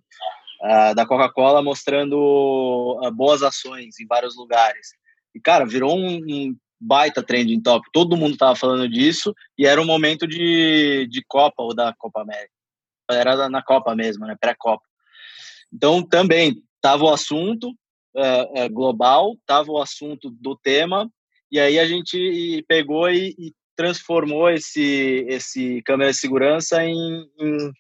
da 0.96 1.06
Coca-Cola 1.06 1.62
mostrando 1.62 3.00
boas 3.14 3.44
ações 3.44 4.00
em 4.00 4.08
vários 4.08 4.36
lugares. 4.36 4.94
E, 5.34 5.40
cara, 5.40 5.66
virou 5.66 5.98
um, 5.98 6.18
um 6.18 6.56
baita 6.80 7.22
trending 7.22 7.62
top. 7.62 7.88
Todo 7.92 8.18
mundo 8.18 8.38
tava 8.38 8.56
falando 8.56 8.90
disso 8.90 9.34
e 9.58 9.66
era 9.66 9.82
um 9.82 9.86
momento 9.86 10.28
de, 10.28 11.08
de 11.10 11.24
Copa 11.28 11.62
ou 11.62 11.76
da 11.76 11.94
Copa 11.98 12.22
América. 12.22 12.52
Era 13.12 13.50
na 13.50 13.62
Copa 13.62 13.96
mesmo, 13.96 14.26
né? 14.26 14.36
Pré-Copa. 14.40 14.84
Então, 15.76 16.02
também 16.02 16.56
tava 16.82 17.04
o 17.04 17.14
assunto 17.14 17.70
uh, 17.70 18.70
global, 18.72 19.36
tava 19.46 19.70
o 19.70 19.82
assunto 19.82 20.30
do 20.30 20.56
tema, 20.56 21.12
e 21.52 21.60
aí 21.60 21.78
a 21.78 21.86
gente 21.86 22.64
pegou 22.66 23.10
e, 23.10 23.36
e 23.38 23.54
transformou 23.76 24.50
esse, 24.50 25.26
esse 25.28 25.82
câmera 25.82 26.12
de 26.12 26.18
segurança 26.18 26.82
em, 26.82 26.96
em 27.38 27.72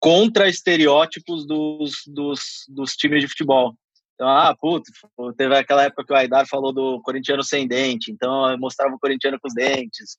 contra 0.00 0.48
estereótipos 0.48 1.46
dos, 1.46 1.92
dos, 2.08 2.64
dos 2.68 2.94
times 2.94 3.20
de 3.20 3.28
futebol. 3.28 3.72
Então, 4.14 4.28
ah, 4.28 4.56
putz, 4.60 4.90
teve 5.36 5.56
aquela 5.56 5.84
época 5.84 6.04
que 6.04 6.12
o 6.12 6.16
Aidar 6.16 6.44
falou 6.48 6.72
do 6.72 7.00
corintiano 7.02 7.44
sem 7.44 7.68
dente, 7.68 8.10
então 8.10 8.50
eu 8.50 8.58
mostrava 8.58 8.92
o 8.92 8.98
corintiano 8.98 9.38
com 9.40 9.46
os 9.46 9.54
dentes, 9.54 10.16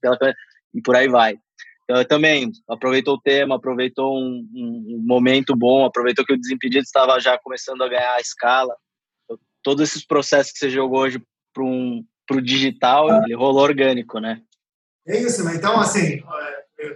e 0.73 0.81
por 0.81 0.95
aí 0.95 1.09
vai. 1.09 1.37
Também 2.07 2.51
aproveitou 2.67 3.15
o 3.15 3.21
tema, 3.21 3.55
aproveitou 3.55 4.15
um, 4.15 4.47
um, 4.53 5.03
momento 5.03 5.55
bom, 5.55 5.85
aproveitou 5.85 6.23
que 6.23 6.33
o 6.33 6.39
Desimpedido 6.39 6.83
estava 6.83 7.19
já 7.19 7.35
começando 7.39 7.81
a 7.81 7.89
ganhar 7.89 8.13
a 8.13 8.21
escala. 8.21 8.75
Todos 9.63 9.89
esses 9.89 10.05
processos 10.05 10.51
que 10.51 10.59
você 10.59 10.69
jogou 10.69 10.99
hoje 10.99 11.19
para 11.51 11.63
um, 11.63 12.05
o 12.31 12.41
digital, 12.41 13.23
ele 13.23 13.35
rolou 13.35 13.63
orgânico, 13.63 14.19
né? 14.19 14.39
É 15.07 15.19
isso, 15.19 15.43
né? 15.43 15.55
Então, 15.55 15.79
assim, 15.79 16.21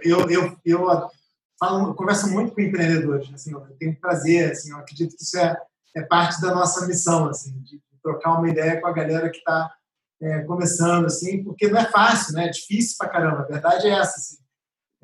eu, 0.04 0.30
eu, 0.30 0.56
eu 0.64 1.10
falo, 1.58 1.88
eu 1.88 1.94
converso 1.94 2.30
muito 2.30 2.54
com 2.54 2.60
empreendedores, 2.60 3.32
assim, 3.34 3.52
eu 3.52 3.60
tenho 3.78 3.98
prazer, 3.98 4.52
assim, 4.52 4.70
eu 4.70 4.78
acredito 4.78 5.16
que 5.16 5.24
isso 5.24 5.36
é, 5.36 5.56
é 5.96 6.02
parte 6.02 6.40
da 6.40 6.54
nossa 6.54 6.86
missão, 6.86 7.28
assim, 7.28 7.60
de, 7.62 7.80
trocar 8.00 8.38
uma 8.38 8.48
ideia 8.50 8.80
com 8.80 8.86
a 8.86 8.92
galera 8.92 9.30
que 9.30 9.38
está 9.38 9.74
é, 10.20 10.40
começando, 10.42 11.06
assim, 11.06 11.42
porque 11.42 11.68
não 11.68 11.80
é 11.80 11.90
fácil, 11.90 12.34
né? 12.34 12.46
É 12.46 12.50
difícil 12.50 12.96
pra 12.98 13.08
caramba. 13.08 13.40
A 13.40 13.46
verdade 13.46 13.86
é 13.86 13.92
essa, 13.92 14.16
assim, 14.16 14.43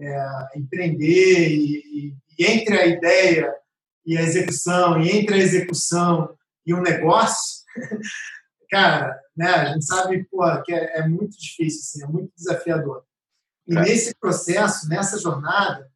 é, 0.00 0.48
empreender 0.56 1.48
e, 1.50 2.14
e, 2.38 2.44
entre 2.44 2.78
a 2.78 2.86
ideia 2.86 3.54
e 4.06 4.16
a 4.16 4.22
execução, 4.22 5.00
e 5.00 5.10
entre 5.10 5.34
a 5.34 5.38
execução 5.38 6.34
e 6.66 6.74
um 6.74 6.80
negócio, 6.80 7.64
cara, 8.70 9.20
né? 9.36 9.48
A 9.48 9.64
gente 9.66 9.84
sabe, 9.84 10.24
pô, 10.24 10.40
que 10.62 10.72
é, 10.72 11.00
é 11.00 11.08
muito 11.08 11.36
difícil, 11.38 11.80
assim, 11.80 12.04
é 12.04 12.06
muito 12.06 12.32
desafiador. 12.36 13.04
E 13.66 13.76
é. 13.76 13.82
nesse 13.82 14.14
processo, 14.14 14.88
nessa 14.88 15.18
jornada, 15.18 15.90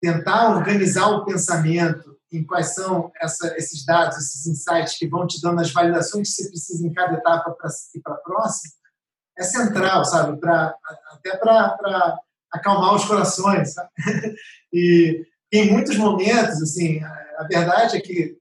tentar 0.00 0.50
organizar 0.56 1.08
o 1.08 1.24
pensamento 1.24 2.16
em 2.30 2.44
quais 2.44 2.74
são 2.74 3.10
essa, 3.20 3.56
esses 3.56 3.84
dados, 3.84 4.18
esses 4.18 4.46
insights 4.46 4.98
que 4.98 5.08
vão 5.08 5.26
te 5.26 5.40
dando 5.40 5.60
as 5.60 5.72
validações 5.72 6.28
que 6.28 6.42
você 6.42 6.48
precisa 6.50 6.86
em 6.86 6.92
cada 6.92 7.14
etapa 7.14 7.50
para 7.52 7.70
ir 7.94 8.00
para 8.00 8.14
a 8.14 8.18
próxima, 8.18 8.74
é 9.36 9.42
central, 9.42 10.04
sabe? 10.04 10.38
Pra, 10.38 10.74
até 11.12 11.36
para 11.36 12.18
acalmar 12.52 12.94
os 12.94 13.04
corações, 13.04 13.74
sabe? 13.74 13.90
E 14.70 15.24
em 15.50 15.70
muitos 15.70 15.96
momentos, 15.96 16.60
assim, 16.60 17.00
a, 17.02 17.46
verdade 17.50 17.96
é 17.96 18.00
que 18.02 18.36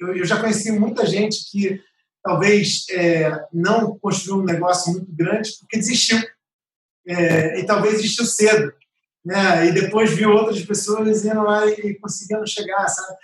eu, 0.00 0.16
eu, 0.16 0.24
já 0.24 0.40
conheci 0.40 0.72
muita 0.72 1.04
gente 1.04 1.50
que 1.50 1.78
talvez 2.22 2.86
é, 2.90 3.30
não 3.52 3.98
construiu 3.98 4.40
um 4.40 4.46
negócio 4.46 4.90
muito 4.90 5.14
grande 5.14 5.50
porque 5.60 5.76
desistiu. 5.76 6.18
É, 7.06 7.60
e 7.60 7.66
talvez 7.66 7.96
desistiu 7.96 8.24
cedo 8.24 8.72
né? 9.24 9.66
E 9.66 9.72
depois 9.72 10.12
viu 10.12 10.30
outras 10.30 10.62
pessoas 10.64 11.24
indo 11.24 11.42
lá 11.42 11.66
e 11.66 11.94
conseguindo 11.94 12.46
chegar, 12.46 12.86
sabe? 12.88 13.16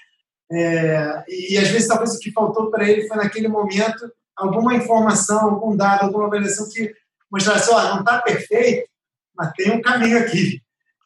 É, 0.53 1.25
e 1.29 1.59
às 1.59 1.69
vezes 1.69 1.87
talvez 1.87 2.15
o 2.15 2.19
que 2.19 2.33
faltou 2.33 2.71
para 2.71 2.89
ele 2.89 3.07
foi 3.07 3.17
naquele 3.19 3.47
momento 3.47 4.11
alguma 4.35 4.75
informação, 4.75 5.51
algum 5.51 5.77
dado, 5.77 6.07
alguma 6.07 6.27
avaliação 6.27 6.69
que 6.69 6.93
mostrasse, 7.31 7.71
ó, 7.71 7.95
não 7.95 8.01
está 8.01 8.21
perfeito, 8.23 8.89
mas 9.37 9.53
tem 9.53 9.73
um 9.73 9.81
caminho 9.81 10.19
aqui. 10.19 10.61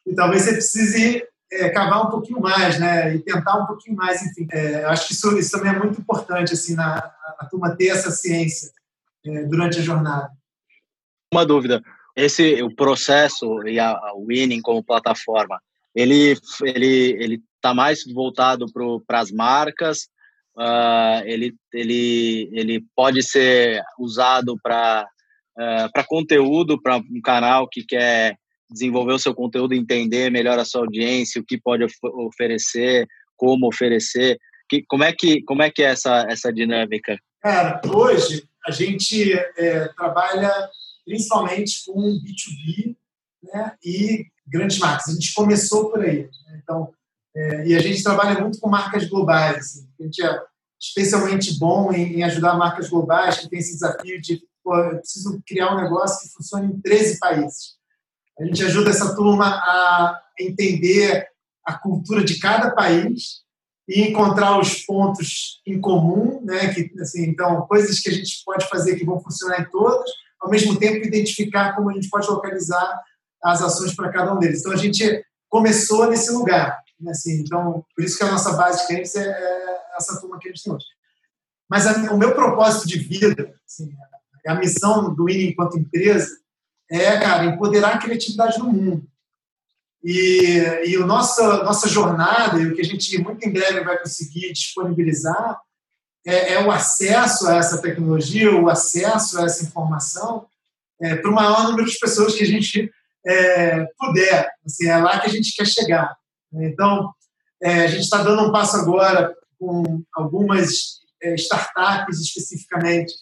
E 0.05 0.13
talvez 0.13 0.43
você 0.43 0.53
precise 0.53 1.23
é, 1.51 1.69
cavar 1.69 2.05
um 2.05 2.11
pouquinho 2.11 2.39
mais, 2.39 2.79
né? 2.79 3.15
E 3.15 3.19
tentar 3.19 3.63
um 3.63 3.65
pouquinho 3.65 3.95
mais, 3.95 4.21
enfim. 4.21 4.47
É, 4.51 4.83
acho 4.85 5.07
que 5.07 5.13
isso, 5.13 5.37
isso 5.37 5.51
também 5.51 5.71
é 5.71 5.79
muito 5.79 5.99
importante, 5.99 6.53
assim, 6.53 6.75
na 6.75 6.97
a 7.39 7.45
turma 7.45 7.75
ter 7.75 7.87
essa 7.87 8.11
ciência 8.11 8.71
é, 9.25 9.43
durante 9.43 9.79
a 9.79 9.81
jornada. 9.81 10.29
Uma 11.33 11.45
dúvida 11.45 11.81
esse 12.15 12.63
o 12.63 12.73
processo 12.73 13.67
e 13.67 13.77
a, 13.79 13.89
a 13.91 14.13
Winning 14.15 14.61
como 14.61 14.83
plataforma, 14.83 15.61
ele 15.93 16.35
ele 16.63 17.17
ele 17.19 17.43
está 17.55 17.73
mais 17.73 18.03
voltado 18.13 18.65
para 19.05 19.19
as 19.19 19.31
marcas. 19.31 20.07
Uh, 20.57 21.19
ele 21.25 21.53
ele 21.73 22.49
ele 22.53 22.85
pode 22.95 23.21
ser 23.21 23.83
usado 23.99 24.57
para 24.63 25.05
uh, 25.57 25.91
para 25.91 26.03
conteúdo 26.03 26.81
para 26.81 26.97
um 26.97 27.21
canal 27.23 27.67
que 27.67 27.83
quer 27.83 28.37
desenvolver 28.69 29.13
o 29.13 29.19
seu 29.19 29.33
conteúdo, 29.33 29.73
entender 29.73 30.31
melhor 30.31 30.57
a 30.57 30.65
sua 30.65 30.81
audiência, 30.81 31.41
o 31.41 31.45
que 31.45 31.59
pode 31.59 31.83
of 31.83 31.93
oferecer, 32.03 33.07
como 33.37 33.67
oferecer. 33.67 34.39
Que, 34.67 34.83
como 34.87 35.03
é 35.03 35.13
que 35.13 35.43
como 35.43 35.61
é 35.61 35.69
que 35.69 35.83
é 35.83 35.87
essa 35.87 36.25
essa 36.27 36.51
dinâmica? 36.51 37.17
Cara, 37.41 37.79
hoje 37.85 38.43
a 38.67 38.71
gente 38.71 39.31
é, 39.57 39.87
trabalha 39.89 40.51
principalmente 41.05 41.85
com 41.85 42.01
B2B 42.01 42.95
né, 43.43 43.73
e 43.83 44.25
grandes 44.47 44.79
marcas. 44.79 45.09
A 45.09 45.13
gente 45.13 45.33
começou 45.33 45.91
por 45.91 46.01
aí. 46.01 46.23
Né? 46.23 46.59
Então, 46.63 46.91
é, 47.35 47.67
e 47.67 47.75
a 47.75 47.79
gente 47.79 48.01
trabalha 48.01 48.39
muito 48.39 48.59
com 48.59 48.69
marcas 48.69 49.07
globais. 49.07 49.57
Assim. 49.57 49.87
A 49.99 50.03
gente 50.03 50.23
é 50.23 50.41
especialmente 50.79 51.57
bom 51.59 51.91
em, 51.91 52.17
em, 52.17 52.23
ajudar 52.23 52.57
marcas 52.57 52.89
globais 52.89 53.37
que 53.37 53.49
têm 53.49 53.59
esse 53.59 53.73
desafio 53.73 54.19
de 54.19 54.41
pô, 54.65 54.75
eu 54.75 54.97
preciso 54.97 55.39
criar 55.45 55.73
um 55.73 55.81
negócio 55.81 56.27
que 56.27 56.33
funcione 56.33 56.73
em 56.73 56.81
13 56.81 57.19
países. 57.19 57.75
A 58.39 58.43
gente 58.43 58.65
ajuda 58.65 58.89
essa 58.89 59.15
turma 59.15 59.45
a 59.45 60.19
entender 60.39 61.27
a 61.63 61.77
cultura 61.77 62.23
de 62.23 62.39
cada 62.39 62.71
país 62.71 63.45
e 63.87 64.01
encontrar 64.01 64.59
os 64.59 64.83
pontos 64.83 65.61
em 65.67 65.79
comum, 65.79 66.41
né? 66.43 66.73
Que 66.73 66.91
assim, 66.99 67.27
então 67.27 67.61
coisas 67.67 67.99
que 67.99 68.09
a 68.09 68.11
gente 68.11 68.41
pode 68.43 68.67
fazer 68.67 68.95
que 68.95 69.05
vão 69.05 69.21
funcionar 69.21 69.61
em 69.61 69.69
todas, 69.69 70.09
ao 70.41 70.49
mesmo 70.49 70.77
tempo 70.77 71.05
identificar 71.05 71.75
como 71.75 71.91
a 71.91 71.93
gente 71.93 72.09
pode 72.09 72.27
localizar 72.27 72.99
as 73.43 73.61
ações 73.61 73.95
para 73.95 74.11
cada 74.11 74.33
um 74.33 74.39
deles. 74.39 74.59
Então 74.59 74.73
a 74.73 74.77
gente 74.77 75.23
começou 75.47 76.09
nesse 76.09 76.31
lugar, 76.31 76.79
né? 76.99 77.11
assim, 77.11 77.41
então 77.41 77.85
por 77.95 78.03
isso 78.03 78.17
que 78.17 78.23
a 78.23 78.31
nossa 78.31 78.53
base 78.53 78.81
de 78.81 78.87
clientes 78.87 79.15
é, 79.15 79.27
é 79.27 79.77
essa 79.95 80.19
turma 80.19 80.39
que 80.39 80.49
a 80.49 80.51
gente 80.51 80.63
tem 80.63 80.73
hoje. 80.73 80.85
Mas 81.69 81.85
a, 81.85 82.11
o 82.11 82.17
meu 82.17 82.33
propósito 82.33 82.87
de 82.87 82.97
vida, 82.97 83.53
assim, 83.65 83.89
a 84.47 84.55
missão 84.55 85.13
do 85.13 85.29
INE 85.29 85.49
enquanto 85.49 85.77
empresa 85.77 86.29
é, 86.89 87.17
cara, 87.17 87.45
empoderar 87.45 87.95
a 87.95 87.97
criatividade 87.97 88.59
no 88.59 88.71
mundo. 88.71 89.07
E, 90.03 90.61
e 90.85 90.97
o 90.97 91.05
nossa, 91.05 91.63
nossa 91.63 91.89
jornada, 91.89 92.61
e 92.61 92.67
o 92.67 92.75
que 92.75 92.81
a 92.81 92.85
gente 92.85 93.17
muito 93.23 93.43
em 93.43 93.51
breve 93.51 93.83
vai 93.83 93.97
conseguir 93.97 94.53
disponibilizar, 94.53 95.59
é, 96.25 96.53
é 96.53 96.63
o 96.63 96.71
acesso 96.71 97.47
a 97.47 97.55
essa 97.55 97.81
tecnologia, 97.81 98.55
o 98.55 98.69
acesso 98.69 99.39
a 99.39 99.45
essa 99.45 99.63
informação 99.63 100.45
é, 101.01 101.15
para 101.15 101.29
o 101.29 101.33
maior 101.33 101.63
número 101.63 101.89
de 101.89 101.99
pessoas 101.99 102.35
que 102.35 102.43
a 102.43 102.47
gente 102.47 102.91
é, 103.25 103.85
puder. 103.97 104.51
Assim, 104.65 104.87
é 104.87 104.97
lá 104.97 105.19
que 105.19 105.27
a 105.27 105.31
gente 105.31 105.55
quer 105.55 105.65
chegar. 105.65 106.15
Então, 106.53 107.11
é, 107.61 107.85
a 107.85 107.87
gente 107.87 108.03
está 108.03 108.23
dando 108.23 108.43
um 108.43 108.51
passo 108.51 108.77
agora 108.77 109.33
com 109.59 110.03
algumas 110.13 110.99
é, 111.21 111.33
startups 111.35 112.19
especificamente, 112.19 113.13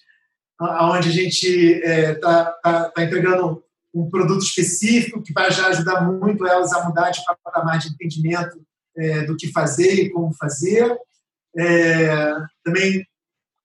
onde 0.60 1.10
a 1.10 1.12
gente 1.12 1.48
está 1.48 1.90
é, 1.90 2.16
tá, 2.16 2.92
tá 2.92 3.04
entregando 3.04 3.64
um 3.94 4.10
produto 4.10 4.44
específico 4.44 5.22
que 5.22 5.34
vai 5.34 5.52
já 5.52 5.68
ajudar 5.68 6.02
muito 6.02 6.46
elas 6.46 6.74
a 6.74 6.84
mudar 6.84 7.12
de 7.12 7.22
patamar 7.44 7.78
de 7.78 7.90
entendimento 7.90 8.60
é, 8.98 9.24
do 9.24 9.36
que 9.36 9.52
fazer 9.52 9.94
e 9.94 10.10
como 10.10 10.34
fazer. 10.34 10.98
É, 11.56 12.34
também 12.64 13.06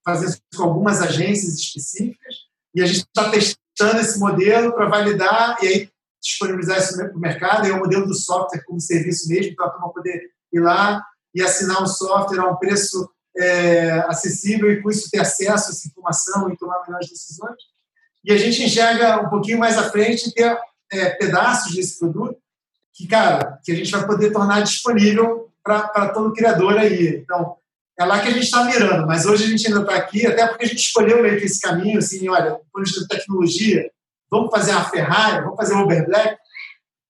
fazendo 0.04 0.30
isso 0.30 0.40
com 0.56 0.62
algumas 0.64 1.00
agências 1.00 1.54
específicas. 1.54 2.34
E 2.74 2.82
a 2.82 2.86
gente 2.86 2.98
está 2.98 3.30
testando 3.30 4.00
esse 4.00 4.18
modelo 4.18 4.72
para 4.74 4.88
validar 4.88 5.56
e 5.62 5.66
aí 5.66 5.90
disponibilizar 6.22 6.78
isso 6.78 6.96
para 6.96 7.16
o 7.16 7.20
mercado. 7.20 7.66
É 7.66 7.72
o 7.72 7.78
modelo 7.78 8.06
do 8.06 8.14
software 8.14 8.64
como 8.64 8.80
serviço 8.80 9.28
mesmo, 9.28 9.54
para 9.56 9.66
a 9.66 9.70
turma 9.70 9.92
poder 9.92 10.20
ir 10.52 10.60
lá 10.60 11.02
e 11.34 11.42
assinar 11.42 11.82
um 11.82 11.86
software 11.86 12.40
a 12.40 12.50
um 12.50 12.56
preço 12.56 13.08
é, 13.38 13.90
acessível 14.08 14.70
e 14.70 14.82
com 14.82 14.90
isso 14.90 15.10
ter 15.10 15.20
acesso 15.20 15.68
a 15.68 15.70
essa 15.70 15.88
informação 15.88 16.50
e 16.50 16.56
tomar 16.56 16.82
melhores 16.86 17.08
decisões. 17.08 17.56
E 18.24 18.32
a 18.32 18.36
gente 18.36 18.62
enxerga 18.62 19.20
um 19.20 19.30
pouquinho 19.30 19.58
mais 19.58 19.78
à 19.78 19.90
frente 19.90 20.34
ter 20.34 20.58
é, 20.92 21.10
pedaços 21.10 21.74
desse 21.74 21.98
produto 21.98 22.36
que, 22.92 23.06
cara, 23.06 23.58
que 23.64 23.70
a 23.70 23.74
gente 23.76 23.90
vai 23.92 24.04
poder 24.06 24.32
tornar 24.32 24.62
disponível 24.62 25.48
para 25.62 26.08
todo 26.08 26.32
criador 26.32 26.76
aí. 26.78 27.20
Então, 27.22 27.56
é 27.98 28.04
lá 28.04 28.20
que 28.20 28.28
a 28.28 28.32
gente 28.32 28.44
está 28.44 28.64
mirando, 28.64 29.06
mas 29.06 29.24
hoje 29.24 29.44
a 29.44 29.46
gente 29.46 29.66
ainda 29.66 29.80
está 29.80 29.94
aqui, 29.94 30.26
até 30.26 30.46
porque 30.46 30.64
a 30.64 30.68
gente 30.68 30.80
escolheu 30.80 31.22
meio 31.22 31.38
que 31.38 31.46
esse 31.46 31.60
caminho, 31.60 31.98
assim, 31.98 32.28
olha, 32.28 32.58
depois 32.64 32.92
da 32.92 33.06
tecnologia, 33.06 33.90
vamos 34.30 34.50
fazer 34.50 34.72
uma 34.72 34.84
Ferrari, 34.84 35.42
vamos 35.42 35.56
fazer 35.56 35.74
um 35.74 35.82
Uber 35.82 36.06
Black, 36.06 36.36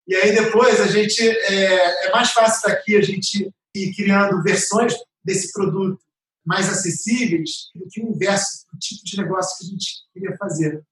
e 0.07 0.15
aí 0.17 0.35
depois 0.35 0.81
a 0.81 0.87
gente, 0.87 1.27
é, 1.27 2.07
é 2.07 2.11
mais 2.11 2.31
fácil 2.33 2.69
daqui 2.69 2.97
a 2.97 3.03
gente 3.03 3.51
ir 3.75 3.95
criando 3.95 4.43
versões 4.43 4.95
desse 5.25 5.53
produto 5.53 6.01
mais 6.49 6.67
acessíveis 6.71 7.71
do 7.75 7.87
que 7.91 8.03
o 8.03 8.09
inverso 8.09 8.65
do 8.73 8.79
tipo 8.79 9.05
de 9.05 9.19
negócio 9.19 9.59
que 9.59 9.67
a 9.67 9.69
gente 9.69 9.87
queria 10.15 10.37
fazer. 10.39 10.83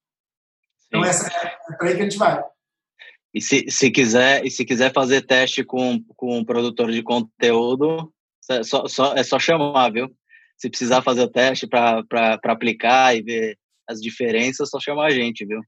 Então, 0.87 1.03
Sim. 1.03 1.09
essa 1.09 1.27
é, 1.29 1.47
é 1.47 1.77
para 1.77 1.89
aí 1.89 1.97
que 1.97 2.01
a 2.03 2.05
gente 2.05 2.19
vai. 2.19 2.45
E 3.33 3.41
se, 3.41 3.65
se, 3.71 3.91
quiser, 3.91 4.45
e 4.45 4.51
se 4.51 4.67
quiser 4.67 4.93
fazer 4.93 5.23
teste 5.23 5.65
com, 5.65 6.03
com 6.15 6.39
um 6.39 6.45
produtor 6.45 6.93
de 6.93 7.03
conteúdo, 7.03 8.13
é 8.51 8.63
só, 8.63 8.87
só, 8.87 9.15
é 9.15 9.23
só 9.23 9.39
chamar, 9.39 9.91
viu? 9.91 10.15
Se 10.59 10.69
precisar 10.69 11.01
fazer 11.01 11.23
o 11.23 11.31
teste 11.31 11.67
para 11.67 12.39
aplicar 12.45 13.17
e 13.17 13.23
ver 13.23 13.59
as 13.89 14.01
diferenças, 14.01 14.69
só 14.69 14.79
chamar 14.79 15.07
a 15.07 15.11
gente, 15.11 15.47
viu? 15.47 15.61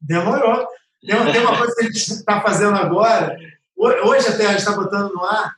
Demorou. 0.00 0.66
Tem, 1.02 1.32
tem 1.32 1.40
uma 1.42 1.58
coisa 1.58 1.74
que 1.74 1.82
a 1.82 1.84
gente 1.84 1.96
está 1.96 2.40
fazendo 2.40 2.76
agora. 2.76 3.36
Hoje 3.76 4.28
até 4.28 4.46
a 4.46 4.50
gente 4.50 4.60
está 4.60 4.72
botando 4.72 5.12
no 5.12 5.22
ar 5.24 5.54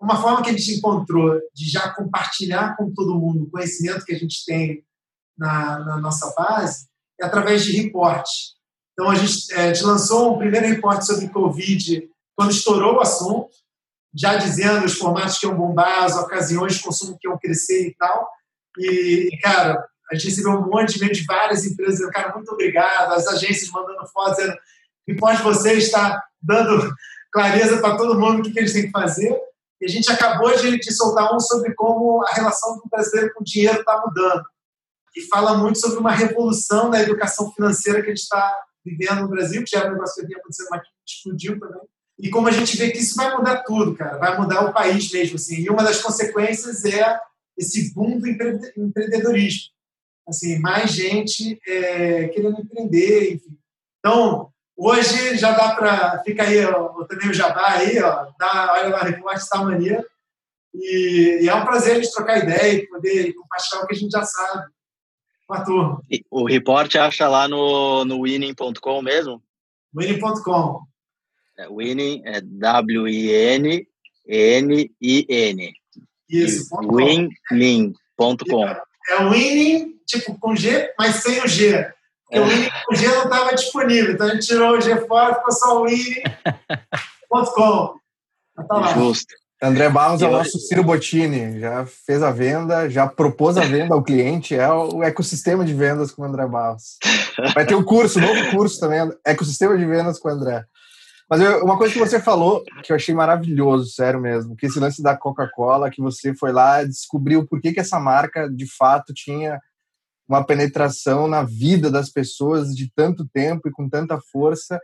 uma 0.00 0.20
forma 0.20 0.42
que 0.42 0.50
a 0.50 0.52
gente 0.52 0.76
encontrou 0.76 1.38
de 1.54 1.70
já 1.70 1.92
compartilhar 1.94 2.76
com 2.76 2.92
todo 2.92 3.18
mundo 3.18 3.44
o 3.44 3.50
conhecimento 3.50 4.04
que 4.04 4.14
a 4.14 4.18
gente 4.18 4.44
tem 4.44 4.84
na, 5.36 5.78
na 5.80 5.96
nossa 5.98 6.32
base 6.36 6.86
é 7.20 7.26
através 7.26 7.64
de 7.64 7.72
reportes. 7.72 8.56
Então, 8.92 9.10
a 9.10 9.14
gente, 9.14 9.52
é, 9.52 9.62
a 9.62 9.72
gente 9.72 9.84
lançou 9.84 10.34
um 10.34 10.38
primeiro 10.38 10.66
reporte 10.66 11.06
sobre 11.06 11.28
Covid 11.28 12.08
quando 12.36 12.50
estourou 12.52 12.96
o 12.96 13.00
assunto, 13.00 13.50
já 14.14 14.36
dizendo 14.36 14.86
os 14.86 14.94
formatos 14.94 15.38
que 15.38 15.46
iam 15.46 15.56
bombar, 15.56 16.04
as 16.04 16.16
ocasiões 16.16 16.76
de 16.76 16.82
consumo 16.82 17.16
que 17.20 17.28
iam 17.28 17.38
crescer 17.38 17.88
e 17.88 17.94
tal. 17.96 18.28
E, 18.78 19.30
cara, 19.42 19.84
a 20.10 20.14
gente 20.14 20.28
recebeu 20.28 20.52
um 20.52 20.68
monte 20.68 20.98
de 20.98 21.04
e 21.04 21.12
de 21.12 21.24
várias 21.24 21.64
empresas 21.64 21.96
dizendo, 21.96 22.12
cara, 22.12 22.34
muito 22.34 22.50
obrigado, 22.52 23.12
as 23.12 23.26
agências 23.26 23.70
mandando 23.70 24.06
fotos, 24.08 24.36
dizendo, 24.36 24.54
o 24.54 25.12
report 25.12 25.36
de 25.36 25.42
vocês 25.42 25.84
está 25.84 26.22
dando 26.40 26.92
clareza 27.32 27.80
para 27.80 27.96
todo 27.96 28.18
mundo 28.18 28.40
o 28.40 28.42
que, 28.42 28.52
que 28.52 28.58
eles 28.58 28.72
têm 28.72 28.86
que 28.86 28.90
fazer. 28.90 29.36
E 29.80 29.86
a 29.86 29.88
gente 29.88 30.10
acabou 30.10 30.54
de, 30.56 30.78
de 30.78 30.92
soltar 30.92 31.34
um 31.34 31.40
sobre 31.40 31.74
como 31.74 32.24
a 32.26 32.32
relação 32.32 32.76
do 32.76 32.88
brasileiro 32.90 33.32
com 33.34 33.42
o 33.42 33.44
dinheiro 33.44 33.80
está 33.80 34.02
mudando. 34.04 34.42
E 35.16 35.22
fala 35.22 35.56
muito 35.56 35.78
sobre 35.78 35.98
uma 35.98 36.12
revolução 36.12 36.88
na 36.88 37.00
educação 37.00 37.52
financeira 37.52 38.00
que 38.00 38.06
a 38.06 38.10
gente 38.10 38.22
está 38.22 38.54
vivendo 38.84 39.22
no 39.22 39.28
Brasil, 39.28 39.62
que 39.64 39.70
já 39.70 39.80
era 39.80 39.90
um 39.90 39.92
negócio 39.92 40.20
que 40.20 40.26
vinha 40.26 40.38
acontecendo, 40.38 40.68
mas 40.70 40.82
que 40.82 40.88
explodiu 41.06 41.58
também. 41.58 41.82
E 42.18 42.30
como 42.30 42.48
a 42.48 42.50
gente 42.50 42.76
vê 42.76 42.90
que 42.90 42.98
isso 42.98 43.14
vai 43.14 43.34
mudar 43.36 43.62
tudo, 43.62 43.94
cara, 43.94 44.18
vai 44.18 44.36
mudar 44.36 44.64
o 44.64 44.72
país 44.72 45.10
mesmo. 45.12 45.36
Assim. 45.36 45.60
E 45.60 45.70
uma 45.70 45.84
das 45.84 46.02
consequências 46.02 46.84
é 46.84 47.18
esse 47.56 47.94
boom 47.94 48.18
do 48.18 48.28
empreendedorismo. 48.28 49.70
Assim, 50.26 50.58
mais 50.58 50.90
gente 50.92 51.58
é, 51.66 52.28
querendo 52.28 52.60
empreender, 52.60 53.34
enfim. 53.34 53.56
Então, 53.98 54.52
Hoje 54.80 55.36
já 55.36 55.50
dá 55.50 55.74
para. 55.74 56.22
Fica 56.24 56.44
aí 56.44 56.64
ó, 56.64 57.04
também 57.04 57.28
o 57.28 57.34
jabá 57.34 57.72
aí, 57.72 58.00
ó, 58.00 58.28
dá, 58.38 58.74
olha 58.74 58.90
lá, 58.90 59.02
repórter 59.02 59.42
está 59.42 59.58
maneiro. 59.58 60.04
E, 60.72 61.40
e, 61.42 61.48
é 61.48 61.54
um 61.54 61.64
prazer 61.64 61.92
a 61.92 61.94
gente 61.96 62.12
trocar 62.12 62.38
ideia 62.38 62.74
e 62.74 62.86
poder 62.86 63.34
compartilhar 63.34 63.82
o 63.82 63.86
que 63.88 63.94
a 63.94 63.98
gente 63.98 64.12
já 64.12 64.22
sabe 64.22 64.70
com 65.48 65.54
a 65.54 65.64
turma. 65.64 66.00
O 66.30 66.46
report 66.46 66.94
acha 66.94 67.26
lá 67.26 67.48
no, 67.48 68.04
no 68.04 68.22
winning.com 68.22 69.02
mesmo? 69.02 69.42
Winning.com. 69.92 70.82
É, 71.58 71.68
winning 71.68 72.22
é 72.24 72.40
W-I-N-N-I-N. 72.40 73.88
Isso, 76.30 76.68
winning.com. 77.50 78.66
É 78.68 79.28
winning, 79.28 79.98
tipo, 80.06 80.38
com 80.38 80.54
G, 80.54 80.94
mas 80.96 81.16
sem 81.16 81.42
o 81.42 81.48
G. 81.48 81.92
Porque 82.28 82.38
o 82.38 82.44
Winnie 82.44 82.70
o 82.90 82.94
G 82.94 83.08
não 83.08 83.24
estava 83.24 83.54
disponível. 83.54 84.12
Então 84.12 84.26
a 84.26 84.30
gente 84.30 84.46
tirou 84.46 84.76
o 84.76 84.80
G 84.80 84.96
fora, 85.06 85.34
ficou 85.34 85.52
só 85.52 85.80
o 85.80 85.86
Winnie.com. 85.86 86.34
Tá 88.68 88.82
Justo. 88.94 89.34
André 89.60 89.88
Barros 89.88 90.22
é 90.22 90.28
o 90.28 90.30
nosso 90.30 90.56
Ciro 90.60 90.84
Bottini, 90.84 91.58
já 91.58 91.84
fez 91.84 92.22
a 92.22 92.30
venda, 92.30 92.88
já 92.88 93.08
propôs 93.08 93.56
a 93.56 93.62
venda 93.62 93.92
ao 93.92 94.04
cliente, 94.04 94.54
é 94.54 94.70
o 94.70 95.02
ecossistema 95.02 95.64
de 95.64 95.74
vendas 95.74 96.12
com 96.12 96.22
o 96.22 96.24
André 96.24 96.46
Barros. 96.46 96.96
Vai 97.54 97.66
ter 97.66 97.74
um 97.74 97.82
curso, 97.82 98.20
novo 98.20 98.50
curso 98.52 98.78
também, 98.78 99.10
ecossistema 99.26 99.76
de 99.76 99.84
vendas 99.84 100.16
com 100.20 100.28
o 100.28 100.30
André. 100.30 100.64
Mas 101.28 101.40
eu, 101.40 101.64
uma 101.64 101.76
coisa 101.76 101.92
que 101.92 101.98
você 101.98 102.20
falou, 102.20 102.62
que 102.84 102.92
eu 102.92 102.96
achei 102.96 103.14
maravilhoso, 103.14 103.90
sério 103.90 104.20
mesmo, 104.20 104.56
que 104.56 104.66
esse 104.66 104.78
lance 104.78 105.02
da 105.02 105.16
Coca-Cola, 105.16 105.90
que 105.90 106.00
você 106.00 106.32
foi 106.34 106.52
lá 106.52 106.82
e 106.82 106.88
descobriu 106.88 107.44
por 107.44 107.60
que, 107.60 107.72
que 107.72 107.80
essa 107.80 107.98
marca, 107.98 108.48
de 108.48 108.66
fato, 108.66 109.12
tinha 109.12 109.60
uma 110.28 110.44
penetração 110.44 111.26
na 111.26 111.42
vida 111.42 111.90
das 111.90 112.10
pessoas 112.10 112.74
de 112.74 112.92
tanto 112.94 113.26
tempo 113.26 113.68
e 113.68 113.72
com 113.72 113.88
tanta 113.88 114.20
força. 114.30 114.78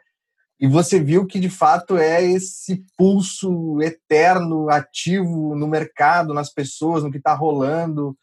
E 0.58 0.66
você 0.66 0.98
viu 0.98 1.26
que 1.26 1.38
de 1.38 1.50
fato 1.50 1.98
é 1.98 2.22
esse 2.22 2.82
pulso 2.96 3.80
eterno, 3.82 4.70
ativo 4.70 5.54
no 5.54 5.68
mercado, 5.68 6.32
nas 6.32 6.50
pessoas, 6.50 7.04
no 7.04 7.10
que 7.10 7.18
está 7.18 7.34
rolando. 7.34 8.16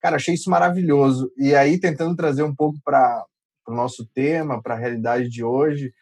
Cara, 0.00 0.16
achei 0.16 0.34
isso 0.34 0.48
maravilhoso. 0.48 1.30
E 1.36 1.54
aí, 1.54 1.78
tentando 1.78 2.16
trazer 2.16 2.42
um 2.42 2.54
pouco 2.54 2.78
para 2.82 3.24
o 3.68 3.74
nosso 3.74 4.06
tema, 4.14 4.62
para 4.62 4.74
a 4.74 4.78
realidade 4.78 5.28
de 5.28 5.44
hoje, 5.44 5.92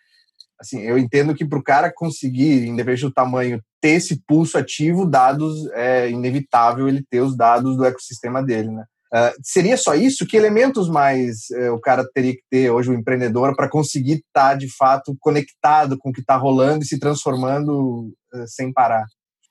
assim, 0.60 0.80
eu 0.82 0.96
entendo 0.98 1.34
que 1.34 1.44
para 1.44 1.58
o 1.58 1.62
cara 1.62 1.92
conseguir, 1.92 2.66
independente 2.66 3.06
do 3.06 3.12
tamanho, 3.12 3.60
ter 3.80 3.92
esse 3.92 4.22
pulso 4.26 4.56
ativo, 4.58 5.06
dados 5.06 5.66
é 5.72 6.10
inevitável 6.10 6.86
ele 6.86 7.04
ter 7.10 7.20
os 7.20 7.36
dados 7.36 7.76
do 7.76 7.84
ecossistema 7.84 8.42
dele, 8.42 8.70
né? 8.70 8.84
Uh, 9.14 9.32
seria 9.44 9.76
só 9.76 9.94
isso? 9.94 10.26
Que 10.26 10.36
elementos 10.36 10.88
mais 10.88 11.48
uh, 11.52 11.72
o 11.72 11.80
cara 11.80 12.04
teria 12.12 12.32
que 12.32 12.42
ter 12.50 12.70
hoje, 12.70 12.90
o 12.90 12.94
empreendedor, 12.94 13.54
para 13.54 13.70
conseguir 13.70 14.14
estar 14.14 14.50
tá, 14.50 14.54
de 14.54 14.68
fato 14.76 15.16
conectado 15.20 15.96
com 15.96 16.10
o 16.10 16.12
que 16.12 16.20
está 16.20 16.36
rolando 16.36 16.82
e 16.82 16.86
se 16.86 16.98
transformando 16.98 18.12
uh, 18.34 18.48
sem 18.48 18.72
parar? 18.72 19.06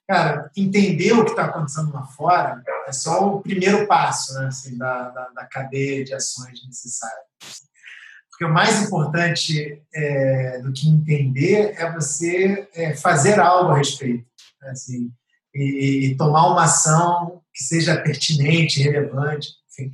Cara, 0.06 0.52
entender 0.58 1.14
o 1.14 1.24
que 1.24 1.32
está 1.32 1.46
acontecendo 1.46 1.94
lá 1.94 2.04
fora 2.04 2.62
é 2.86 2.92
só 2.92 3.36
o 3.36 3.42
primeiro 3.42 3.88
passo 3.88 4.34
né, 4.34 4.48
assim, 4.48 4.78
da, 4.78 5.10
da, 5.10 5.30
da 5.30 5.46
cadeia 5.46 6.04
de 6.04 6.14
ações 6.14 6.60
necessárias. 6.68 7.24
Porque 8.30 8.44
o 8.44 8.54
mais 8.54 8.82
importante 8.82 9.82
é, 9.94 10.60
do 10.60 10.74
que 10.74 10.90
entender 10.90 11.76
é 11.78 11.90
você 11.94 12.68
é, 12.74 12.94
fazer 12.96 13.40
algo 13.40 13.72
a 13.72 13.78
respeito. 13.78 14.26
Né, 14.62 14.72
assim, 14.72 15.10
e, 15.54 16.08
e, 16.08 16.18
tomar 16.18 16.48
uma 16.48 16.64
ação 16.64 17.42
que 17.54 17.64
seja 17.64 17.98
pertinente, 17.98 18.82
relevante, 18.82 19.50
enfim. 19.70 19.92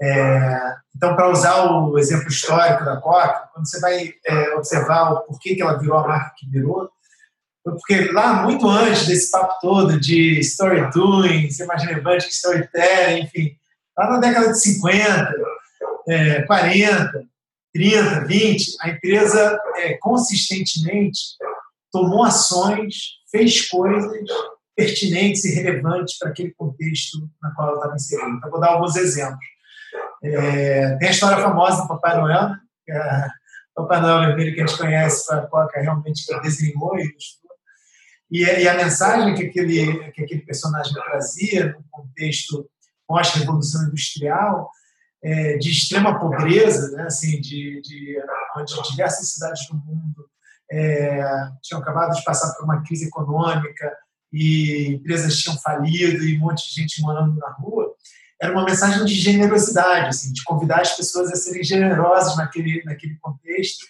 É, 0.00 0.74
então, 0.94 1.14
para 1.14 1.30
usar 1.30 1.64
o 1.70 1.98
exemplo 1.98 2.28
histórico 2.28 2.84
da 2.84 2.98
Coca, 2.98 3.48
quando 3.52 3.68
você 3.68 3.80
vai 3.80 4.14
é, 4.26 4.54
observar 4.54 5.12
o 5.12 5.20
porquê 5.22 5.54
que 5.54 5.62
ela 5.62 5.78
virou 5.78 5.98
a 5.98 6.06
marca 6.06 6.34
que 6.36 6.48
virou, 6.48 6.90
porque 7.64 8.12
lá, 8.12 8.42
muito 8.42 8.68
antes 8.68 9.06
desse 9.06 9.30
papo 9.30 9.58
todo 9.60 9.98
de 9.98 10.38
story 10.40 10.88
doing, 10.92 11.50
ser 11.50 11.66
mais 11.66 11.82
relevante 11.82 12.26
que 12.26 12.32
storytelling, 12.32 13.22
enfim, 13.22 13.56
lá 13.98 14.10
na 14.10 14.18
década 14.18 14.52
de 14.52 14.60
50, 14.60 15.34
é, 16.08 16.42
40, 16.42 17.24
30, 17.74 18.24
20, 18.26 18.76
a 18.80 18.90
empresa 18.90 19.60
é, 19.76 19.94
consistentemente 19.94 21.18
tomou 21.90 22.24
ações, 22.24 22.94
fez 23.30 23.68
coisas 23.68 24.12
pertinentes 24.76 25.44
e 25.44 25.54
relevantes 25.54 26.18
para 26.18 26.28
aquele 26.28 26.52
contexto 26.52 27.28
na 27.42 27.50
qual 27.52 27.68
ela 27.68 27.78
estava 27.78 27.94
inserida. 27.94 28.28
Então, 28.28 28.50
vou 28.50 28.60
dar 28.60 28.72
alguns 28.72 28.94
exemplos. 28.94 29.44
É, 30.22 30.96
tem 30.96 31.08
a 31.08 31.10
história 31.10 31.42
famosa 31.42 31.82
do 31.82 31.88
Papai 31.88 32.16
Noel, 32.16 32.50
né? 32.50 32.60
é, 32.90 33.26
o 33.76 33.82
Papai 33.82 34.00
Noel 34.00 34.28
vermelho 34.28 34.54
que 34.54 34.60
a 34.60 34.66
gente 34.66 34.78
conhece, 34.78 35.32
a 35.32 35.42
Coca 35.46 35.80
realmente 35.80 36.24
desenhou 36.42 36.98
e. 36.98 37.16
E, 38.28 38.42
e, 38.42 38.68
a 38.68 38.74
mensagem 38.74 39.36
que 39.36 39.44
aquele, 39.44 40.10
que 40.10 40.24
aquele 40.24 40.40
personagem 40.40 40.92
trazia, 40.92 41.72
no 41.72 41.84
contexto 41.88 42.68
pós-revolução 43.06 43.86
industrial, 43.86 44.68
é, 45.22 45.56
de 45.58 45.70
extrema 45.70 46.18
pobreza, 46.18 46.90
né, 46.96 47.04
assim, 47.04 47.40
de, 47.40 47.80
de, 47.82 48.18
onde 48.56 48.90
diversas 48.90 49.30
cidades 49.30 49.68
do 49.68 49.76
mundo 49.76 50.28
é, 50.72 51.22
tinham 51.62 51.80
acabado 51.80 52.16
de 52.16 52.24
passar 52.24 52.52
por 52.54 52.64
uma 52.64 52.82
crise 52.82 53.06
econômica 53.06 53.96
e 54.36 54.88
empresas 54.88 55.38
tinham 55.38 55.56
falido 55.58 56.22
e 56.22 56.36
um 56.36 56.40
monte 56.40 56.68
de 56.68 56.82
gente 56.82 57.00
morando 57.00 57.34
na 57.36 57.50
rua, 57.52 57.94
era 58.40 58.52
uma 58.52 58.66
mensagem 58.66 59.02
de 59.06 59.14
generosidade, 59.14 60.08
assim, 60.08 60.30
de 60.30 60.44
convidar 60.44 60.82
as 60.82 60.94
pessoas 60.94 61.32
a 61.32 61.36
serem 61.36 61.64
generosas 61.64 62.36
naquele, 62.36 62.82
naquele 62.84 63.16
contexto 63.16 63.86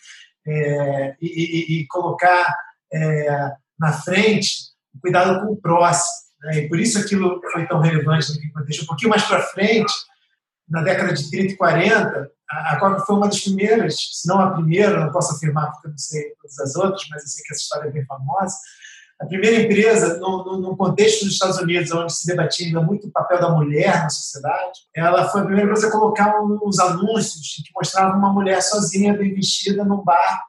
é, 0.47 1.16
e, 1.20 1.26
e, 1.26 1.80
e, 1.80 1.86
colocar 1.88 2.57
é, 2.92 3.53
na 3.76 3.92
frente 3.92 4.68
o 4.94 5.01
cuidado 5.01 5.44
com 5.44 5.55
o 5.55 5.57
próximo. 5.57 6.14
Né? 6.42 6.59
E 6.59 6.68
por 6.68 6.78
isso 6.78 6.97
aquilo 6.97 7.40
foi 7.53 7.66
tão 7.66 7.80
relevante 7.80 8.32
naquele 8.32 8.53
contexto. 8.53 8.84
Um 8.84 8.86
pouquinho 8.86 9.11
mais 9.11 9.24
para 9.24 9.42
frente, 9.42 9.92
na 10.68 10.80
década 10.82 11.12
de 11.12 11.28
30 11.28 11.55
e 11.55 11.57
40, 11.57 12.30
a 12.49 12.76
Coca 12.78 13.01
foi 13.01 13.16
uma 13.16 13.26
das 13.26 13.40
primeiras, 13.40 13.97
se 14.12 14.28
não 14.28 14.40
a 14.40 14.53
primeira, 14.53 15.05
não 15.05 15.11
posso 15.11 15.34
afirmar 15.34 15.72
porque 15.72 15.88
eu 15.88 15.90
não 15.90 15.99
sei 15.99 16.22
todas 16.40 16.59
as 16.61 16.76
outras, 16.76 17.03
mas 17.11 17.22
eu 17.22 17.28
sei 17.28 17.44
que 17.44 17.53
essa 17.53 17.62
história 17.62 17.88
é 17.88 17.92
bem 17.92 18.07
famosa, 18.07 18.57
a 19.19 19.25
primeira 19.25 19.62
empresa, 19.62 20.19
no, 20.19 20.61
no, 20.61 20.77
contexto 20.77 21.25
dos 21.25 21.33
Estados 21.33 21.59
Unidos, 21.59 21.91
onde 21.91 22.12
se 22.12 22.27
debatia 22.27 22.67
ainda 22.67 22.83
muito 22.83 23.09
o 23.09 23.11
papel 23.11 23.41
da 23.41 23.51
mulher 23.51 24.03
na 24.03 24.11
sociedade, 24.11 24.81
ela 24.95 25.27
foi 25.29 25.41
a 25.41 25.45
primeira 25.45 25.71
empresa 25.71 25.89
a 25.89 25.93
colocar 25.93 26.39
uns 26.43 26.79
anúncios 26.79 27.62
que 27.64 27.73
mostravam 27.75 28.19
uma 28.19 28.33
mulher 28.33 28.61
sozinha, 28.62 29.17
bem 29.17 29.35
vestida, 29.35 29.85
num 29.85 30.05
bar, 30.05 30.43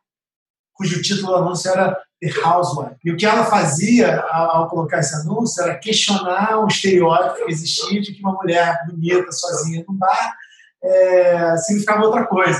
cujo 0.73 1.01
título 1.01 1.27
do 1.27 1.35
anúncio 1.35 1.71
era 1.71 1.97
The 2.21 2.41
Housewife. 2.43 2.97
E 3.05 3.11
o 3.11 3.15
que 3.15 3.25
ela 3.25 3.45
fazia 3.45 4.19
ao, 4.29 4.67
colocar 4.67 4.99
esse 4.99 5.15
anúncio 5.15 5.63
era 5.63 5.79
questionar 5.79 6.59
o 6.59 6.67
estereótipo 6.67 7.45
que 7.45 7.51
existia 7.51 8.01
de 8.01 8.13
que 8.13 8.21
uma 8.21 8.33
mulher 8.33 8.85
bonita, 8.85 9.31
sozinha, 9.31 9.85
num 9.87 9.95
bar, 9.95 10.35
é, 10.83 11.57
significava 11.57 12.03
outra 12.03 12.25
coisa. 12.25 12.59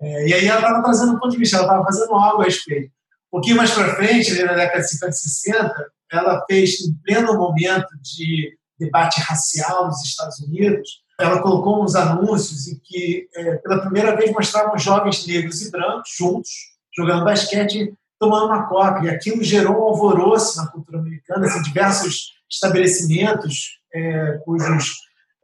É, 0.00 0.28
e 0.28 0.34
aí 0.34 0.46
ela 0.46 0.60
estava 0.60 0.82
trazendo 0.82 1.12
um 1.12 1.18
ponto 1.18 1.32
de 1.32 1.38
vista, 1.38 1.56
ela 1.56 1.66
estava 1.66 1.84
fazendo 1.84 2.14
algo 2.14 2.40
a 2.40 2.44
respeito. 2.44 2.92
Um 3.32 3.38
pouquinho 3.38 3.56
mais 3.56 3.70
para 3.70 3.94
frente, 3.94 4.32
ali 4.32 4.44
na 4.44 4.54
década 4.54 4.80
de 4.80 4.90
50 4.90 5.10
e 5.10 5.18
60, 5.18 5.92
ela 6.12 6.44
fez, 6.48 6.80
em 6.80 6.94
pleno 7.04 7.34
momento 7.34 7.88
de 8.02 8.56
debate 8.78 9.20
racial 9.20 9.86
nos 9.86 10.02
Estados 10.02 10.40
Unidos, 10.40 11.02
ela 11.18 11.40
colocou 11.40 11.84
uns 11.84 11.94
anúncios 11.94 12.66
em 12.66 12.80
que, 12.82 13.28
é, 13.34 13.56
pela 13.56 13.82
primeira 13.82 14.16
vez, 14.16 14.32
mostravam 14.32 14.76
jovens 14.78 15.26
negros 15.26 15.62
e 15.62 15.70
brancos 15.70 16.10
juntos, 16.16 16.50
jogando 16.96 17.24
basquete, 17.24 17.94
tomando 18.18 18.46
uma 18.46 18.66
coca. 18.66 19.04
E 19.04 19.10
aquilo 19.10 19.44
gerou 19.44 19.78
um 19.78 19.88
alvoroço 19.88 20.56
na 20.56 20.66
cultura 20.68 20.98
americana, 20.98 21.46
assim, 21.46 21.62
diversos 21.62 22.32
estabelecimentos 22.50 23.78
é, 23.94 24.40
cujos 24.44 24.94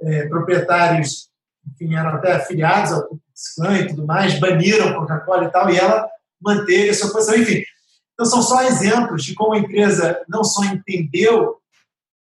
é, 0.00 0.26
proprietários 0.28 1.30
enfim, 1.74 1.94
eram 1.94 2.10
até 2.10 2.34
afiliados 2.34 2.92
ao 2.92 3.08
Ku 3.08 3.20
e 3.78 3.88
tudo 3.88 4.06
mais, 4.06 4.38
baniram 4.38 4.94
Coca-Cola 4.94 5.44
e 5.44 5.50
tal, 5.50 5.68
e 5.70 5.76
ela 5.76 6.08
manteve 6.40 6.90
a 6.90 6.94
sua 6.94 7.12
posição. 7.12 7.36
Enfim, 7.36 7.62
então, 8.16 8.24
são 8.24 8.40
só 8.40 8.62
exemplos 8.62 9.22
de 9.22 9.34
como 9.34 9.52
a 9.52 9.58
empresa 9.58 10.24
não 10.26 10.42
só 10.42 10.64
entendeu 10.64 11.58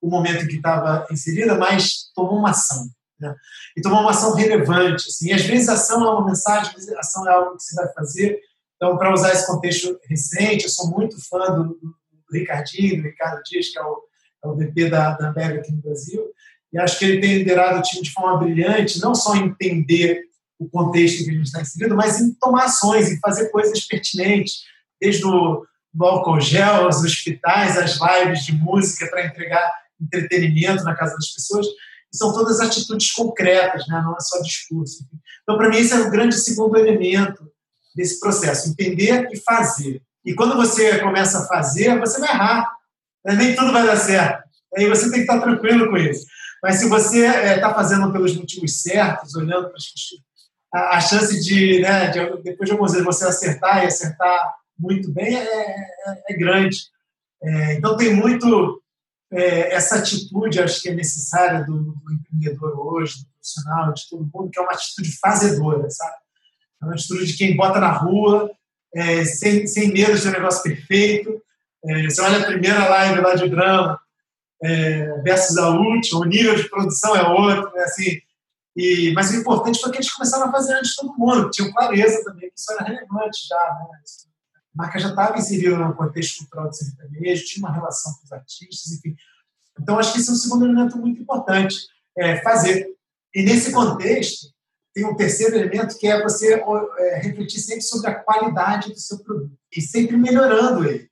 o 0.01 0.09
momento 0.09 0.45
em 0.45 0.49
que 0.49 0.57
estava 0.57 1.07
inserida, 1.11 1.55
mas 1.55 2.11
tomou 2.15 2.39
uma 2.39 2.51
ação. 2.51 2.89
Né? 3.21 3.35
E 3.77 3.83
tomou 3.83 4.01
uma 4.01 4.11
ação 4.11 4.35
relevante. 4.35 5.07
Assim. 5.07 5.29
E 5.29 5.33
às 5.35 5.43
vezes 5.43 5.69
a 5.69 5.75
ação 5.75 6.03
é 6.03 6.11
uma 6.11 6.25
mensagem, 6.25 6.73
a 6.97 7.01
ação 7.01 7.29
é 7.29 7.33
algo 7.35 7.57
que 7.59 7.63
se 7.63 7.77
vai 7.77 7.93
fazer. 7.93 8.41
Então, 8.77 8.97
para 8.97 9.13
usar 9.13 9.33
esse 9.33 9.47
contexto 9.47 10.01
recente, 10.09 10.65
eu 10.65 10.71
sou 10.71 10.91
muito 10.91 11.17
fã 11.29 11.55
do, 11.55 11.79
do, 11.79 11.95
Ricardinho, 12.33 12.97
do 12.97 13.09
Ricardo 13.09 13.43
Dias, 13.43 13.69
que 13.69 13.79
é 13.79 13.83
o, 13.83 14.03
é 14.45 14.49
o 14.49 14.57
VP 14.57 14.89
da, 14.89 15.15
da 15.15 15.29
América 15.29 15.61
aqui 15.61 15.73
no 15.73 15.83
Brasil, 15.83 16.25
e 16.73 16.79
acho 16.79 16.99
que 16.99 17.05
ele 17.05 17.21
tem 17.21 17.37
liderado 17.37 17.79
o 17.79 17.83
time 17.83 18.03
de 18.03 18.11
forma 18.11 18.39
brilhante, 18.39 18.99
não 18.99 19.15
só 19.15 19.37
em 19.37 19.45
entender 19.45 20.23
o 20.59 20.67
contexto 20.67 21.21
em 21.21 21.25
que 21.25 21.31
a 21.31 21.35
gente 21.35 21.47
está 21.47 21.61
inserido, 21.61 21.95
mas 21.95 22.19
em 22.19 22.33
tomar 22.35 22.65
ações, 22.65 23.11
em 23.11 23.21
fazer 23.21 23.51
coisas 23.51 23.85
pertinentes, 23.85 24.63
desde 24.99 25.27
o 25.27 25.67
do 25.93 26.05
álcool 26.05 26.41
gel, 26.41 26.89
os 26.89 27.05
hospitais, 27.05 27.77
as 27.77 27.99
lives 28.01 28.45
de 28.45 28.53
música 28.53 29.07
para 29.09 29.27
entregar 29.27 29.73
entretenimento 30.01 30.83
na 30.85 30.95
casa 30.95 31.15
das 31.15 31.29
pessoas. 31.33 31.67
São 32.13 32.33
todas 32.33 32.61
atitudes 32.61 33.13
concretas, 33.13 33.87
né? 33.89 34.01
não 34.05 34.15
é 34.15 34.21
só 34.21 34.41
discurso. 34.43 35.07
Então, 35.43 35.57
para 35.57 35.69
mim, 35.69 35.79
esse 35.79 35.95
é 35.95 36.01
o 36.01 36.11
grande 36.11 36.35
segundo 36.35 36.77
elemento 36.77 37.51
desse 37.95 38.21
processo: 38.21 38.69
entender 38.69 39.29
e 39.33 39.39
fazer. 39.39 40.03
E 40.25 40.35
quando 40.35 40.57
você 40.57 40.99
começa 40.99 41.41
a 41.41 41.47
fazer, 41.47 41.99
você 41.99 42.21
vai 42.21 42.31
errar. 42.31 42.71
Né? 43.25 43.35
Nem 43.35 43.57
tudo 43.57 43.73
vai 43.73 43.87
dar 43.87 43.97
certo. 43.97 44.43
Aí 44.77 44.89
você 44.89 45.05
tem 45.05 45.25
que 45.25 45.33
estar 45.33 45.41
tranquilo 45.41 45.89
com 45.89 45.97
isso. 45.97 46.25
Mas 46.63 46.77
se 46.77 46.89
você 46.89 47.27
está 47.27 47.39
é, 47.39 47.59
tá 47.59 47.75
fazendo 47.75 48.13
pelos 48.13 48.37
motivos 48.37 48.83
certos, 48.83 49.35
olhando 49.35 49.69
para 49.69 49.77
as 49.77 49.85
a, 50.73 50.97
a 50.97 51.01
chance 51.01 51.41
de, 51.41 51.81
né, 51.81 52.09
de, 52.09 52.43
depois 52.43 52.69
de 52.69 52.73
alguns 52.73 52.95
anos, 52.95 53.05
você 53.05 53.27
acertar 53.27 53.83
e 53.83 53.87
acertar 53.89 54.55
muito 54.79 55.13
bem 55.13 55.37
é, 55.37 55.45
é, 55.45 56.23
é 56.31 56.37
grande. 56.37 56.77
É, 57.43 57.75
então, 57.75 57.97
tem 57.97 58.15
muito 58.15 58.83
é, 59.33 59.75
essa 59.75 59.97
atitude, 59.97 60.61
acho 60.61 60.83
que 60.83 60.89
é 60.89 60.95
necessária 60.95 61.65
do, 61.65 61.79
do, 61.83 62.13
empreendedor 62.13 62.79
hoje, 62.79 63.21
do 63.21 63.27
profissional, 63.31 63.93
de 63.93 64.09
todo 64.09 64.31
mundo, 64.33 64.51
que 64.51 64.59
é 64.59 64.63
uma 64.63 64.73
atitude 64.73 65.19
fazedora, 65.19 65.89
sabe? 65.91 66.17
É 66.81 66.85
uma 66.85 66.95
atitude 66.95 67.27
de 67.27 67.37
quem 67.37 67.57
bota 67.57 67.81
na 67.81 67.93
rua, 67.93 68.51
é, 68.95 69.25
sem, 69.25 69.67
sem 69.67 69.93
medo 69.93 70.19
de 70.19 70.29
um 70.29 70.33
negócio 70.33 70.63
perfeito. 70.63 71.43
Você 72.05 72.21
olha 72.21 72.39
a 72.39 72.47
primeira 72.47 72.89
live 72.89 73.21
lá 73.21 73.35
de 73.35 73.49
drama 73.49 73.99
versus 75.25 75.57
a 75.57 75.71
última, 75.71 76.21
o 76.21 76.25
nível 76.25 76.55
de 76.55 76.69
produção 76.69 77.17
é 77.17 77.27
outro, 77.29 77.73
né? 77.75 77.83
assim, 77.83 78.21
e, 78.77 79.13
mas 79.15 79.31
o 79.31 79.37
importante 79.37 79.81
foi 79.81 79.91
que 79.91 79.99
eles 79.99 80.13
começaram 80.13 80.49
a 80.49 80.53
fazer 80.53 80.75
antes 80.75 80.91
de 80.91 80.97
todo 80.97 81.19
mundo, 81.19 81.51
tinham 81.51 81.73
clareza 81.73 82.25
também 82.25 82.49
que 82.49 82.59
isso 82.59 82.73
era 82.73 82.85
relevante 82.85 83.47
já, 83.47 83.57
né? 83.57 84.01
Isso, 84.05 84.32
marca 84.75 84.99
já 84.99 85.11
estava 85.11 85.39
inserida 85.39 85.77
no 85.77 85.95
contexto 85.95 86.39
cultural 86.39 86.69
do 86.69 86.77
sertanejo, 86.77 87.45
tinha 87.45 87.67
uma 87.67 87.75
relação 87.75 88.13
com 88.15 88.25
os 88.25 88.33
artistas, 88.33 88.93
enfim. 88.93 89.15
Então, 89.79 89.99
acho 89.99 90.13
que 90.13 90.21
esse 90.21 90.31
é 90.31 90.33
um 90.33 90.37
segundo 90.37 90.65
elemento 90.65 90.99
muito 90.99 91.21
importante, 91.21 91.77
é, 92.17 92.43
fazer. 92.43 92.89
E 93.35 93.43
nesse 93.43 93.73
contexto, 93.73 94.53
tem 94.95 95.07
um 95.07 95.17
terceiro 95.17 95.57
elemento 95.57 95.99
que 95.99 96.07
é 96.07 96.23
você 96.23 96.55
é, 96.99 97.17
refletir 97.17 97.61
sempre 97.61 97.83
sobre 97.83 98.11
a 98.11 98.15
qualidade 98.15 98.93
do 98.93 98.99
seu 98.99 99.19
produto 99.21 99.57
e 99.75 99.81
sempre 99.81 100.17
melhorando 100.17 100.85
ele. 100.85 101.11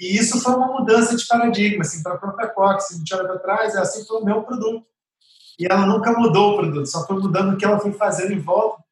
E 0.00 0.16
isso 0.16 0.40
foi 0.40 0.54
uma 0.54 0.68
mudança 0.68 1.16
de 1.16 1.26
paradigma, 1.26 1.82
assim, 1.82 2.02
para 2.02 2.14
a 2.14 2.18
própria 2.18 2.48
Cox. 2.48 2.88
Se 2.88 2.94
a 2.94 2.98
gente 2.98 3.14
olha 3.14 3.24
para 3.24 3.38
trás, 3.38 3.74
ela 3.74 3.84
sempre 3.84 4.06
foi 4.06 4.20
o 4.20 4.24
meu 4.24 4.42
produto. 4.44 4.86
E 5.58 5.66
ela 5.66 5.84
nunca 5.86 6.12
mudou 6.12 6.52
o 6.52 6.56
produto, 6.56 6.86
só 6.86 7.04
foi 7.04 7.18
mudando 7.18 7.54
o 7.54 7.56
que 7.56 7.64
ela 7.64 7.80
foi 7.80 7.92
fazendo 7.92 8.32
em 8.32 8.38
volta. 8.38 8.82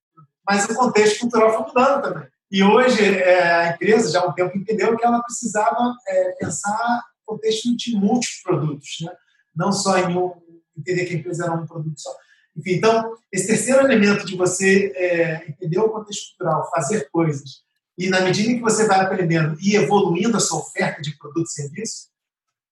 Mas 0.44 0.64
o 0.64 0.74
contexto 0.74 1.20
cultural 1.20 1.52
foi 1.52 1.66
mudando 1.68 2.02
também. 2.02 2.28
E 2.56 2.62
hoje 2.62 3.04
é, 3.04 3.52
a 3.52 3.68
empresa 3.68 4.10
já 4.10 4.22
há 4.22 4.26
um 4.26 4.32
tempo 4.32 4.56
entendeu 4.56 4.96
que 4.96 5.04
ela 5.04 5.22
precisava 5.22 5.94
é, 6.08 6.30
pensar 6.40 7.04
no 7.18 7.34
contexto 7.34 7.76
de 7.76 7.94
múltiplos 7.94 8.40
produtos, 8.42 8.96
né? 9.02 9.12
não 9.54 9.70
só 9.70 9.98
em 9.98 10.16
um, 10.16 10.32
entender 10.74 11.04
que 11.04 11.14
a 11.14 11.18
empresa 11.18 11.44
era 11.44 11.52
um 11.52 11.66
produto 11.66 12.00
só. 12.00 12.10
Enfim, 12.56 12.70
então, 12.70 13.14
esse 13.30 13.46
terceiro 13.46 13.80
elemento 13.80 14.24
de 14.24 14.34
você 14.36 14.90
é, 14.96 15.50
entender 15.50 15.78
o 15.80 15.90
contexto 15.90 16.30
cultural, 16.30 16.70
fazer 16.74 17.10
coisas, 17.10 17.60
e 17.98 18.08
na 18.08 18.22
medida 18.22 18.50
em 18.50 18.56
que 18.56 18.62
você 18.62 18.86
vai 18.86 19.00
aprendendo 19.00 19.58
e 19.60 19.76
evoluindo 19.76 20.38
a 20.38 20.40
sua 20.40 20.60
oferta 20.60 21.02
de 21.02 21.14
produto 21.18 21.48
e 21.48 21.52
serviço, 21.52 22.06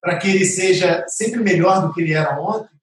para 0.01 0.17
que 0.17 0.31
ele 0.31 0.47
seja 0.47 1.05
sempre 1.09 1.43
melhor 1.43 1.87
do 1.87 1.93
que 1.93 2.01
ele 2.01 2.15
era 2.15 2.41
ontem, 2.41 2.75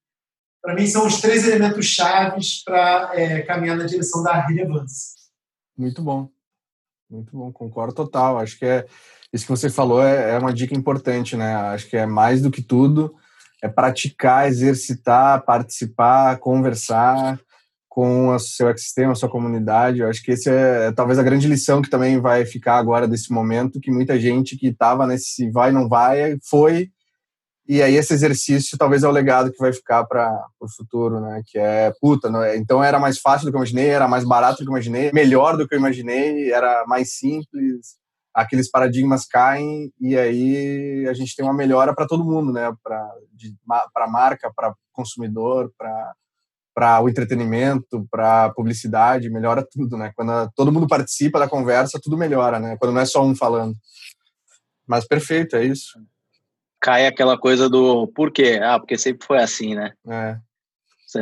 para 0.61 0.75
mim 0.75 0.85
são 0.85 1.07
os 1.07 1.19
três 1.19 1.47
elementos 1.47 1.87
chaves 1.87 2.63
para 2.63 3.09
é, 3.15 3.41
caminhar 3.41 3.75
na 3.75 3.85
direção 3.85 4.21
da 4.21 4.39
relevância. 4.45 5.19
Muito 5.75 6.03
bom, 6.03 6.29
muito 7.11 7.35
bom, 7.35 7.51
concordo 7.51 7.93
total. 7.93 8.39
Acho 8.39 8.57
que 8.57 8.65
é 8.65 8.85
isso 9.33 9.45
que 9.45 9.51
você 9.51 9.69
falou 9.69 10.01
é, 10.01 10.31
é 10.31 10.37
uma 10.37 10.53
dica 10.53 10.75
importante, 10.75 11.35
né? 11.35 11.53
Acho 11.53 11.89
que 11.89 11.97
é 11.97 12.05
mais 12.05 12.41
do 12.41 12.49
que 12.49 12.61
tudo 12.61 13.13
é 13.61 13.67
praticar, 13.67 14.47
exercitar, 14.47 15.43
participar, 15.45 16.39
conversar 16.39 17.39
com 17.87 18.29
o 18.29 18.39
seu 18.39 18.69
ecossistema, 18.69 19.11
a 19.11 19.15
sua 19.15 19.29
comunidade. 19.29 19.99
Eu 19.99 20.09
acho 20.09 20.23
que 20.23 20.31
esse 20.31 20.49
é, 20.49 20.87
é 20.87 20.91
talvez 20.91 21.19
a 21.19 21.23
grande 21.23 21.47
lição 21.47 21.81
que 21.81 21.89
também 21.89 22.19
vai 22.19 22.45
ficar 22.45 22.77
agora 22.77 23.07
desse 23.07 23.31
momento, 23.31 23.79
que 23.79 23.91
muita 23.91 24.19
gente 24.19 24.57
que 24.57 24.67
estava 24.67 25.05
nesse 25.05 25.49
vai 25.51 25.71
não 25.71 25.87
vai 25.87 26.37
foi 26.49 26.89
e 27.67 27.81
aí 27.81 27.95
esse 27.95 28.13
exercício 28.13 28.77
talvez 28.77 29.03
é 29.03 29.07
o 29.07 29.11
legado 29.11 29.51
que 29.51 29.59
vai 29.59 29.71
ficar 29.71 30.03
para 30.05 30.45
o 30.59 30.67
futuro, 30.67 31.19
né? 31.19 31.41
Que 31.45 31.57
é, 31.57 31.93
puta, 32.01 32.27
é? 32.45 32.57
então 32.57 32.83
era 32.83 32.99
mais 32.99 33.19
fácil 33.19 33.45
do 33.45 33.51
que 33.51 33.55
eu 33.55 33.59
imaginei, 33.59 33.89
era 33.89 34.07
mais 34.07 34.23
barato 34.25 34.57
do 34.57 34.65
que 34.65 34.69
eu 34.69 34.73
imaginei, 34.73 35.11
melhor 35.13 35.57
do 35.57 35.67
que 35.67 35.75
eu 35.75 35.79
imaginei, 35.79 36.51
era 36.51 36.85
mais 36.87 37.13
simples, 37.13 37.97
aqueles 38.33 38.69
paradigmas 38.69 39.25
caem 39.25 39.91
e 39.99 40.17
aí 40.17 41.07
a 41.07 41.13
gente 41.13 41.35
tem 41.35 41.45
uma 41.45 41.53
melhora 41.53 41.93
para 41.93 42.07
todo 42.07 42.25
mundo, 42.25 42.51
né? 42.51 42.73
Para 42.83 43.09
para 43.93 44.07
marca, 44.07 44.51
para 44.55 44.73
consumidor, 44.93 45.71
para 45.77 46.13
para 46.73 47.01
o 47.01 47.09
entretenimento, 47.09 48.07
para 48.09 48.49
publicidade, 48.51 49.29
melhora 49.29 49.65
tudo, 49.69 49.97
né? 49.97 50.11
Quando 50.15 50.49
todo 50.55 50.71
mundo 50.71 50.87
participa 50.87 51.37
da 51.37 51.47
conversa, 51.47 51.99
tudo 52.01 52.17
melhora, 52.17 52.59
né? 52.59 52.77
Quando 52.77 52.93
não 52.93 53.01
é 53.01 53.05
só 53.05 53.23
um 53.23 53.35
falando. 53.35 53.75
Mas 54.87 55.05
perfeito, 55.05 55.55
é 55.55 55.65
isso. 55.65 55.99
Cai 56.81 57.05
aquela 57.05 57.37
coisa 57.37 57.69
do 57.69 58.07
por 58.07 58.31
quê? 58.31 58.59
Ah, 58.61 58.79
porque 58.79 58.97
sempre 58.97 59.25
foi 59.25 59.37
assim, 59.37 59.75
né? 59.75 59.93
É. 60.07 60.37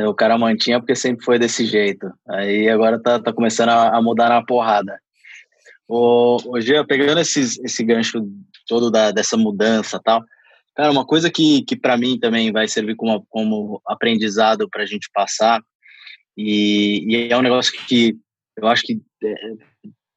O 0.06 0.14
cara 0.14 0.38
mantinha 0.38 0.78
porque 0.78 0.94
sempre 0.94 1.24
foi 1.24 1.38
desse 1.38 1.66
jeito. 1.66 2.10
Aí 2.28 2.68
agora 2.68 3.00
tá, 3.00 3.20
tá 3.20 3.32
começando 3.32 3.70
a, 3.70 4.00
mudar 4.00 4.28
na 4.28 4.44
porrada. 4.44 4.98
O, 5.88 6.36
o 6.46 6.60
Gia, 6.60 6.86
pegando 6.86 7.20
esses, 7.20 7.58
esse 7.58 7.82
gancho 7.84 8.24
todo 8.66 8.90
da, 8.90 9.10
dessa 9.10 9.36
mudança 9.36 10.00
tal, 10.02 10.22
cara, 10.76 10.92
uma 10.92 11.04
coisa 11.04 11.28
que, 11.28 11.62
que 11.62 11.76
para 11.76 11.96
mim 11.96 12.18
também 12.18 12.52
vai 12.52 12.68
servir 12.68 12.94
como, 12.94 13.26
como 13.28 13.82
aprendizado 13.84 14.68
para 14.70 14.84
a 14.84 14.86
gente 14.86 15.10
passar, 15.12 15.60
e, 16.36 17.04
e, 17.08 17.32
é 17.32 17.36
um 17.36 17.42
negócio 17.42 17.72
que 17.86 18.16
eu 18.56 18.66
acho 18.68 18.82
que 18.84 19.00
é, 19.22 19.34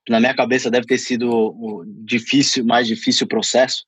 na 0.09 0.19
minha 0.19 0.35
cabeça 0.35 0.69
deve 0.69 0.85
ter 0.85 0.97
sido 0.97 1.29
o 1.29 1.83
difícil, 2.05 2.63
mais 2.63 2.87
difícil 2.87 3.27
processo, 3.27 3.83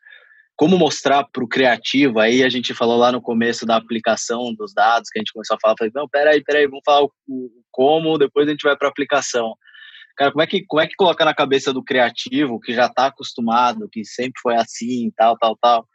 como 0.55 0.77
mostrar 0.77 1.25
para 1.31 1.43
o 1.43 1.47
criativo, 1.47 2.19
aí 2.19 2.43
a 2.43 2.49
gente 2.49 2.73
falou 2.73 2.97
lá 2.97 3.11
no 3.11 3.21
começo 3.21 3.65
da 3.65 3.75
aplicação 3.75 4.53
dos 4.53 4.73
dados, 4.73 5.09
que 5.09 5.19
a 5.19 5.21
gente 5.21 5.33
começou 5.33 5.55
a 5.55 5.59
falar, 5.61 5.75
falei, 5.77 5.91
não, 5.93 6.07
peraí, 6.07 6.41
peraí, 6.43 6.65
vamos 6.65 6.83
falar 6.85 7.03
o, 7.03 7.11
o 7.27 7.51
como, 7.71 8.17
depois 8.17 8.47
a 8.47 8.51
gente 8.51 8.63
vai 8.63 8.75
para 8.77 8.87
a 8.87 8.91
aplicação. 8.91 9.55
Cara, 10.15 10.31
como 10.31 10.41
é 10.41 10.47
que 10.47 10.63
como 10.65 10.81
é 10.81 10.87
que 10.87 10.95
coloca 10.95 11.25
na 11.25 11.33
cabeça 11.33 11.73
do 11.73 11.83
criativo 11.83 12.59
que 12.59 12.73
já 12.73 12.85
está 12.85 13.07
acostumado, 13.07 13.89
que 13.91 14.05
sempre 14.05 14.39
foi 14.41 14.55
assim, 14.55 15.11
tal, 15.17 15.37
tal, 15.37 15.57
tal, 15.57 15.85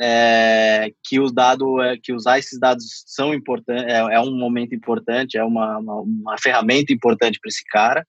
é, 0.00 0.90
que 1.04 1.20
os 1.20 1.32
dados, 1.32 1.68
é, 1.84 1.96
que 2.02 2.12
usar 2.12 2.38
esses 2.38 2.58
dados 2.58 3.04
são 3.06 3.32
importantes, 3.32 3.84
é, 3.84 3.98
é, 3.98 4.20
um 4.20 4.36
momento 4.36 4.74
importante, 4.74 5.38
é 5.38 5.44
uma, 5.44 5.78
uma, 5.78 6.00
uma 6.00 6.38
ferramenta 6.38 6.92
importante 6.92 7.38
para 7.40 7.48
esse 7.48 7.64
cara, 7.66 8.04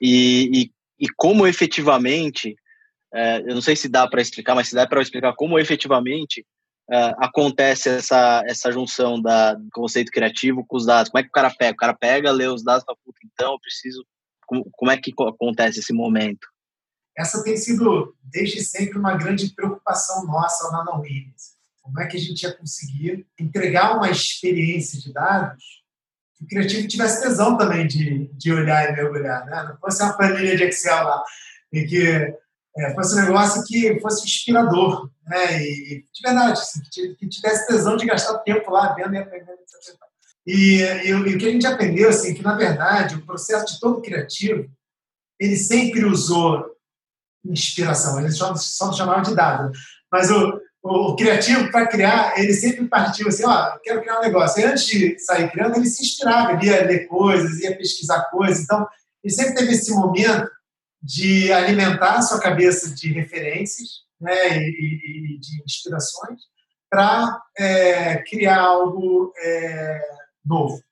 e, 0.00 0.50
e, 0.52 0.70
e, 0.98 1.08
como 1.16 1.46
efetivamente, 1.46 2.56
é, 3.14 3.40
eu 3.40 3.54
não 3.54 3.62
sei 3.62 3.76
se 3.76 3.88
dá 3.88 4.08
para 4.08 4.20
explicar, 4.20 4.54
mas 4.54 4.68
se 4.68 4.74
dá 4.74 4.86
para 4.86 5.00
explicar 5.00 5.34
como 5.34 5.58
efetivamente 5.58 6.44
é, 6.90 7.14
acontece 7.18 7.88
essa, 7.88 8.42
essa 8.46 8.72
junção 8.72 9.20
da, 9.20 9.54
do 9.54 9.68
conceito 9.72 10.10
criativo 10.10 10.64
com 10.66 10.76
os 10.76 10.84
dados, 10.84 11.10
como 11.10 11.20
é 11.20 11.22
que 11.22 11.28
o 11.28 11.32
cara 11.32 11.50
pega? 11.50 11.72
O 11.72 11.76
cara 11.76 11.94
pega, 11.94 12.30
lê 12.30 12.46
os 12.46 12.64
dados 12.64 12.82
e 12.82 12.86
fala, 12.86 12.98
então 13.24 13.52
eu 13.52 13.60
preciso 13.60 14.04
como, 14.46 14.68
como 14.72 14.90
é 14.90 14.96
que 14.96 15.12
acontece 15.18 15.80
esse 15.80 15.92
momento? 15.92 16.46
Essa 17.16 17.42
tem 17.42 17.56
sido, 17.56 18.14
desde 18.22 18.60
sempre, 18.62 18.98
uma 18.98 19.16
grande 19.16 19.48
preocupação 19.54 20.26
nossa 20.26 20.70
na 20.70 20.96
Williams. 20.96 21.54
Como 21.80 22.00
é 22.00 22.06
que 22.06 22.16
a 22.16 22.20
gente 22.20 22.42
ia 22.42 22.52
conseguir 22.52 23.26
entregar 23.38 23.96
uma 23.96 24.10
experiência 24.10 24.98
de 25.00 25.12
dados 25.12 25.84
que 26.36 26.44
o 26.44 26.48
criativo 26.48 26.88
tivesse 26.88 27.22
tesão 27.22 27.56
também 27.56 27.86
de, 27.86 28.26
de 28.32 28.52
olhar 28.52 28.90
e 28.90 28.92
mergulhar, 28.92 29.46
né? 29.46 29.62
Não 29.68 29.78
fosse 29.78 30.02
uma 30.02 30.16
planilha 30.16 30.56
de 30.56 30.64
Excel 30.64 31.04
lá, 31.04 31.22
e 31.72 31.84
que 31.86 32.34
é, 32.76 32.94
fosse 32.94 33.14
um 33.14 33.22
negócio 33.22 33.64
que 33.64 34.00
fosse 34.00 34.24
inspirador, 34.24 35.08
né? 35.26 35.62
E, 35.62 36.04
de 36.12 36.22
verdade, 36.22 36.60
assim, 36.60 36.80
que 36.90 37.28
tivesse 37.28 37.66
tesão 37.66 37.96
de 37.96 38.06
gastar 38.06 38.38
tempo 38.38 38.70
lá 38.70 38.92
vendo 38.94 39.14
e 39.14 39.18
aprendendo. 39.18 39.58
E, 40.46 40.82
e, 40.82 41.08
e, 41.08 41.14
o 41.14 41.38
que 41.38 41.46
a 41.46 41.50
gente 41.50 41.66
aprendeu, 41.66 42.10
assim, 42.10 42.34
que 42.34 42.42
na 42.42 42.54
verdade 42.54 43.14
o 43.14 43.24
processo 43.24 43.72
de 43.72 43.80
todo 43.80 44.02
criativo, 44.02 44.68
ele 45.40 45.56
sempre 45.56 46.04
usou 46.04 46.74
inspiração, 47.44 48.20
eles 48.20 48.36
só, 48.36 48.54
só 48.56 48.92
chamavam 48.92 49.22
de 49.22 49.34
dado. 49.34 49.72
Mas 50.10 50.30
o, 50.30 50.60
o, 50.82 51.10
o 51.10 51.16
criativo, 51.16 51.70
para 51.70 51.86
criar, 51.86 52.38
ele 52.38 52.52
sempre 52.52 52.86
partiu 52.88 53.28
assim, 53.28 53.44
ó, 53.46 53.78
quero 53.82 54.00
criar 54.00 54.18
um 54.18 54.22
negócio. 54.22 54.60
E 54.60 54.64
antes 54.64 54.84
de 54.86 55.18
sair 55.18 55.50
criando, 55.50 55.76
ele 55.76 55.86
se 55.86 56.02
inspirava, 56.02 56.52
ele 56.52 56.66
ia 56.66 56.84
ler 56.84 57.06
coisas, 57.06 57.60
ia 57.60 57.76
pesquisar 57.76 58.24
coisas. 58.30 58.64
Então, 58.64 58.86
ele 59.22 59.32
sempre 59.32 59.54
teve 59.54 59.72
esse 59.72 59.90
momento 59.92 60.50
de 61.04 61.52
alimentar 61.52 62.16
a 62.16 62.22
sua 62.22 62.40
cabeça 62.40 62.94
de 62.94 63.12
referências 63.12 64.04
né, 64.18 64.58
e, 64.58 65.34
e 65.34 65.38
de 65.38 65.62
inspirações 65.62 66.40
para 66.88 67.42
é, 67.58 68.22
criar 68.22 68.60
algo 68.60 69.30
é, 69.36 70.00
novo. 70.42 70.82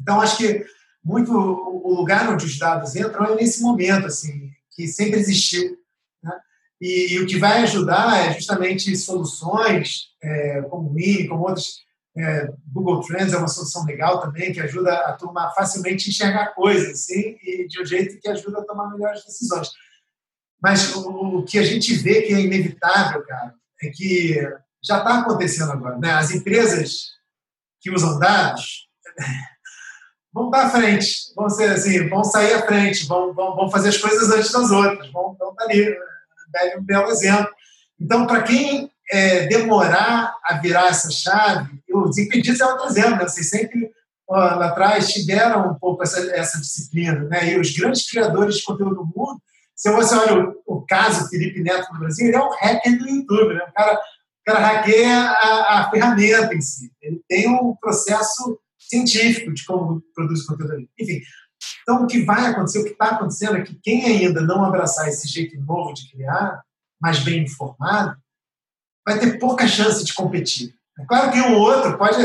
Então, 0.00 0.20
acho 0.20 0.38
que 0.38 0.64
muito 1.04 1.32
o 1.32 1.94
lugar 1.94 2.28
onde 2.30 2.46
os 2.46 2.58
dados 2.58 2.96
entram 2.96 3.26
é 3.26 3.36
nesse 3.36 3.62
momento, 3.62 4.06
assim, 4.06 4.50
que 4.72 4.88
sempre 4.88 5.20
existiu. 5.20 5.76
Né? 6.20 6.32
E, 6.80 7.12
e, 7.12 7.20
o 7.20 7.26
que 7.26 7.38
vai 7.38 7.62
ajudar 7.62 8.26
é 8.26 8.32
justamente 8.32 8.96
soluções 8.96 10.08
é, 10.20 10.62
como 10.62 10.88
o 10.88 10.92
Mini, 10.92 11.28
como 11.28 11.44
outras. 11.44 11.76
É, 12.16 12.52
Google 12.70 13.00
Trends 13.00 13.32
é 13.32 13.38
uma 13.38 13.48
solução 13.48 13.84
legal 13.86 14.20
também, 14.20 14.52
que 14.52 14.60
ajuda 14.60 14.92
a 14.92 15.12
turma 15.14 15.50
facilmente 15.54 16.10
enxergar 16.10 16.54
coisas, 16.54 16.90
assim, 16.90 17.38
e 17.42 17.66
de 17.66 17.80
um 17.80 17.86
jeito 17.86 18.20
que 18.20 18.28
ajuda 18.28 18.60
a 18.60 18.64
tomar 18.64 18.90
melhores 18.90 19.24
decisões. 19.24 19.70
Mas 20.62 20.94
o, 20.94 21.42
que 21.42 21.58
a 21.58 21.64
gente 21.64 21.94
vê 21.94 22.22
que 22.22 22.34
é 22.34 22.40
inevitável, 22.40 23.24
cara, 23.24 23.54
é 23.82 23.88
que 23.88 24.34
já 24.84 24.98
está 24.98 25.20
acontecendo 25.20 25.72
agora. 25.72 25.98
Né? 25.98 26.12
As 26.12 26.30
empresas 26.30 27.12
que 27.80 27.90
usam 27.90 28.18
dados 28.18 28.88
vão 30.32 30.54
à 30.54 30.70
frente, 30.70 31.32
vão 31.34 31.48
ser 31.48 31.70
assim, 31.70 32.08
vão 32.08 32.22
sair 32.22 32.52
à 32.52 32.66
frente, 32.66 33.06
vão, 33.06 33.34
vão, 33.34 33.56
vão 33.56 33.70
fazer 33.70 33.88
as 33.88 33.96
coisas 33.96 34.30
antes 34.30 34.52
das 34.52 34.70
outras, 34.70 35.10
vão, 35.10 35.34
vão 35.34 35.50
estar 35.50 35.64
ali, 35.64 35.96
deve 36.52 36.78
um 36.78 36.84
belo 36.84 37.10
exemplo. 37.10 37.52
Então, 37.98 38.26
para 38.26 38.42
quem 38.42 38.91
é, 39.12 39.46
demorar 39.46 40.34
a 40.42 40.58
virar 40.58 40.88
essa 40.88 41.10
chave, 41.10 41.78
os 41.92 42.16
impedidos 42.16 42.60
é 42.60 42.64
outro 42.64 42.86
exemplo, 42.86 43.16
né? 43.16 43.28
vocês 43.28 43.50
sempre 43.50 43.90
lá 44.28 44.68
atrás 44.68 45.12
tiveram 45.12 45.70
um 45.70 45.74
pouco 45.74 46.02
essa, 46.02 46.18
essa 46.34 46.58
disciplina, 46.58 47.20
né? 47.24 47.52
e 47.52 47.60
os 47.60 47.70
grandes 47.76 48.10
criadores 48.10 48.56
de 48.56 48.64
conteúdo 48.64 48.94
do 48.94 49.04
mundo, 49.04 49.40
se 49.76 49.92
você 49.92 50.14
olha 50.14 50.54
o, 50.66 50.78
o 50.78 50.86
caso 50.86 51.28
Felipe 51.28 51.60
Neto 51.60 51.92
no 51.92 52.00
Brasil, 52.00 52.26
ele 52.26 52.36
é 52.36 52.42
um 52.42 52.50
hacker 52.50 52.98
do 52.98 53.08
YouTube, 53.08 53.54
né? 53.54 53.64
o 53.68 53.72
cara 53.72 54.00
o 54.42 54.44
cara 54.44 54.58
hackeia 54.58 55.20
a, 55.30 55.78
a, 55.78 55.90
ferramenta 55.90 56.52
em 56.52 56.60
si. 56.60 56.90
Ele 57.00 57.22
tem 57.28 57.48
um 57.48 57.76
processo 57.76 58.58
científico 58.76 59.54
de 59.54 59.64
como 59.64 60.02
produz 60.12 60.44
conteúdo 60.44 60.72
ali. 60.72 60.90
Enfim, 60.98 61.20
então 61.82 62.02
o 62.02 62.06
que 62.08 62.24
vai 62.24 62.46
acontecer, 62.46 62.80
o 62.80 62.84
que 62.84 62.90
está 62.90 63.10
acontecendo 63.10 63.58
é 63.58 63.62
que 63.62 63.78
quem 63.80 64.04
ainda 64.04 64.40
não 64.40 64.64
abraçar 64.64 65.06
esse 65.06 65.28
jeito 65.28 65.56
novo 65.60 65.94
de 65.94 66.10
criar, 66.10 66.60
mais 67.00 67.20
bem 67.20 67.44
informado, 67.44 68.16
vai 69.04 69.18
ter 69.18 69.38
pouca 69.38 69.66
chance 69.66 70.04
de 70.04 70.14
competir. 70.14 70.74
É 70.98 71.04
claro 71.04 71.32
que 71.32 71.40
um 71.40 71.56
outro 71.56 71.96
pode 71.98 72.16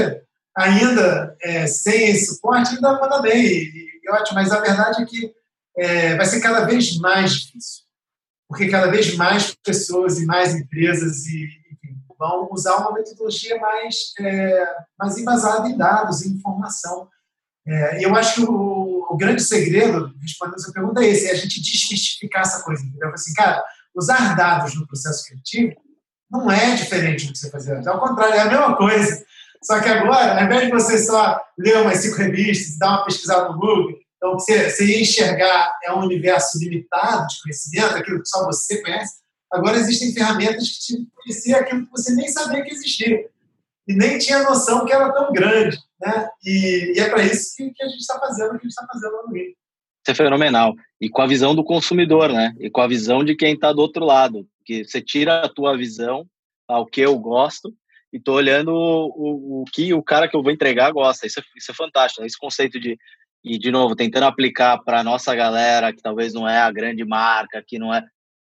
ainda, 0.55 1.35
é, 1.41 1.67
sem 1.67 2.09
esse 2.09 2.33
suporte, 2.33 2.75
ainda 2.75 2.99
manda 2.99 3.21
bem, 3.21 3.45
e, 3.45 4.01
e, 4.03 4.11
ótimo, 4.11 4.35
mas 4.35 4.51
a 4.51 4.59
verdade 4.59 5.03
é 5.03 5.05
que 5.05 5.31
é, 5.77 6.15
vai 6.15 6.25
ser 6.25 6.41
cada 6.41 6.65
vez 6.65 6.97
mais 6.97 7.33
difícil. 7.33 7.83
Porque 8.47 8.69
cada 8.69 8.87
vez 8.87 9.15
mais 9.15 9.53
pessoas 9.63 10.19
e 10.19 10.25
mais 10.25 10.55
empresas 10.55 11.25
e, 11.27 11.47
vão 12.17 12.49
usar 12.51 12.77
uma 12.77 12.93
metodologia 12.93 13.59
mais, 13.59 13.95
é, 14.19 14.65
mais 14.97 15.17
embasada 15.17 15.69
em 15.69 15.77
dados, 15.77 16.25
em 16.25 16.31
informação. 16.31 17.07
É, 17.67 17.99
e 17.99 18.03
eu 18.03 18.15
acho 18.15 18.35
que 18.35 18.41
o, 18.41 19.05
o, 19.09 19.17
grande 19.17 19.43
segredo, 19.43 20.11
respondendo 20.19 20.55
essa 20.55 20.71
pergunta, 20.71 21.03
é 21.03 21.09
esse: 21.09 21.27
é 21.27 21.31
a 21.31 21.35
gente 21.35 21.61
desmistificar 21.61 22.41
essa 22.41 22.63
coisa. 22.63 22.83
Entendeu? 22.83 23.09
Assim, 23.09 23.33
cara, 23.33 23.63
usar 23.93 24.35
dados 24.35 24.73
no 24.73 24.87
processo 24.87 25.25
criativo 25.25 25.75
não 26.29 26.51
é 26.51 26.75
diferente 26.75 27.25
do 27.25 27.33
que 27.33 27.39
você 27.39 27.49
fazia 27.49 27.75
antes. 27.75 27.87
Ao 27.87 27.99
contrário, 27.99 28.35
é 28.35 28.39
a 28.39 28.49
mesma 28.49 28.75
coisa. 28.75 29.25
Só 29.63 29.79
que 29.81 29.89
agora, 29.89 30.39
ao 30.39 30.45
invés 30.45 30.65
de 30.65 30.71
você 30.71 30.97
só 30.97 31.39
ler 31.57 31.77
umas 31.77 31.97
cinco 31.97 32.17
revistas, 32.17 32.77
dar 32.77 32.89
uma 32.89 33.05
pesquisada 33.05 33.49
no 33.49 33.59
Google, 33.59 33.97
então 34.17 34.33
você, 34.33 34.69
você 34.69 34.85
ia 34.85 35.01
enxergar 35.01 35.71
é 35.83 35.93
um 35.93 36.03
universo 36.03 36.59
limitado 36.59 37.27
de 37.27 37.41
conhecimento, 37.41 37.95
aquilo 37.95 38.21
que 38.21 38.29
só 38.29 38.45
você 38.45 38.81
conhece, 38.81 39.15
agora 39.51 39.77
existem 39.77 40.13
ferramentas 40.13 40.69
que 40.69 40.79
te 40.79 41.07
conheciam 41.15 41.59
aquilo 41.59 41.85
que 41.85 41.91
você 41.91 42.13
nem 42.13 42.27
sabia 42.27 42.63
que 42.63 42.73
existia. 42.73 43.29
E 43.87 43.93
nem 43.93 44.17
tinha 44.17 44.43
noção 44.43 44.85
que 44.85 44.91
era 44.91 45.11
tão 45.13 45.31
grande. 45.31 45.77
Né? 45.99 46.29
E, 46.43 46.93
e 46.95 46.99
é 46.99 47.09
para 47.09 47.23
isso 47.23 47.55
que, 47.55 47.71
que, 47.71 47.83
a 47.83 47.87
gente 47.87 48.01
está 48.01 48.19
fazendo 48.19 48.49
o 48.49 48.51
que 48.51 48.57
a 48.57 48.69
gente 48.69 48.69
está 48.69 48.85
fazendo 48.91 49.23
no 49.25 49.33
Rio. 49.33 49.45
Isso 49.45 50.11
é 50.11 50.15
fenomenal. 50.15 50.73
E 50.99 51.09
com 51.09 51.21
a 51.21 51.27
visão 51.27 51.55
do 51.55 51.63
consumidor, 51.63 52.31
né? 52.31 52.53
E 52.59 52.69
com 52.69 52.81
a 52.81 52.87
visão 52.87 53.23
de 53.23 53.35
quem 53.35 53.53
está 53.53 53.71
do 53.71 53.81
outro 53.81 54.05
lado. 54.05 54.45
Que 54.67 54.83
você 54.83 55.01
tira 55.01 55.45
a 55.45 55.49
tua 55.49 55.77
visão, 55.77 56.27
ao 56.67 56.85
que 56.85 56.99
eu 56.99 57.17
gosto, 57.17 57.73
e 58.11 58.19
tô 58.19 58.33
olhando 58.33 58.73
o, 58.73 59.61
o, 59.61 59.65
que 59.73 59.93
o 59.93 60.03
cara 60.03 60.27
que 60.27 60.35
eu 60.35 60.43
vou 60.43 60.51
entregar 60.51 60.91
gosta. 60.91 61.25
Isso 61.25 61.39
é, 61.39 61.43
isso 61.55 61.71
é 61.71 61.73
fantástico. 61.73 62.25
Esse 62.25 62.37
conceito 62.37 62.77
de, 62.77 62.97
e 63.43 63.57
de 63.57 63.71
novo, 63.71 63.95
tentando 63.95 64.25
aplicar 64.25 64.77
para 64.79 65.05
nossa 65.05 65.33
galera, 65.33 65.93
que 65.93 66.01
talvez 66.01 66.33
não 66.33 66.47
é 66.47 66.57
a 66.59 66.71
grande 66.71 67.05
marca, 67.05 67.63
que 67.65 67.79
não 67.79 67.93
é. 67.93 68.01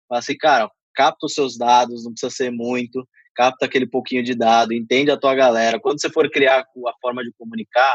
Fala 0.09 0.19
assim, 0.19 0.37
cara, 0.37 0.71
capta 0.95 1.27
os 1.27 1.35
seus 1.35 1.59
dados, 1.59 2.05
não 2.05 2.13
precisa 2.13 2.31
ser 2.31 2.51
muito, 2.51 3.07
capta 3.35 3.67
aquele 3.67 3.87
pouquinho 3.87 4.23
de 4.23 4.35
dado, 4.35 4.73
entende 4.73 5.11
a 5.11 5.19
tua 5.19 5.35
galera. 5.35 5.79
Quando 5.79 6.01
você 6.01 6.09
for 6.09 6.31
criar 6.31 6.61
a 6.61 6.95
forma 7.03 7.23
de 7.23 7.31
comunicar, 7.37 7.95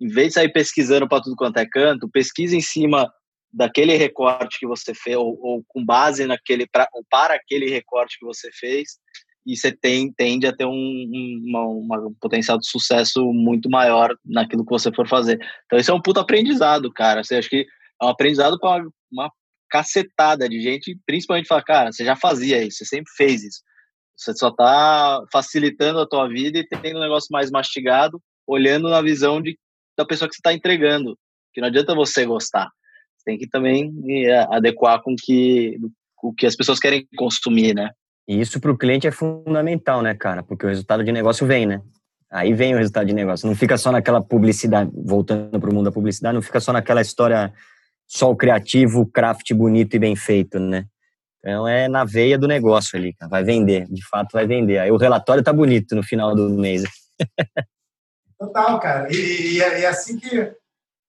em 0.00 0.08
vez 0.08 0.28
de 0.28 0.34
sair 0.34 0.52
pesquisando 0.52 1.08
para 1.08 1.22
tudo 1.22 1.36
quanto 1.36 1.58
é 1.58 1.66
canto, 1.66 2.08
pesquisa 2.08 2.56
em 2.56 2.60
cima 2.60 3.12
daquele 3.52 3.96
recorte 3.96 4.58
que 4.58 4.66
você 4.66 4.94
fez, 4.94 5.16
ou, 5.16 5.38
ou 5.40 5.64
com 5.68 5.84
base 5.84 6.26
naquele, 6.26 6.66
pra, 6.66 6.88
ou 6.92 7.04
para 7.10 7.34
aquele 7.34 7.68
recorte 7.68 8.18
que 8.18 8.24
você 8.24 8.50
fez, 8.52 8.98
e 9.46 9.56
você 9.56 9.72
tem, 9.72 10.12
tende 10.12 10.46
a 10.46 10.54
ter 10.54 10.66
um, 10.66 11.40
uma, 11.46 11.66
uma, 11.66 12.08
um 12.08 12.14
potencial 12.20 12.58
de 12.58 12.68
sucesso 12.68 13.24
muito 13.32 13.70
maior 13.70 14.14
naquilo 14.24 14.64
que 14.64 14.70
você 14.70 14.92
for 14.92 15.08
fazer. 15.08 15.38
Então, 15.66 15.78
esse 15.78 15.90
é 15.90 15.94
um 15.94 16.02
puto 16.02 16.20
aprendizado, 16.20 16.92
cara. 16.92 17.24
Você 17.24 17.36
acha 17.36 17.48
que 17.48 17.66
é 18.00 18.04
um 18.04 18.08
aprendizado 18.08 18.58
para 18.60 18.82
uma, 18.82 18.92
uma 19.10 19.32
cacetada 19.70 20.48
de 20.48 20.60
gente, 20.60 20.98
principalmente 21.06 21.46
falar, 21.46 21.62
cara, 21.62 21.92
você 21.92 22.04
já 22.04 22.16
fazia 22.16 22.62
isso, 22.62 22.78
você 22.78 22.84
sempre 22.84 23.10
fez 23.16 23.42
isso. 23.42 23.60
Você 24.16 24.34
só 24.34 24.48
está 24.48 25.22
facilitando 25.32 26.00
a 26.00 26.06
tua 26.06 26.28
vida 26.28 26.58
e 26.58 26.66
tendo 26.66 26.98
um 26.98 27.02
negócio 27.02 27.28
mais 27.30 27.50
mastigado, 27.50 28.20
olhando 28.46 28.90
na 28.90 29.00
visão 29.00 29.40
de, 29.40 29.58
da 29.96 30.04
pessoa 30.04 30.28
que 30.28 30.34
você 30.34 30.40
está 30.40 30.52
entregando. 30.52 31.18
Que 31.54 31.60
não 31.60 31.68
adianta 31.68 31.94
você 31.94 32.26
gostar. 32.26 32.68
Você 33.20 33.24
tem 33.24 33.38
que 33.38 33.46
também 33.46 33.92
é, 34.26 34.46
adequar 34.50 35.02
com 35.02 35.14
que, 35.14 35.78
o 36.22 36.32
que 36.32 36.46
as 36.46 36.56
pessoas 36.56 36.78
querem 36.80 37.06
consumir, 37.16 37.74
né? 37.74 37.90
E 38.26 38.40
isso 38.40 38.58
para 38.58 38.70
o 38.70 38.78
cliente 38.78 39.06
é 39.06 39.10
fundamental, 39.10 40.00
né, 40.00 40.14
cara? 40.14 40.42
Porque 40.42 40.64
o 40.64 40.68
resultado 40.68 41.04
de 41.04 41.12
negócio 41.12 41.46
vem, 41.46 41.66
né? 41.66 41.82
Aí 42.30 42.54
vem 42.54 42.74
o 42.74 42.78
resultado 42.78 43.06
de 43.06 43.12
negócio. 43.12 43.46
Não 43.46 43.54
fica 43.54 43.76
só 43.76 43.92
naquela 43.92 44.22
publicidade, 44.22 44.90
voltando 44.94 45.60
para 45.60 45.68
o 45.68 45.74
mundo 45.74 45.86
da 45.86 45.92
publicidade, 45.92 46.34
não 46.34 46.42
fica 46.42 46.60
só 46.60 46.72
naquela 46.72 47.02
história 47.02 47.52
só 48.06 48.30
o 48.30 48.36
criativo, 48.36 49.00
o 49.00 49.06
craft 49.06 49.52
bonito 49.52 49.94
e 49.94 49.98
bem 49.98 50.16
feito, 50.16 50.58
né? 50.58 50.86
Então 51.38 51.66
é 51.66 51.88
na 51.88 52.04
veia 52.04 52.38
do 52.38 52.48
negócio 52.48 52.98
ali, 52.98 53.12
cara. 53.14 53.28
Vai 53.28 53.44
vender, 53.44 53.86
de 53.90 54.06
fato 54.06 54.32
vai 54.32 54.46
vender. 54.46 54.78
Aí 54.78 54.90
o 54.90 54.96
relatório 54.96 55.42
tá 55.42 55.52
bonito 55.52 55.94
no 55.94 56.02
final 56.02 56.34
do 56.34 56.48
mês. 56.50 56.84
Total, 58.38 58.80
cara. 58.80 59.12
E, 59.12 59.56
e, 59.56 59.60
é, 59.60 59.82
é 59.82 59.86
assim 59.86 60.18
que 60.18 60.38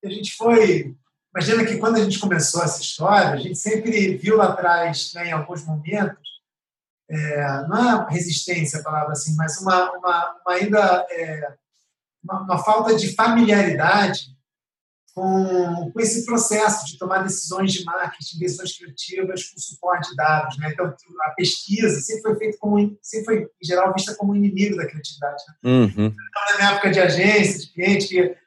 a 0.03 0.09
gente 0.09 0.35
foi. 0.35 0.95
Imagina 1.33 1.65
que 1.65 1.77
quando 1.77 1.95
a 1.95 2.03
gente 2.03 2.19
começou 2.19 2.61
essa 2.61 2.81
história, 2.81 3.31
a 3.31 3.37
gente 3.37 3.57
sempre 3.57 4.17
viu 4.17 4.35
lá 4.37 4.49
atrás, 4.49 5.11
né, 5.15 5.27
em 5.27 5.31
alguns 5.31 5.65
momentos, 5.65 6.31
é, 7.09 7.67
não 7.67 8.05
é 8.05 8.11
resistência 8.11 8.79
a 8.79 8.83
palavra 8.83 9.11
assim, 9.13 9.35
mas 9.35 9.59
uma, 9.61 9.91
uma, 9.91 10.35
uma 10.45 10.53
ainda 10.53 11.05
é, 11.09 11.53
uma, 12.23 12.41
uma, 12.43 12.57
falta 12.63 12.95
de 12.95 13.13
familiaridade 13.13 14.31
com, 15.13 15.91
com 15.91 15.99
esse 15.99 16.25
processo 16.25 16.85
de 16.85 16.97
tomar 16.97 17.23
decisões 17.23 17.73
de 17.73 17.83
marketing, 17.83 18.39
decisões 18.39 18.77
criativas 18.77 19.43
com 19.49 19.59
suporte 19.59 20.09
de 20.09 20.15
dados. 20.15 20.57
Né? 20.57 20.69
Então, 20.71 20.93
a 21.23 21.29
pesquisa 21.31 21.99
sempre 21.99 22.21
foi 22.21 22.35
feita 22.37 22.57
como, 22.59 22.97
sempre 23.01 23.25
foi, 23.25 23.43
em 23.61 23.65
geral, 23.65 23.93
vista 23.93 24.15
como 24.15 24.35
inimigo 24.35 24.77
da 24.77 24.87
criatividade. 24.87 25.43
Né? 25.47 25.69
Uhum. 25.69 26.05
Então, 26.05 26.43
na 26.51 26.57
minha 26.57 26.71
época 26.71 26.91
de 26.91 26.99
agência, 27.01 27.59
de 27.59 27.73
cliente, 27.73 28.07
que, 28.07 28.37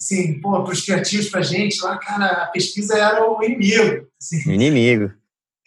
assim, 0.00 0.40
pô, 0.40 0.62
para 0.64 0.72
os 0.72 0.80
criativos, 0.80 1.28
para 1.28 1.40
a 1.40 1.44
gente, 1.44 1.80
lá, 1.82 1.98
cara, 1.98 2.44
a 2.44 2.46
pesquisa 2.46 2.98
era 2.98 3.22
o 3.22 3.42
inimigo. 3.42 4.08
Assim. 4.20 4.50
Inimigo. 4.50 5.12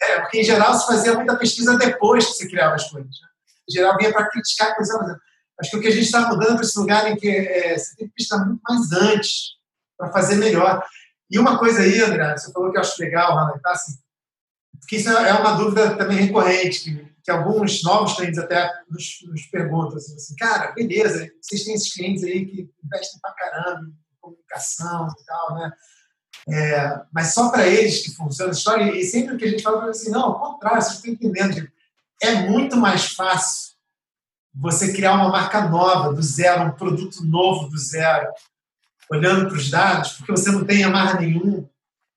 É, 0.02 0.20
porque 0.20 0.40
em 0.40 0.44
geral 0.44 0.74
se 0.74 0.86
fazia 0.86 1.14
muita 1.14 1.36
pesquisa 1.36 1.78
depois 1.78 2.26
que 2.26 2.32
você 2.32 2.48
criava 2.48 2.74
as 2.74 2.90
coisas. 2.90 3.10
Né? 3.10 3.28
Em 3.70 3.72
geral 3.72 3.96
vinha 3.96 4.12
para 4.12 4.28
criticar 4.28 4.72
a 4.72 4.74
coisa. 4.74 5.20
Acho 5.60 5.70
que 5.70 5.76
o 5.76 5.80
que 5.80 5.88
a 5.88 5.92
gente 5.92 6.04
está 6.04 6.28
mudando 6.28 6.56
para 6.56 6.64
esse 6.64 6.78
lugar 6.78 7.10
em 7.10 7.16
que 7.16 7.28
é, 7.28 7.78
você 7.78 7.94
tem 7.96 8.08
que 8.08 8.14
pesquisar 8.14 8.44
muito 8.44 8.60
mais 8.68 8.92
antes 8.92 9.54
para 9.96 10.10
fazer 10.10 10.34
melhor. 10.36 10.84
E 11.30 11.38
uma 11.38 11.58
coisa 11.58 11.80
aí, 11.80 12.00
André, 12.02 12.36
você 12.36 12.52
falou 12.52 12.70
que 12.72 12.76
eu 12.76 12.80
acho 12.80 13.00
legal, 13.00 13.34
Rana, 13.34 13.58
tá? 13.62 13.70
Assim, 13.70 13.92
porque 14.80 14.96
isso 14.96 15.08
é 15.08 15.32
uma 15.32 15.52
dúvida 15.52 15.96
também 15.96 16.18
recorrente, 16.18 16.80
que, 16.80 17.14
que 17.22 17.30
alguns 17.30 17.82
novos 17.82 18.14
clientes 18.14 18.38
até 18.38 18.70
nos, 18.90 19.20
nos 19.26 19.46
perguntam 19.46 19.96
assim, 19.96 20.14
assim, 20.14 20.36
cara, 20.36 20.72
beleza, 20.72 21.30
vocês 21.40 21.64
têm 21.64 21.74
esses 21.74 21.94
clientes 21.94 22.24
aí 22.24 22.44
que 22.44 22.68
investem 22.84 23.20
pra 23.22 23.32
caramba 23.32 23.90
comunicação 24.24 25.08
e 25.08 25.24
tal, 25.24 25.54
né? 25.54 25.72
É, 26.48 27.00
mas 27.12 27.32
só 27.32 27.50
para 27.50 27.66
eles 27.66 28.02
que 28.02 28.14
funciona 28.14 28.50
a 28.50 28.54
história. 28.54 28.84
E 28.96 29.04
sempre 29.04 29.36
que 29.36 29.44
a 29.44 29.48
gente 29.48 29.62
fala 29.62 29.90
assim, 29.90 30.10
não, 30.10 30.22
ao 30.22 30.40
contrário, 30.40 30.82
vocês 30.82 30.96
estão 30.96 31.12
entendendo. 31.12 31.68
É 32.22 32.34
muito 32.48 32.76
mais 32.76 33.12
fácil 33.12 33.74
você 34.54 34.92
criar 34.92 35.14
uma 35.14 35.30
marca 35.30 35.68
nova, 35.68 36.12
do 36.12 36.22
zero, 36.22 36.64
um 36.64 36.72
produto 36.72 37.24
novo 37.24 37.68
do 37.68 37.78
zero, 37.78 38.32
olhando 39.10 39.48
para 39.48 39.56
os 39.56 39.70
dados, 39.70 40.12
porque 40.12 40.32
você 40.32 40.50
não 40.50 40.64
tem 40.64 40.84
amarra 40.84 41.20
nenhum. 41.20 41.68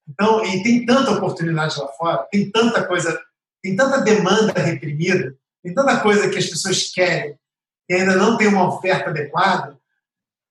Então, 0.08 0.46
e 0.46 0.64
tem 0.64 0.86
tanta 0.86 1.12
oportunidade 1.12 1.78
lá 1.80 1.88
fora, 1.90 2.28
tem 2.32 2.50
tanta 2.50 2.86
coisa, 2.86 3.20
tem 3.62 3.76
tanta 3.76 4.02
demanda 4.02 4.54
reprimida, 4.54 5.36
tem 5.64 5.74
tanta 5.74 6.00
coisa 6.00 6.30
que 6.30 6.38
as 6.38 6.46
pessoas 6.46 6.92
querem 6.92 7.38
e 7.90 7.94
ainda 7.94 8.16
não 8.16 8.38
tem 8.38 8.48
uma 8.48 8.68
oferta 8.68 9.10
adequada, 9.10 9.78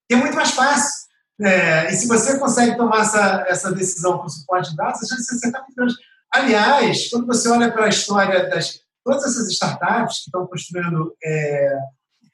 que 0.09 0.15
é 0.15 0.17
muito 0.17 0.35
mais 0.35 0.51
fácil. 0.53 0.96
É, 1.41 1.93
e 1.93 1.97
se 1.97 2.07
você 2.07 2.39
consegue 2.39 2.77
tomar 2.77 3.03
essa, 3.03 3.45
essa 3.49 3.73
decisão 3.73 4.19
com 4.19 4.29
suporte 4.29 4.71
de 4.71 4.77
dados, 4.77 5.03
a 5.03 5.07
chance 5.07 5.29
de 5.29 5.37
acertar 5.37 5.63
muito 5.63 5.75
grande. 5.77 5.95
Aliás, 6.33 7.11
quando 7.11 7.27
você 7.27 7.49
olha 7.49 7.71
para 7.71 7.87
a 7.87 7.91
história 7.91 8.49
das 8.49 8.81
todas 9.07 9.25
essas 9.25 9.49
startups 9.53 10.19
que 10.19 10.25
estão 10.25 10.47
construindo 10.49 11.17
é, 11.23 11.79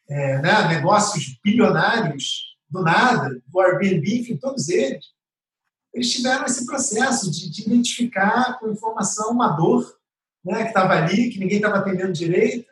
é, 0.09 0.38
né, 0.40 0.68
negócios 0.68 1.38
bilionários 1.44 2.57
do 2.70 2.82
nada, 2.82 3.28
do 3.46 3.61
Airbnb, 3.61 4.20
enfim, 4.20 4.38
todos 4.38 4.70
eles, 4.70 5.05
eles 5.92 6.11
tiveram 6.11 6.46
esse 6.46 6.64
processo 6.64 7.30
de, 7.30 7.50
de 7.50 7.66
identificar 7.66 8.59
com 8.59 8.70
informação 8.70 9.32
uma 9.32 9.48
dor 9.48 9.86
né, 10.42 10.62
que 10.62 10.68
estava 10.68 10.94
ali, 10.94 11.28
que 11.28 11.38
ninguém 11.38 11.59
estava 11.59 11.76
atendendo 11.76 12.12
direito, 12.12 12.72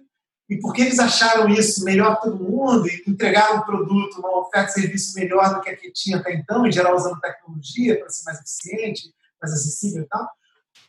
e 0.50 0.58
porque 0.58 0.82
eles 0.82 0.98
acharam 0.98 1.48
isso 1.48 1.84
melhor 1.84 2.16
que 2.16 2.22
todo 2.22 2.42
mundo 2.42 2.88
e 2.88 3.04
entregaram 3.06 3.58
um 3.58 3.62
produto, 3.62 4.18
uma 4.18 4.40
oferta 4.40 4.66
de 4.66 4.80
serviço 4.80 5.14
melhor 5.14 5.54
do 5.54 5.60
que 5.60 5.70
a 5.70 5.76
que 5.76 5.92
tinha 5.92 6.16
até 6.16 6.34
então, 6.34 6.66
em 6.66 6.72
geral 6.72 6.96
usando 6.96 7.20
tecnologia 7.20 7.96
para 7.96 8.08
ser 8.10 8.24
mais 8.24 8.40
eficiente, 8.40 9.14
mais 9.40 9.54
acessível 9.54 10.02
e 10.02 10.08
tal, 10.08 10.28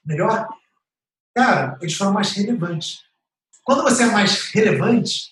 melhor, 0.03 0.47
cara, 1.35 1.77
eles 1.79 1.93
foram 1.93 2.11
mais 2.11 2.31
relevantes. 2.31 3.03
Quando 3.63 3.83
você 3.83 4.01
é 4.01 4.07
mais 4.07 4.49
relevante, 4.51 5.27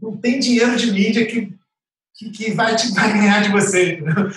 não 0.00 0.16
tem 0.16 0.38
dinheiro 0.38 0.76
de 0.76 0.92
mídia 0.92 1.26
que, 1.26 1.52
que, 2.14 2.30
que 2.30 2.52
vai, 2.52 2.76
te, 2.76 2.94
vai 2.94 3.12
ganhar 3.12 3.42
de 3.42 3.50
você, 3.50 3.94
entendeu? 3.94 4.30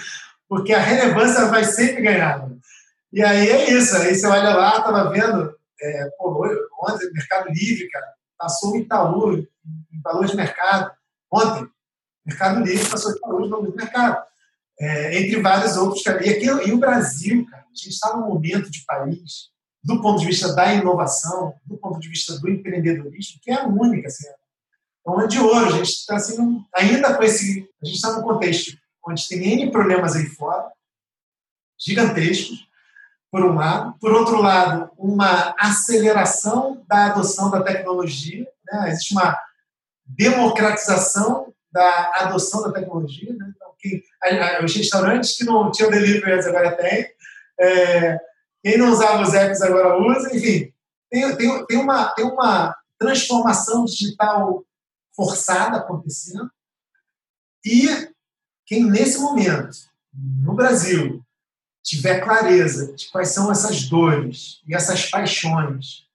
porque 0.48 0.74
a 0.74 0.82
relevância 0.82 1.46
vai 1.46 1.64
sempre 1.64 2.02
ganhar. 2.02 2.50
E 3.14 3.24
aí 3.24 3.48
é 3.48 3.72
isso, 3.74 3.96
aí 3.96 4.16
você 4.16 4.26
olha 4.26 4.56
lá, 4.56 4.78
estava 4.78 5.12
vendo, 5.12 5.56
é, 5.80 6.10
pô, 6.18 6.44
ontem, 6.82 7.12
Mercado 7.14 7.50
Livre, 7.50 7.88
cara, 7.90 8.19
passou 8.40 8.78
Itaú 8.78 9.38
em 9.38 10.02
valor 10.02 10.26
de 10.26 10.36
mercado. 10.36 10.92
Ontem, 11.32 11.70
Mercado 12.26 12.64
Livre 12.64 12.90
passou 12.90 13.12
Itaú 13.12 13.46
em 13.46 13.50
valor 13.50 13.70
de 13.70 13.76
mercado. 13.76 14.26
É, 14.80 15.22
entre 15.22 15.42
vários 15.42 15.76
outros. 15.76 16.06
E, 16.06 16.10
aqui, 16.10 16.46
e 16.46 16.72
o 16.72 16.78
Brasil, 16.78 17.46
cara, 17.46 17.64
a 17.64 17.76
gente 17.76 17.90
está 17.90 18.16
num 18.16 18.28
momento 18.28 18.72
de 18.72 18.86
país, 18.86 19.50
do 19.84 20.02
ponto 20.02 20.22
de 20.22 20.26
vista 20.26 20.56
da 20.56 20.74
inovação, 20.74 21.54
do 21.66 21.78
ponto 21.78 22.00
de 22.00 22.08
vista 22.08 22.40
do 22.40 22.50
empreendedorismo, 22.50 23.42
que 23.42 23.52
é 23.52 23.56
a 23.56 23.68
única. 23.68 24.08
Assim, 24.08 24.26
é 24.28 25.28
de 25.28 25.40
ouro. 25.40 25.66
A 25.66 25.78
gente 25.78 25.90
está 25.90 26.16
assim, 26.16 26.64
ainda 26.74 27.16
com 27.16 27.24
esse. 27.24 27.70
A 27.82 27.86
gente 27.86 27.96
está 27.96 28.14
num 28.14 28.24
contexto 28.24 28.78
onde 29.06 29.28
tem 29.28 29.54
N 29.54 29.72
problemas 29.72 30.16
aí 30.16 30.26
fora, 30.28 30.72
gigantescos, 31.78 32.69
por 33.32 33.44
um 33.46 33.56
lado. 33.56 33.96
Por 34.00 34.12
outro 34.12 34.42
lado, 34.42 34.90
uma 34.98 35.54
aceleração 35.58 36.84
da 36.88 37.08
adoção 37.08 37.50
da 37.52 37.62
tecnologia. 37.62 38.48
Né? 38.66 38.90
Existe 38.90 39.14
uma 39.14 39.38
democratização 40.06 41.54
da 41.72 42.12
adoção 42.16 42.64
da 42.64 42.72
tecnologia. 42.72 43.34
Né? 43.34 43.54
Então, 43.56 43.70
que, 43.78 44.04
os 44.64 44.76
restaurantes 44.76 45.38
que 45.38 45.46
não 45.46 45.72
tinham 45.72 45.92
delivery 45.92 46.48
agora 46.48 46.76
tem. 46.76 47.08
É, 47.60 48.20
quem 48.64 48.78
não 48.78 48.92
usava 48.92 49.22
os 49.22 49.34
apps 49.34 49.62
agora 49.62 49.98
usa. 49.98 50.36
Enfim, 50.36 50.74
tem, 51.10 51.36
tem, 51.36 51.66
tem, 51.66 51.78
uma, 51.78 52.10
tem 52.10 52.26
uma 52.26 52.76
transformação 52.98 53.86
digital 53.86 54.66
forçada 55.16 55.78
acontecendo. 55.78 56.50
E 57.66 58.10
quem, 58.66 58.86
nesse 58.86 59.20
momento, 59.20 59.76
no 60.14 60.54
Brasil, 60.54 61.24
tiver 61.84 62.22
clareza 62.22 62.94
de 62.96 63.10
quais 63.10 63.30
são 63.30 63.52
essas 63.52 63.88
dores 63.88 64.62
e 64.68 64.76
essas 64.76 65.06
paixões 65.06 66.08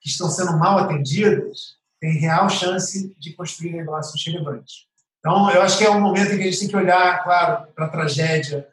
que 0.00 0.08
estão 0.08 0.28
sendo 0.28 0.58
mal 0.58 0.78
atendidas, 0.78 1.76
tem 2.00 2.18
real 2.18 2.48
chance 2.48 3.14
de 3.18 3.32
construir 3.34 3.72
negócios 3.72 4.20
relevantes. 4.26 4.86
Então, 5.20 5.48
eu 5.52 5.62
acho 5.62 5.78
que 5.78 5.84
é 5.84 5.90
um 5.90 6.00
momento 6.00 6.32
em 6.32 6.38
que 6.38 6.42
a 6.42 6.50
gente 6.50 6.58
tem 6.58 6.68
que 6.68 6.76
olhar, 6.76 7.22
claro, 7.22 7.72
para 7.72 7.86
a 7.86 7.88
tragédia 7.88 8.66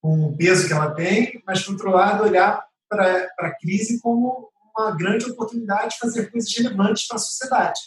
com 0.00 0.26
o 0.26 0.36
peso 0.36 0.66
que 0.66 0.72
ela 0.72 0.92
tem, 0.92 1.40
mas, 1.46 1.62
por 1.62 1.72
outro 1.72 1.90
lado, 1.92 2.24
olhar 2.24 2.60
para 2.88 3.28
a 3.38 3.50
crise 3.54 4.00
como 4.00 4.50
uma 4.76 4.96
grande 4.96 5.26
oportunidade 5.26 5.94
de 5.94 6.00
fazer 6.00 6.30
coisas 6.32 6.52
relevantes 6.56 7.06
para 7.06 7.16
a 7.16 7.20
sociedade. 7.20 7.80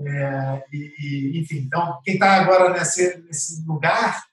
É, 0.00 0.64
e, 0.72 1.40
enfim, 1.40 1.58
então, 1.58 2.00
quem 2.04 2.14
está 2.14 2.34
agora 2.34 2.70
nesse, 2.70 3.18
nesse 3.18 3.64
lugar 3.64 4.27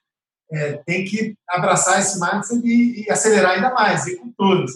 é, 0.50 0.74
tem 0.84 1.04
que 1.04 1.34
abraçar 1.48 2.00
esse 2.00 2.20
mindset 2.20 2.66
e, 2.66 3.04
e 3.04 3.10
acelerar 3.10 3.52
ainda 3.52 3.72
mais, 3.72 4.06
e 4.06 4.16
com 4.16 4.32
todos. 4.32 4.72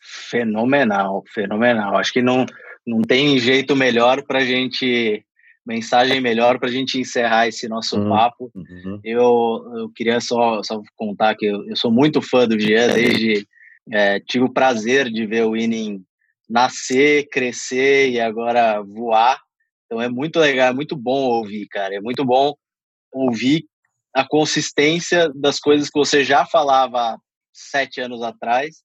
Fenomenal, 0.00 1.22
fenomenal. 1.32 1.96
Acho 1.96 2.12
que 2.12 2.22
não, 2.22 2.44
não 2.86 3.02
tem 3.02 3.38
jeito 3.38 3.74
melhor 3.76 4.22
para 4.22 4.40
a 4.40 4.44
gente 4.44 5.24
mensagem 5.66 6.20
melhor 6.20 6.58
para 6.58 6.68
a 6.68 6.72
gente 6.72 7.00
encerrar 7.00 7.48
esse 7.48 7.66
nosso 7.68 7.98
uhum. 7.98 8.10
papo. 8.10 8.50
Uhum. 8.54 9.00
Eu, 9.02 9.72
eu 9.76 9.90
queria 9.94 10.20
só, 10.20 10.62
só 10.62 10.82
contar 10.94 11.34
que 11.36 11.46
eu, 11.46 11.66
eu 11.66 11.74
sou 11.76 11.90
muito 11.90 12.20
fã 12.20 12.46
do 12.46 12.58
Jean, 12.60 12.92
desde 12.92 13.48
é, 13.90 14.20
tive 14.20 14.44
o 14.44 14.52
prazer 14.52 15.10
de 15.10 15.24
ver 15.26 15.44
o 15.44 15.56
Inning 15.56 16.04
nascer, 16.48 17.28
crescer 17.30 18.10
e 18.10 18.20
agora 18.20 18.82
voar. 18.82 19.40
Então 19.86 20.00
é 20.00 20.08
muito 20.08 20.38
legal, 20.38 20.68
é 20.68 20.74
muito 20.74 20.96
bom 20.96 21.22
ouvir, 21.22 21.66
cara. 21.68 21.94
É 21.94 22.00
muito 22.00 22.24
bom 22.24 22.54
ouvir 23.12 23.64
a 24.14 24.26
consistência 24.26 25.28
das 25.34 25.58
coisas 25.58 25.90
que 25.90 25.98
você 25.98 26.24
já 26.24 26.46
falava 26.46 27.18
sete 27.52 28.00
anos 28.00 28.22
atrás 28.22 28.76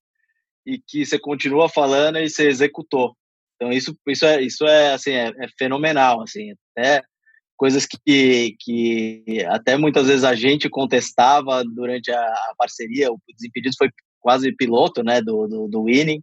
e 0.65 0.79
que 0.79 1.05
você 1.05 1.19
continua 1.19 1.69
falando 1.69 2.17
e 2.17 2.29
você 2.29 2.47
executou. 2.47 3.15
Então 3.55 3.71
isso 3.71 3.95
isso 4.07 4.25
é 4.25 4.41
isso 4.41 4.65
é 4.65 4.93
assim 4.93 5.11
é, 5.11 5.27
é 5.27 5.47
fenomenal 5.57 6.21
assim 6.21 6.53
até 6.71 7.03
coisas 7.57 7.85
que, 7.85 8.55
que 8.59 9.45
até 9.49 9.77
muitas 9.77 10.07
vezes 10.07 10.23
a 10.23 10.33
gente 10.33 10.69
contestava 10.69 11.63
durante 11.63 12.09
a, 12.11 12.53
parceria 12.57 13.11
o 13.11 13.19
Desimpedidos 13.35 13.77
foi 13.77 13.89
quase 14.19 14.55
piloto 14.55 15.03
né 15.03 15.21
do, 15.21 15.47
do, 15.47 15.67
do 15.67 15.83
Winning. 15.83 16.21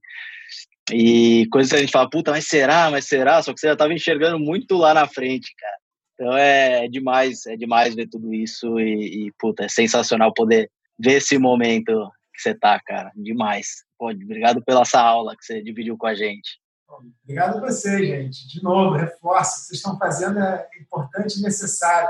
E 0.93 1.47
coisas 1.51 1.71
que 1.71 1.77
a 1.77 1.81
gente 1.81 1.93
fala 1.93 2.11
puta 2.11 2.31
mas 2.31 2.49
será 2.49 2.91
mas 2.91 3.07
será? 3.07 3.43
Só 3.43 3.53
que 3.53 3.61
você 3.61 3.69
já 3.69 3.75
estava 3.75 3.93
enxergando 3.93 4.39
muito 4.39 4.77
lá 4.77 4.95
na 4.95 5.07
frente 5.07 5.55
cara 5.57 5.86
então 6.19 6.37
é, 6.37 6.85
é, 6.85 6.89
demais 6.89 7.47
é 7.47 7.57
demais 7.57 7.95
ver 7.95 8.09
tudo 8.09 8.33
isso 8.35 8.81
e, 8.81 9.27
e 9.27 9.33
puta 9.39 9.65
é 9.65 9.69
sensacional 9.69 10.33
poder 10.35 10.71
ver 10.99 11.19
esse 11.19 11.39
momento 11.39 12.11
que 12.35 12.43
você 12.43 12.55
tá 12.55 12.81
cara 12.81 13.13
demais 13.15 13.85
Pô, 13.99 14.11
obrigado 14.11 14.63
pela 14.63 14.83
essa 14.83 15.01
aula 15.01 15.37
que 15.37 15.45
você 15.45 15.63
dividiu 15.63 15.97
com 15.97 16.07
a 16.07 16.15
gente 16.15 16.59
Obrigado 17.25 17.59
a 17.59 17.61
você, 17.61 17.99
gente. 18.05 18.47
De 18.49 18.63
novo, 18.63 18.97
reforço. 18.97 19.53
O 19.53 19.55
que 19.55 19.67
vocês 19.67 19.79
estão 19.79 19.99
fazendo 19.99 20.39
é 20.39 20.67
importante 20.81 21.39
e 21.39 21.43
necessário. 21.43 22.09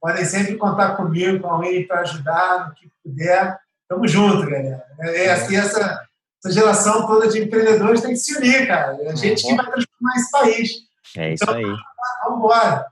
Podem 0.00 0.24
sempre 0.24 0.56
contar 0.56 0.96
comigo, 0.96 1.40
com 1.40 1.48
alguém 1.48 1.86
para 1.86 2.00
ajudar 2.00 2.68
no 2.68 2.74
que 2.74 2.88
puder. 3.02 3.58
Tamo 3.88 4.06
junto, 4.06 4.48
galera. 4.48 4.84
É, 5.00 5.26
é 5.26 5.32
assim, 5.32 5.56
essa, 5.56 6.06
essa 6.42 6.54
geração 6.54 7.06
toda 7.06 7.28
de 7.28 7.42
empreendedores 7.42 8.00
tem 8.00 8.10
que 8.10 8.16
se 8.16 8.36
unir, 8.36 8.66
cara. 8.66 8.96
É 9.02 9.10
a 9.10 9.14
gente 9.14 9.42
que 9.42 9.54
vai 9.54 9.66
transformar 9.66 10.16
esse 10.16 10.30
país. 10.30 10.70
É 11.16 11.32
isso 11.32 11.44
então, 11.44 11.54
aí. 11.54 11.76
Vamos 12.24 12.38
embora. 12.38 12.86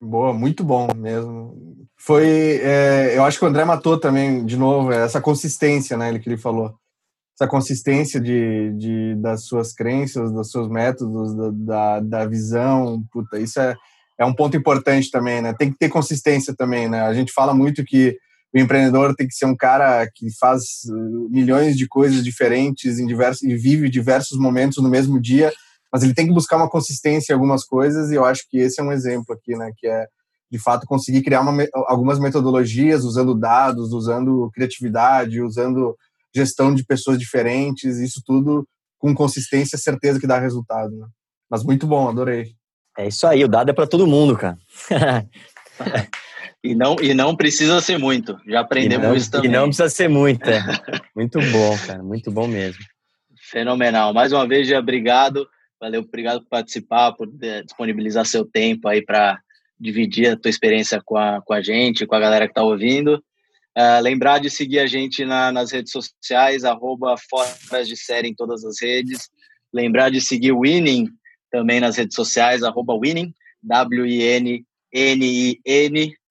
Boa, 0.00 0.32
muito 0.32 0.64
bom 0.64 0.88
mesmo. 0.96 1.86
Foi, 1.98 2.26
é, 2.62 3.16
eu 3.16 3.24
acho 3.24 3.38
que 3.38 3.44
o 3.44 3.48
André 3.48 3.64
matou 3.64 3.98
também, 4.00 4.44
de 4.44 4.56
novo, 4.56 4.90
essa 4.92 5.20
consistência, 5.20 5.96
né, 5.96 6.18
que 6.18 6.28
ele 6.28 6.38
falou 6.38 6.74
essa 7.40 7.48
consistência 7.48 8.20
de, 8.20 8.70
de, 8.76 9.14
das 9.16 9.46
suas 9.46 9.72
crenças, 9.72 10.30
dos 10.30 10.50
seus 10.50 10.68
métodos, 10.68 11.34
da, 11.64 12.00
da, 12.00 12.26
visão, 12.26 13.02
puta, 13.10 13.38
isso 13.38 13.58
é, 13.58 13.74
é 14.18 14.26
um 14.26 14.34
ponto 14.34 14.58
importante 14.58 15.10
também, 15.10 15.40
né? 15.40 15.54
Tem 15.58 15.70
que 15.70 15.78
ter 15.78 15.88
consistência 15.88 16.54
também, 16.54 16.86
né? 16.86 17.00
A 17.00 17.14
gente 17.14 17.32
fala 17.32 17.54
muito 17.54 17.82
que 17.82 18.18
o 18.54 18.58
empreendedor 18.58 19.14
tem 19.14 19.26
que 19.26 19.34
ser 19.34 19.46
um 19.46 19.56
cara 19.56 20.06
que 20.14 20.26
faz 20.38 20.82
milhões 21.30 21.78
de 21.78 21.88
coisas 21.88 22.22
diferentes 22.22 22.98
em 22.98 23.06
diversos, 23.06 23.42
e 23.42 23.56
vive 23.56 23.88
diversos 23.88 24.38
momentos 24.38 24.82
no 24.82 24.90
mesmo 24.90 25.18
dia, 25.18 25.50
mas 25.92 26.02
ele 26.02 26.14
tem 26.14 26.26
que 26.26 26.32
buscar 26.32 26.56
uma 26.56 26.68
consistência 26.68 27.32
em 27.32 27.34
algumas 27.34 27.64
coisas 27.64 28.10
e 28.10 28.14
eu 28.14 28.24
acho 28.24 28.44
que 28.48 28.58
esse 28.58 28.80
é 28.80 28.84
um 28.84 28.92
exemplo 28.92 29.34
aqui, 29.34 29.56
né? 29.56 29.72
Que 29.76 29.86
é 29.86 30.06
de 30.50 30.58
fato 30.58 30.86
conseguir 30.86 31.22
criar 31.22 31.42
uma, 31.42 31.64
algumas 31.86 32.18
metodologias 32.18 33.04
usando 33.04 33.34
dados, 33.34 33.92
usando 33.92 34.50
criatividade, 34.52 35.40
usando 35.40 35.96
gestão 36.34 36.74
de 36.74 36.84
pessoas 36.84 37.18
diferentes, 37.18 37.98
isso 37.98 38.20
tudo 38.24 38.66
com 38.98 39.14
consistência, 39.14 39.78
certeza 39.78 40.20
que 40.20 40.26
dá 40.26 40.38
resultado. 40.38 40.90
Né? 40.90 41.06
Mas 41.48 41.64
muito 41.64 41.86
bom, 41.86 42.08
adorei. 42.08 42.52
É 42.98 43.08
isso 43.08 43.26
aí, 43.26 43.44
o 43.44 43.48
dado 43.48 43.70
é 43.70 43.72
para 43.72 43.86
todo 43.86 44.06
mundo, 44.06 44.36
cara. 44.36 44.58
e 46.62 46.74
não 46.74 46.96
e 47.00 47.14
não 47.14 47.34
precisa 47.36 47.80
ser 47.80 47.98
muito. 47.98 48.36
Já 48.46 48.60
aprendemos 48.60 49.06
não, 49.06 49.14
isso 49.14 49.30
também. 49.30 49.50
E 49.50 49.52
não 49.52 49.66
precisa 49.66 49.88
ser 49.88 50.08
muito, 50.08 50.48
é. 50.48 50.62
muito 51.16 51.38
bom, 51.52 51.78
cara, 51.86 52.02
muito 52.02 52.30
bom 52.30 52.46
mesmo. 52.46 52.82
Fenomenal. 53.50 54.12
Mais 54.12 54.32
uma 54.32 54.46
vez, 54.46 54.68
já 54.68 54.78
obrigado. 54.78 55.48
Valeu, 55.80 56.02
obrigado 56.02 56.42
por 56.42 56.48
participar, 56.50 57.12
por 57.12 57.26
eh, 57.40 57.62
disponibilizar 57.62 58.26
seu 58.26 58.44
tempo 58.44 58.86
aí 58.86 59.02
para 59.02 59.40
dividir 59.78 60.28
a 60.28 60.36
tua 60.36 60.50
experiência 60.50 61.00
com 61.02 61.16
a, 61.16 61.40
com 61.40 61.54
a 61.54 61.62
gente, 61.62 62.06
com 62.06 62.14
a 62.14 62.20
galera 62.20 62.46
que 62.46 62.50
está 62.50 62.62
ouvindo. 62.62 63.14
Uh, 63.78 64.02
lembrar 64.02 64.40
de 64.40 64.50
seguir 64.50 64.80
a 64.80 64.86
gente 64.86 65.24
na, 65.24 65.50
nas 65.50 65.72
redes 65.72 65.90
sociais, 65.90 66.64
arroba 66.64 67.14
de 67.86 67.96
Série 67.96 68.28
em 68.28 68.34
todas 68.34 68.62
as 68.62 68.82
redes. 68.82 69.30
Lembrar 69.72 70.10
de 70.10 70.20
seguir 70.20 70.52
o 70.52 70.60
Winning 70.60 71.08
também 71.50 71.80
nas 71.80 71.96
redes 71.96 72.14
sociais, 72.14 72.62
arroba 72.62 72.94
Winning, 72.94 73.32
W-I-N-N-I-N, 73.62 74.64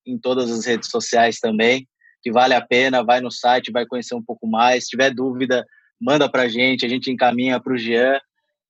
em 0.06 0.18
todas 0.18 0.48
as 0.48 0.64
redes 0.64 0.88
sociais 0.88 1.40
também, 1.40 1.88
que 2.22 2.30
vale 2.30 2.54
a 2.54 2.60
pena, 2.60 3.02
vai 3.02 3.20
no 3.20 3.32
site, 3.32 3.72
vai 3.72 3.84
conhecer 3.84 4.14
um 4.14 4.22
pouco 4.22 4.46
mais. 4.46 4.84
Se 4.84 4.90
tiver 4.90 5.12
dúvida, 5.12 5.66
manda 6.00 6.30
para 6.30 6.42
a 6.42 6.48
gente, 6.48 6.86
a 6.86 6.88
gente 6.88 7.10
encaminha 7.10 7.58
para 7.58 7.72
o 7.72 7.78
Jean 7.78 8.20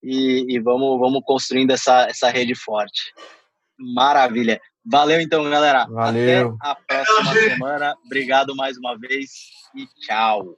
e, 0.03 0.47
e, 0.49 0.61
vamos, 0.61 0.99
vamos 0.99 1.23
construindo 1.25 1.71
essa, 1.71 2.07
essa 2.09 2.31
rede 2.31 2.55
forte. 2.55 3.13
Maravilha. 3.79 4.61
Valeu 4.85 5.21
então, 5.21 5.49
galera. 5.49 5.87
Valeu. 5.87 6.57
Até 6.61 7.01
a 7.01 7.05
próxima 7.05 7.35
semana. 7.35 7.95
Obrigado 8.05 8.55
mais 8.57 8.77
uma 8.79 8.99
vez 8.99 9.31
e 9.75 9.87
tchau. 10.01 10.57